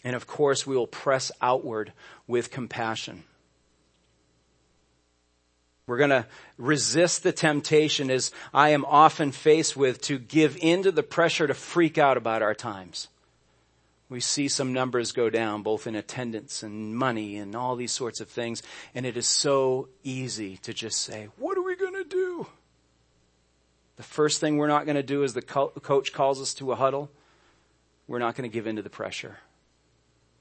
And 0.04 0.16
of 0.16 0.28
course, 0.28 0.66
we 0.66 0.76
will 0.76 0.88
press 0.88 1.32
outward 1.42 1.94
with 2.28 2.52
compassion. 2.52 3.24
We're 5.88 5.98
going 5.98 6.12
to 6.12 6.28
resist 6.58 7.24
the 7.24 7.32
temptation 7.32 8.12
as 8.12 8.32
I 8.54 8.70
am 8.70 8.86
often 8.86 9.32
faced 9.32 9.76
with 9.76 10.00
to 10.02 10.20
give 10.20 10.56
in 10.62 10.84
to 10.84 10.92
the 10.92 11.02
pressure 11.02 11.48
to 11.48 11.56
freak 11.56 11.98
out 11.98 12.16
about 12.16 12.44
our 12.44 12.54
times. 12.54 13.08
We 14.08 14.20
see 14.20 14.48
some 14.48 14.72
numbers 14.72 15.12
go 15.12 15.30
down 15.30 15.64
both 15.64 15.88
in 15.88 15.96
attendance 15.96 16.64
and 16.64 16.96
money 16.96 17.38
and 17.38 17.56
all 17.56 17.76
these 17.76 17.92
sorts 17.92 18.22
of 18.22 18.30
things. 18.30 18.62
And 18.94 19.06
it 19.06 19.18
is 19.18 19.28
so 19.28 19.90
easy 20.04 20.58
to 20.58 20.74
just 20.74 21.02
say, 21.02 21.30
what 21.38 21.58
are 21.58 21.64
we 21.64 21.76
going 21.76 21.94
to 21.94 22.04
do? 22.04 22.48
The 23.98 24.04
first 24.04 24.40
thing 24.40 24.58
we're 24.58 24.68
not 24.68 24.86
going 24.86 24.96
to 24.96 25.04
do 25.04 25.24
is 25.24 25.34
the 25.34 25.42
co- 25.42 25.70
coach 25.70 26.14
calls 26.14 26.40
us 26.40 26.54
to 26.56 26.72
a 26.72 26.76
huddle. 26.76 27.10
We're 28.08 28.20
not 28.20 28.36
going 28.36 28.50
to 28.50 28.54
give 28.54 28.66
in 28.66 28.78
to 28.78 28.82
the 28.82 28.90
pressure. 28.90 29.38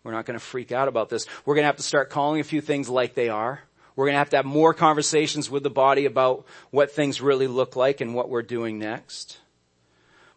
We're 0.08 0.14
not 0.14 0.24
going 0.24 0.38
to 0.38 0.44
freak 0.44 0.72
out 0.72 0.88
about 0.88 1.10
this. 1.10 1.26
We're 1.44 1.54
going 1.54 1.64
to 1.64 1.66
have 1.66 1.76
to 1.76 1.82
start 1.82 2.08
calling 2.08 2.40
a 2.40 2.44
few 2.44 2.62
things 2.62 2.88
like 2.88 3.12
they 3.12 3.28
are. 3.28 3.60
We're 3.94 4.06
going 4.06 4.14
to 4.14 4.20
have 4.20 4.30
to 4.30 4.36
have 4.36 4.46
more 4.46 4.72
conversations 4.72 5.50
with 5.50 5.62
the 5.62 5.68
body 5.68 6.06
about 6.06 6.46
what 6.70 6.92
things 6.92 7.20
really 7.20 7.46
look 7.46 7.76
like 7.76 8.00
and 8.00 8.14
what 8.14 8.30
we're 8.30 8.40
doing 8.40 8.78
next. 8.78 9.36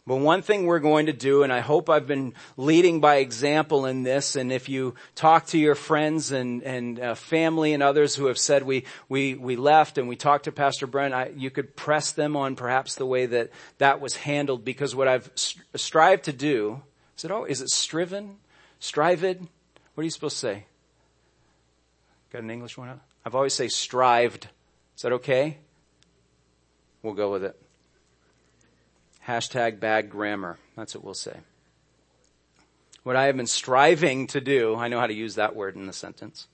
But 0.05 0.17
one 0.17 0.41
thing 0.41 0.65
we're 0.65 0.79
going 0.79 1.05
to 1.05 1.13
do, 1.13 1.43
and 1.43 1.53
I 1.53 1.61
hope 1.61 1.89
I've 1.89 2.05
been 2.05 2.33
leading 2.57 2.99
by 2.99 3.19
example 3.19 3.85
in 3.85 4.03
this, 4.03 4.35
and 4.35 4.51
if 4.51 4.67
you 4.67 4.95
talk 5.15 5.45
to 5.47 5.57
your 5.57 5.75
friends 5.75 6.33
and, 6.33 6.61
and 6.63 6.99
uh, 6.99 7.15
family 7.15 7.71
and 7.71 7.81
others 7.81 8.13
who 8.13 8.25
have 8.25 8.37
said 8.37 8.63
we, 8.63 8.83
we, 9.07 9.35
we 9.35 9.55
left 9.55 9.97
and 9.97 10.09
we 10.09 10.17
talked 10.17 10.43
to 10.45 10.51
Pastor 10.51 10.85
Brent, 10.85 11.13
I, 11.13 11.31
you 11.37 11.49
could 11.49 11.77
press 11.77 12.11
them 12.11 12.35
on 12.35 12.57
perhaps 12.57 12.95
the 12.95 13.05
way 13.05 13.25
that 13.25 13.51
that 13.77 14.01
was 14.01 14.17
handled 14.17 14.65
because 14.65 14.93
what 14.93 15.07
I've 15.07 15.31
strived 15.35 16.25
to 16.25 16.33
do, 16.33 16.81
is 17.17 17.23
it, 17.23 17.31
oh, 17.31 17.45
is 17.45 17.61
it 17.61 17.69
striven? 17.69 18.35
Strived? 18.79 19.47
What 19.93 20.01
are 20.01 20.05
you 20.05 20.11
supposed 20.11 20.35
to 20.35 20.39
say? 20.39 20.65
Got 22.31 22.43
an 22.43 22.51
English 22.51 22.77
one? 22.77 22.99
I've 23.25 23.35
always 23.35 23.53
say 23.53 23.67
strived. 23.67 24.47
Is 24.95 25.01
that 25.01 25.11
okay? 25.13 25.57
We'll 27.03 27.13
go 27.13 27.31
with 27.31 27.43
it. 27.43 27.59
Hashtag 29.27 29.79
bad 29.79 30.09
grammar. 30.09 30.57
That's 30.75 30.95
what 30.95 31.03
we'll 31.03 31.13
say. 31.13 31.37
What 33.03 33.15
I 33.15 33.25
have 33.25 33.37
been 33.37 33.47
striving 33.47 34.27
to 34.27 34.41
do, 34.41 34.75
I 34.75 34.87
know 34.87 34.99
how 34.99 35.07
to 35.07 35.13
use 35.13 35.35
that 35.35 35.55
word 35.55 35.75
in 35.75 35.87
the 35.87 35.93
sentence, 35.93 36.47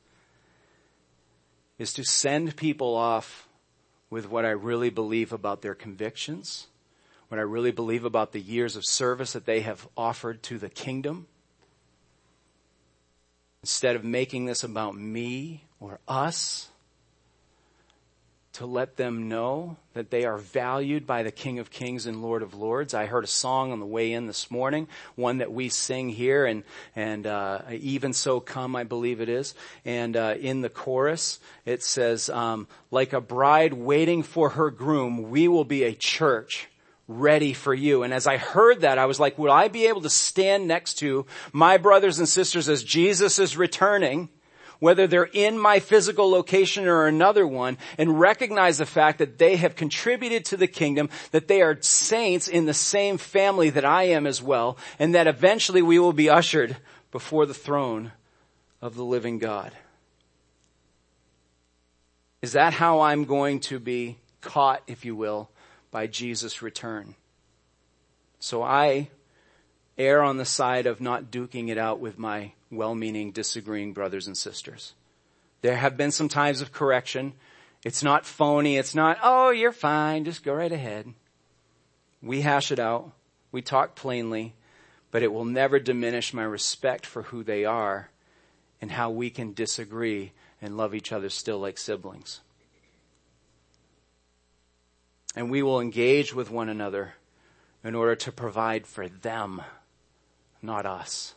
is 1.78 1.94
to 1.94 2.04
send 2.04 2.56
people 2.56 2.96
off 2.96 3.48
with 4.10 4.30
what 4.30 4.46
I 4.46 4.52
really 4.52 4.90
believe 4.90 5.34
about 5.34 5.62
their 5.62 5.76
convictions, 5.76 6.68
what 7.28 7.40
I 7.40 7.44
really 7.44 7.72
believe 7.72 8.06
about 8.06 8.32
the 8.32 8.40
years 8.40 8.76
of 8.78 8.86
service 8.86 9.34
that 9.34 9.46
they 9.46 9.60
have 9.62 9.88
offered 9.98 10.42
to 10.44 10.58
the 10.58 10.70
kingdom. 10.70 11.28
Instead 13.64 13.96
of 13.96 14.04
making 14.04 14.46
this 14.46 14.64
about 14.64 14.96
me 14.96 15.64
or 15.80 16.00
us 16.08 16.70
to 18.58 18.66
let 18.66 18.98
them 18.98 19.30
know 19.30 19.78
that 19.94 20.10
they 20.10 20.26
are 20.26 20.40
valued 20.40 21.06
by 21.06 21.22
the 21.22 21.30
King 21.30 21.60
of 21.60 21.70
Kings 21.70 22.08
and 22.08 22.24
Lord 22.24 22.42
of 22.42 22.56
Lords. 22.56 22.96
I 22.96 23.06
heard 23.06 23.24
a 23.24 23.28
song 23.28 23.72
on 23.72 23.80
the 23.80 23.86
way 23.86 24.12
in 24.12 24.26
this 24.26 24.50
morning, 24.50 24.88
one 25.14 25.38
that 25.38 25.52
we 25.52 25.70
sing 25.70 26.10
here, 26.10 26.44
and 26.44 26.64
and 26.96 27.28
uh, 27.28 27.62
even 27.70 28.14
so 28.14 28.40
come, 28.40 28.76
I 28.76 28.84
believe 28.84 29.22
it 29.22 29.30
is. 29.30 29.54
And 29.86 30.18
uh, 30.18 30.34
in 30.40 30.62
the 30.62 30.70
chorus, 30.70 31.40
it 31.66 31.84
says, 31.84 32.32
um, 32.32 32.68
"Like 32.90 33.14
a 33.14 33.22
bride 33.22 33.74
waiting 33.74 34.24
for 34.24 34.50
her 34.50 34.72
groom, 34.72 35.30
we 35.30 35.48
will 35.48 35.66
be 35.66 35.84
a 35.84 35.94
church." 35.94 36.68
Ready 37.08 37.54
for 37.54 37.74
you. 37.74 38.04
And 38.04 38.14
as 38.14 38.28
I 38.28 38.38
heard 38.38 38.82
that, 38.82 38.98
I 38.98 39.06
was 39.06 39.20
like, 39.20 39.38
would 39.38 39.52
I 39.52 39.68
be 39.68 39.88
able 39.88 40.02
to 40.02 40.10
stand 40.10 40.68
next 40.68 40.96
to 40.96 41.26
my 41.54 41.78
brothers 41.78 42.20
and 42.20 42.28
sisters 42.28 42.68
as 42.68 42.84
Jesus 42.84 43.40
is 43.40 43.56
returning 43.56 44.30
whether 44.80 45.08
they're 45.08 45.24
in 45.24 45.58
my 45.58 45.80
physical 45.80 46.30
location 46.30 46.88
or 46.88 47.08
another 47.08 47.48
one, 47.48 47.78
and 47.98 48.20
recognize 48.20 48.78
the 48.78 48.86
fact 48.86 49.20
that 49.20 49.38
they 49.38 49.56
have 49.56 49.76
contributed 49.76 50.46
to 50.46 50.58
the 50.58 50.68
kingdom, 50.68 51.10
that 51.32 51.48
they 51.48 51.62
are 51.62 51.82
saints 51.82 52.48
in 52.48 52.66
the 52.66 52.74
same 52.74 53.18
family 53.18 53.70
that 53.70 53.86
I 53.86 54.04
am 54.04 54.28
as 54.28 54.42
well, 54.42 54.78
and 55.00 55.16
that 55.16 55.28
eventually 55.28 55.82
we 55.82 56.00
will 56.00 56.14
be 56.14 56.30
ushered 56.30 56.78
before 57.12 57.46
the 57.46 57.54
throne 57.54 58.12
of 58.82 58.96
the 58.96 59.04
living 59.04 59.40
God. 59.40 59.72
Is 62.42 62.52
that 62.52 62.74
how 62.74 63.02
I'm 63.02 63.26
going 63.26 63.62
to 63.62 63.80
be 63.80 64.18
caught, 64.42 64.84
if 64.86 65.06
you 65.06 65.16
will, 65.16 65.50
by 65.98 66.06
Jesus' 66.06 66.62
return? 66.62 67.16
So 68.38 68.62
I 68.62 69.10
err 69.98 70.22
on 70.22 70.38
the 70.38 70.46
side 70.46 70.86
of 70.86 71.02
not 71.02 71.32
duking 71.32 71.70
it 71.70 71.78
out 71.80 72.00
with 72.00 72.20
my 72.20 72.52
well-meaning, 72.70 73.32
disagreeing 73.32 73.94
brothers 73.94 74.28
and 74.28 74.38
sisters. 74.38 74.94
There 75.64 75.76
have 75.76 75.98
been 75.98 76.12
some 76.12 76.30
times 76.30 76.62
of 76.62 76.72
correction. 76.72 77.34
It's 77.84 78.04
not 78.04 78.28
phony. 78.28 78.78
It's 78.78 78.94
not, 78.94 79.18
oh, 79.24 79.50
you're 79.50 79.72
fine. 79.72 80.24
Just 80.24 80.44
go 80.44 80.54
right 80.54 80.72
ahead. 80.72 81.12
We 82.22 82.42
hash 82.42 82.72
it 82.72 82.78
out. 82.78 83.12
We 83.52 83.64
talk 83.64 83.96
plainly, 83.96 84.54
but 85.10 85.24
it 85.24 85.34
will 85.34 85.46
never 85.46 85.80
diminish 85.80 86.32
my 86.32 86.44
respect 86.44 87.08
for 87.08 87.24
who 87.24 87.44
they 87.44 87.66
are 87.66 88.12
and 88.80 88.92
how 88.92 89.10
we 89.10 89.32
can 89.32 89.52
disagree 89.56 90.32
and 90.62 90.78
love 90.78 90.94
each 90.94 91.12
other 91.12 91.30
still 91.32 91.58
like 91.58 91.80
siblings. 91.80 92.42
And 95.38 95.52
we 95.52 95.62
will 95.62 95.80
engage 95.80 96.34
with 96.34 96.50
one 96.50 96.68
another 96.68 97.14
in 97.84 97.94
order 97.94 98.16
to 98.16 98.32
provide 98.32 98.88
for 98.88 99.08
them, 99.08 99.62
not 100.64 100.88
us. 100.88 101.36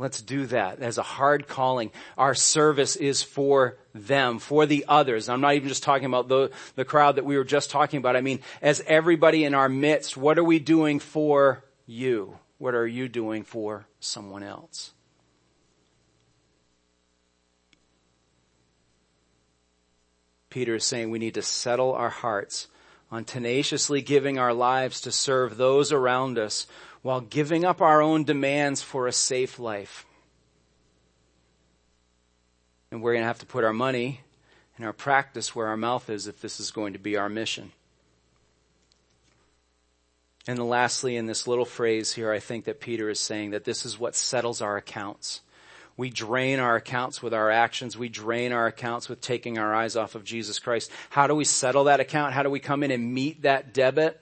Let's 0.00 0.20
do 0.20 0.46
that 0.46 0.80
as 0.80 0.98
a 0.98 1.02
hard 1.04 1.46
calling. 1.46 1.92
Our 2.18 2.34
service 2.34 2.96
is 2.96 3.22
for 3.22 3.78
them, 3.94 4.40
for 4.40 4.66
the 4.66 4.84
others. 4.88 5.28
I'm 5.28 5.40
not 5.40 5.54
even 5.54 5.68
just 5.68 5.84
talking 5.84 6.06
about 6.06 6.26
the, 6.26 6.50
the 6.74 6.84
crowd 6.84 7.16
that 7.16 7.24
we 7.24 7.36
were 7.36 7.44
just 7.44 7.70
talking 7.70 7.98
about. 7.98 8.16
I 8.16 8.20
mean, 8.20 8.40
as 8.60 8.82
everybody 8.84 9.44
in 9.44 9.54
our 9.54 9.68
midst, 9.68 10.16
what 10.16 10.36
are 10.36 10.42
we 10.42 10.58
doing 10.58 10.98
for 10.98 11.62
you? 11.86 12.36
What 12.58 12.74
are 12.74 12.86
you 12.86 13.08
doing 13.08 13.44
for 13.44 13.86
someone 14.00 14.42
else? 14.42 14.92
Peter 20.50 20.74
is 20.74 20.84
saying 20.84 21.10
we 21.10 21.18
need 21.18 21.34
to 21.34 21.42
settle 21.42 21.92
our 21.92 22.10
hearts 22.10 22.66
on 23.10 23.24
tenaciously 23.24 24.02
giving 24.02 24.38
our 24.38 24.52
lives 24.52 25.00
to 25.00 25.12
serve 25.12 25.56
those 25.56 25.92
around 25.92 26.38
us 26.38 26.66
while 27.02 27.20
giving 27.20 27.64
up 27.64 27.80
our 27.80 28.02
own 28.02 28.24
demands 28.24 28.82
for 28.82 29.06
a 29.06 29.12
safe 29.12 29.58
life. 29.58 30.04
And 32.90 33.02
we're 33.02 33.12
going 33.12 33.22
to 33.22 33.28
have 33.28 33.38
to 33.38 33.46
put 33.46 33.64
our 33.64 33.72
money 33.72 34.20
and 34.76 34.84
our 34.84 34.92
practice 34.92 35.54
where 35.54 35.68
our 35.68 35.76
mouth 35.76 36.10
is 36.10 36.26
if 36.26 36.40
this 36.40 36.60
is 36.60 36.70
going 36.70 36.92
to 36.92 36.98
be 36.98 37.16
our 37.16 37.28
mission. 37.28 37.72
And 40.46 40.58
lastly, 40.58 41.16
in 41.16 41.26
this 41.26 41.46
little 41.46 41.64
phrase 41.64 42.12
here, 42.12 42.32
I 42.32 42.38
think 42.38 42.64
that 42.64 42.80
Peter 42.80 43.08
is 43.08 43.20
saying 43.20 43.50
that 43.50 43.64
this 43.64 43.84
is 43.84 43.98
what 43.98 44.16
settles 44.16 44.60
our 44.60 44.76
accounts. 44.76 45.42
We 46.00 46.10
drain 46.10 46.58
our 46.58 46.76
accounts 46.76 47.22
with 47.22 47.32
our 47.32 47.50
actions. 47.50 47.96
We 47.96 48.08
drain 48.08 48.52
our 48.52 48.66
accounts 48.66 49.08
with 49.08 49.20
taking 49.20 49.58
our 49.58 49.74
eyes 49.74 49.96
off 49.96 50.14
of 50.14 50.24
Jesus 50.24 50.58
Christ. 50.58 50.90
How 51.10 51.26
do 51.26 51.34
we 51.34 51.44
settle 51.44 51.84
that 51.84 52.00
account? 52.00 52.34
How 52.34 52.42
do 52.42 52.50
we 52.50 52.58
come 52.58 52.82
in 52.82 52.90
and 52.90 53.14
meet 53.14 53.42
that 53.42 53.72
debit? 53.72 54.20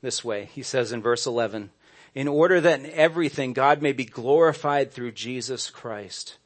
this 0.00 0.24
way. 0.24 0.48
He 0.54 0.62
says 0.62 0.92
in 0.92 1.02
verse 1.02 1.26
11, 1.26 1.70
in 2.14 2.28
order 2.28 2.60
that 2.60 2.80
in 2.80 2.86
everything 2.86 3.52
God 3.52 3.82
may 3.82 3.92
be 3.92 4.04
glorified 4.04 4.92
through 4.92 5.12
Jesus 5.12 5.70
Christ. 5.70 6.38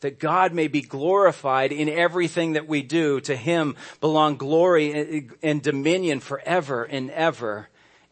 That 0.00 0.18
God 0.18 0.52
may 0.52 0.68
be 0.68 0.82
glorified 0.82 1.72
in 1.72 1.88
everything 1.88 2.52
that 2.52 2.68
we 2.68 2.82
do. 2.82 3.20
To 3.22 3.34
Him 3.34 3.76
belong 4.00 4.36
glory 4.36 5.28
and 5.42 5.62
dominion 5.62 6.20
forever 6.20 6.84
and 6.84 7.10
ever. 7.10 7.68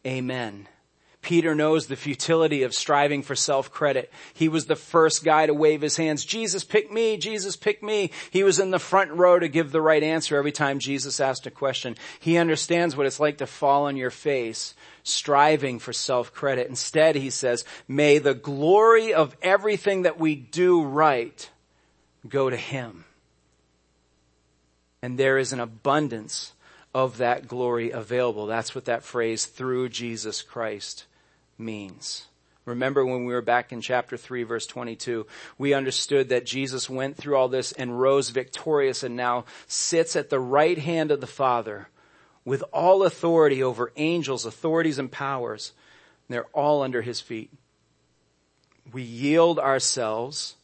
Amen. 0.07 0.67
Peter 1.25 1.55
knows 1.55 1.87
the 1.87 1.97
futility 1.97 2.63
of 2.63 2.73
striving 2.73 3.23
for 3.23 3.35
self-credit. 3.35 4.13
He 4.35 4.49
was 4.49 4.67
the 4.67 4.77
first 4.77 5.25
guy 5.25 5.47
to 5.47 5.55
wave 5.55 5.81
his 5.81 5.97
hands. 5.97 6.25
Jesus, 6.25 6.63
pick 6.63 6.93
me. 6.93 7.17
Jesus, 7.17 7.57
pick 7.57 7.83
me. 7.83 8.13
He 8.31 8.45
was 8.45 8.61
in 8.61 8.71
the 8.71 8.79
front 8.79 9.11
row 9.11 9.39
to 9.39 9.49
give 9.49 9.73
the 9.73 9.83
right 9.83 10.03
answer 10.03 10.37
every 10.37 10.53
time 10.53 10.79
Jesus 10.79 11.19
asked 11.19 11.47
a 11.47 11.51
question. 11.51 11.97
He 12.21 12.37
understands 12.37 12.97
what 12.97 13.07
it's 13.07 13.19
like 13.19 13.39
to 13.39 13.47
fall 13.47 13.87
on 13.87 13.97
your 13.97 14.11
face, 14.11 14.75
striving 15.03 15.81
for 15.81 15.93
self-credit. 15.93 16.69
Instead, 16.69 17.17
he 17.17 17.31
says, 17.31 17.65
may 17.89 18.19
the 18.19 18.35
glory 18.35 19.13
of 19.13 19.37
everything 19.43 20.03
that 20.03 20.21
we 20.21 20.37
do 20.37 20.85
right 20.85 21.51
go 22.29 22.49
to 22.49 22.57
Him. 22.57 23.05
And 25.03 25.19
there 25.19 25.37
is 25.37 25.53
an 25.53 25.61
abundance 25.61 26.53
of 26.95 27.19
that 27.19 27.49
glory 27.49 27.91
available. 27.91 28.47
That's 28.47 28.75
what 28.75 28.85
that 28.85 29.03
phrase, 29.03 29.47
through 29.47 29.89
Jesus 29.89 30.43
Christ, 30.43 31.07
means. 31.59 32.27
Remember 32.65 33.05
when 33.05 33.27
we 33.27 33.35
were 33.35 33.43
back 33.43 33.73
in 33.73 33.81
chapter 33.81 34.17
3 34.17 34.43
verse 34.45 34.67
22, 34.67 35.27
we 35.59 35.75
understood 35.75 36.31
that 36.31 36.47
Jesus 36.47 36.89
went 36.89 37.17
through 37.17 37.37
all 37.37 37.49
this 37.49 37.73
and 37.73 38.01
rose 38.01 38.31
victorious 38.31 39.03
and 39.03 39.17
now 39.17 39.45
sits 39.67 40.17
at 40.17 40.31
the 40.31 40.41
right 40.41 40.79
hand 40.79 41.11
of 41.11 41.21
the 41.21 41.27
Father 41.27 41.89
with 42.45 42.65
all 42.73 43.03
authority 43.03 43.63
over 43.63 43.93
angels, 43.97 44.47
authorities, 44.47 44.99
and 44.99 45.11
powers. 45.13 45.73
And 46.27 46.35
they're 46.35 46.47
all 46.53 46.83
under 46.83 47.03
his 47.03 47.21
feet. 47.21 47.51
We 48.93 49.03
yield 49.03 49.59
ourselves 49.59 50.57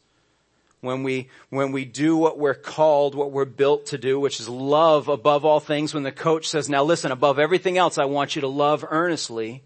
when 0.79 1.03
we, 1.03 1.29
when 1.49 1.71
we 1.71 1.85
do 1.85 2.17
what 2.17 2.39
we're 2.39 2.55
called, 2.55 3.13
what 3.13 3.31
we're 3.31 3.45
built 3.45 3.87
to 3.87 3.99
do, 3.99 4.19
which 4.19 4.39
is 4.39 4.49
love 4.49 5.07
above 5.07 5.45
all 5.45 5.59
things. 5.59 5.93
When 5.93 6.03
the 6.03 6.11
coach 6.11 6.49
says, 6.49 6.67
now 6.67 6.83
listen, 6.83 7.11
above 7.11 7.37
everything 7.37 7.77
else, 7.77 7.99
I 7.99 8.05
want 8.05 8.35
you 8.35 8.41
to 8.41 8.47
love 8.47 8.83
earnestly. 8.89 9.61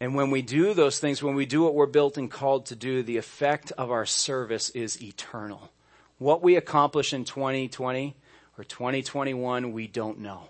And 0.00 0.14
when 0.14 0.30
we 0.30 0.42
do 0.42 0.74
those 0.74 0.98
things, 0.98 1.22
when 1.22 1.34
we 1.34 1.46
do 1.46 1.62
what 1.62 1.74
we're 1.74 1.86
built 1.86 2.18
and 2.18 2.30
called 2.30 2.66
to 2.66 2.76
do, 2.76 3.02
the 3.02 3.16
effect 3.16 3.72
of 3.78 3.90
our 3.90 4.04
service 4.04 4.68
is 4.70 5.02
eternal. 5.02 5.70
What 6.18 6.42
we 6.42 6.56
accomplish 6.56 7.12
in 7.12 7.24
2020 7.24 8.14
or 8.58 8.64
2021, 8.64 9.72
we 9.72 9.86
don't 9.86 10.20
know. 10.20 10.48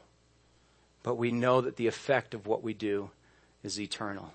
But 1.03 1.17
we 1.17 1.31
know 1.31 1.61
that 1.61 1.77
the 1.77 1.87
effect 1.87 2.35
of 2.35 2.47
what 2.47 2.65
we 2.65 2.75
do 2.75 3.11
is 3.63 3.81
eternal. 3.81 4.33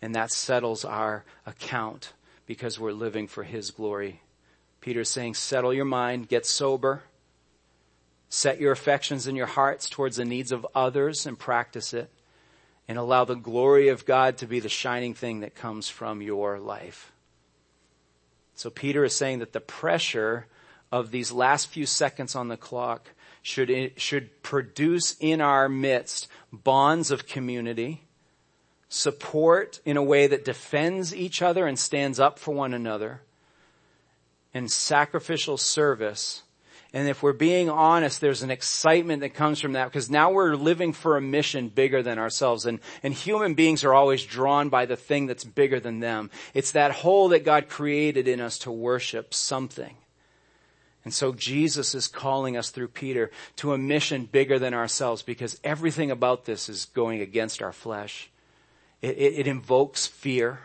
And 0.00 0.14
that 0.14 0.30
settles 0.30 0.84
our 0.84 1.24
account 1.44 2.14
because 2.46 2.78
we're 2.78 2.92
living 2.92 3.26
for 3.26 3.44
His 3.44 3.70
glory. 3.70 4.22
Peter's 4.80 5.10
saying, 5.10 5.34
settle 5.34 5.74
your 5.74 5.84
mind, 5.84 6.28
get 6.28 6.46
sober, 6.46 7.02
set 8.30 8.60
your 8.60 8.72
affections 8.72 9.26
and 9.26 9.36
your 9.36 9.46
hearts 9.46 9.90
towards 9.90 10.16
the 10.16 10.24
needs 10.24 10.52
of 10.52 10.66
others 10.74 11.26
and 11.26 11.38
practice 11.38 11.92
it 11.92 12.10
and 12.88 12.96
allow 12.96 13.24
the 13.24 13.36
glory 13.36 13.88
of 13.88 14.06
God 14.06 14.38
to 14.38 14.46
be 14.46 14.60
the 14.60 14.68
shining 14.68 15.12
thing 15.12 15.40
that 15.40 15.54
comes 15.54 15.88
from 15.88 16.22
your 16.22 16.58
life. 16.58 17.12
So 18.54 18.70
Peter 18.70 19.04
is 19.04 19.14
saying 19.14 19.38
that 19.38 19.52
the 19.52 19.60
pressure 19.60 20.46
of 20.90 21.10
these 21.10 21.30
last 21.30 21.68
few 21.68 21.86
seconds 21.86 22.34
on 22.34 22.48
the 22.48 22.56
clock 22.56 23.10
should, 23.42 23.92
should 23.96 24.42
produce 24.42 25.14
in 25.20 25.40
our 25.40 25.68
midst 25.68 26.28
bonds 26.52 27.10
of 27.10 27.26
community, 27.26 28.02
support 28.88 29.80
in 29.84 29.96
a 29.96 30.02
way 30.02 30.26
that 30.26 30.44
defends 30.44 31.14
each 31.14 31.42
other 31.42 31.66
and 31.66 31.78
stands 31.78 32.18
up 32.18 32.38
for 32.38 32.54
one 32.54 32.72
another, 32.72 33.20
and 34.54 34.70
sacrificial 34.70 35.58
service 35.58 36.42
and 36.94 37.06
if 37.06 37.22
we're 37.22 37.34
being 37.34 37.68
honest, 37.68 38.20
there's 38.20 38.42
an 38.42 38.50
excitement 38.50 39.20
that 39.20 39.34
comes 39.34 39.60
from 39.60 39.72
that 39.72 39.86
because 39.86 40.08
now 40.08 40.30
we're 40.30 40.54
living 40.54 40.94
for 40.94 41.18
a 41.18 41.20
mission 41.20 41.68
bigger 41.68 42.02
than 42.02 42.18
ourselves. 42.18 42.64
And, 42.64 42.80
and 43.02 43.12
human 43.12 43.52
beings 43.52 43.84
are 43.84 43.92
always 43.92 44.24
drawn 44.24 44.70
by 44.70 44.86
the 44.86 44.96
thing 44.96 45.26
that's 45.26 45.44
bigger 45.44 45.80
than 45.80 46.00
them. 46.00 46.30
It's 46.54 46.72
that 46.72 46.92
hole 46.92 47.28
that 47.28 47.44
God 47.44 47.68
created 47.68 48.26
in 48.26 48.40
us 48.40 48.56
to 48.60 48.72
worship 48.72 49.34
something. 49.34 49.96
And 51.04 51.12
so 51.12 51.32
Jesus 51.32 51.94
is 51.94 52.08
calling 52.08 52.56
us 52.56 52.70
through 52.70 52.88
Peter 52.88 53.30
to 53.56 53.74
a 53.74 53.78
mission 53.78 54.24
bigger 54.24 54.58
than 54.58 54.72
ourselves 54.72 55.22
because 55.22 55.60
everything 55.62 56.10
about 56.10 56.46
this 56.46 56.70
is 56.70 56.86
going 56.86 57.20
against 57.20 57.60
our 57.60 57.72
flesh. 57.72 58.30
It, 59.02 59.18
it, 59.18 59.34
it 59.40 59.46
invokes 59.46 60.06
fear, 60.06 60.60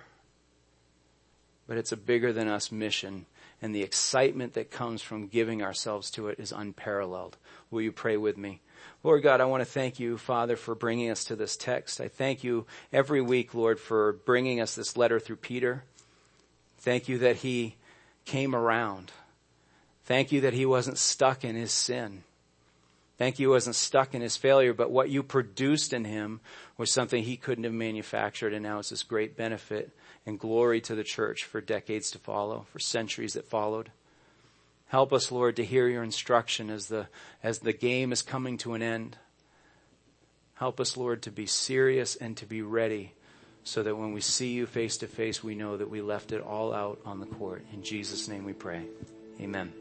but 1.67 1.77
it's 1.77 1.91
a 1.91 1.97
bigger 1.97 2.31
than 2.31 2.47
us 2.47 2.71
mission 2.71 3.25
and 3.63 3.73
the 3.73 3.81
excitement 3.81 4.55
that 4.55 4.69
comes 4.69 5.01
from 5.01 5.27
giving 5.27 5.63
ourselves 5.63 6.11
to 6.11 6.27
it 6.27 6.37
is 6.37 6.51
unparalleled. 6.51 7.37
Will 7.71 7.81
you 7.81 7.93
pray 7.93 8.17
with 8.17 8.37
me? 8.37 8.59
Lord 9.03 9.23
God, 9.23 9.39
I 9.39 9.45
want 9.45 9.61
to 9.61 9.65
thank 9.65 10.01
you, 10.01 10.17
Father, 10.17 10.57
for 10.57 10.75
bringing 10.75 11.09
us 11.09 11.23
to 11.25 11.37
this 11.37 11.55
text. 11.55 12.01
I 12.01 12.09
thank 12.09 12.43
you 12.43 12.65
every 12.91 13.21
week, 13.21 13.53
Lord, 13.53 13.79
for 13.79 14.11
bringing 14.25 14.59
us 14.59 14.75
this 14.75 14.97
letter 14.97 15.17
through 15.17 15.37
Peter. 15.37 15.85
Thank 16.79 17.07
you 17.07 17.17
that 17.19 17.37
he 17.37 17.75
came 18.25 18.53
around. 18.53 19.13
Thank 20.03 20.33
you 20.33 20.41
that 20.41 20.53
he 20.53 20.65
wasn't 20.65 20.97
stuck 20.97 21.45
in 21.45 21.55
his 21.55 21.71
sin. 21.71 22.23
Thank 23.17 23.39
you 23.39 23.47
he 23.47 23.53
wasn't 23.53 23.77
stuck 23.77 24.13
in 24.13 24.21
his 24.21 24.35
failure, 24.35 24.73
but 24.73 24.91
what 24.91 25.09
you 25.09 25.23
produced 25.23 25.93
in 25.93 26.03
him 26.03 26.41
was 26.77 26.91
something 26.91 27.23
he 27.23 27.37
couldn't 27.37 27.63
have 27.63 27.71
manufactured, 27.71 28.53
and 28.53 28.63
now 28.63 28.79
it's 28.79 28.89
this 28.89 29.03
great 29.03 29.37
benefit 29.37 29.91
and 30.25 30.39
glory 30.39 30.81
to 30.81 30.95
the 30.95 31.03
church 31.03 31.43
for 31.43 31.61
decades 31.61 32.11
to 32.11 32.19
follow, 32.19 32.65
for 32.71 32.79
centuries 32.79 33.33
that 33.33 33.45
followed. 33.45 33.91
Help 34.87 35.11
us, 35.11 35.31
Lord, 35.31 35.55
to 35.55 35.65
hear 35.65 35.87
your 35.87 36.03
instruction 36.03 36.69
as 36.69 36.87
the, 36.87 37.07
as 37.41 37.59
the 37.59 37.73
game 37.73 38.11
is 38.11 38.21
coming 38.21 38.57
to 38.59 38.73
an 38.73 38.81
end. 38.81 39.17
Help 40.55 40.79
us, 40.79 40.95
Lord, 40.95 41.23
to 41.23 41.31
be 41.31 41.45
serious 41.45 42.15
and 42.15 42.37
to 42.37 42.45
be 42.45 42.61
ready 42.61 43.13
so 43.63 43.81
that 43.83 43.97
when 43.97 44.13
we 44.13 44.21
see 44.21 44.51
you 44.51 44.65
face 44.65 44.97
to 44.97 45.07
face, 45.07 45.43
we 45.43 45.55
know 45.55 45.77
that 45.77 45.89
we 45.89 46.01
left 46.01 46.31
it 46.31 46.41
all 46.41 46.73
out 46.73 46.99
on 47.05 47.19
the 47.19 47.25
court. 47.25 47.65
In 47.73 47.81
Jesus' 47.81 48.27
name 48.27 48.45
we 48.45 48.53
pray. 48.53 48.85
Amen. 49.41 49.73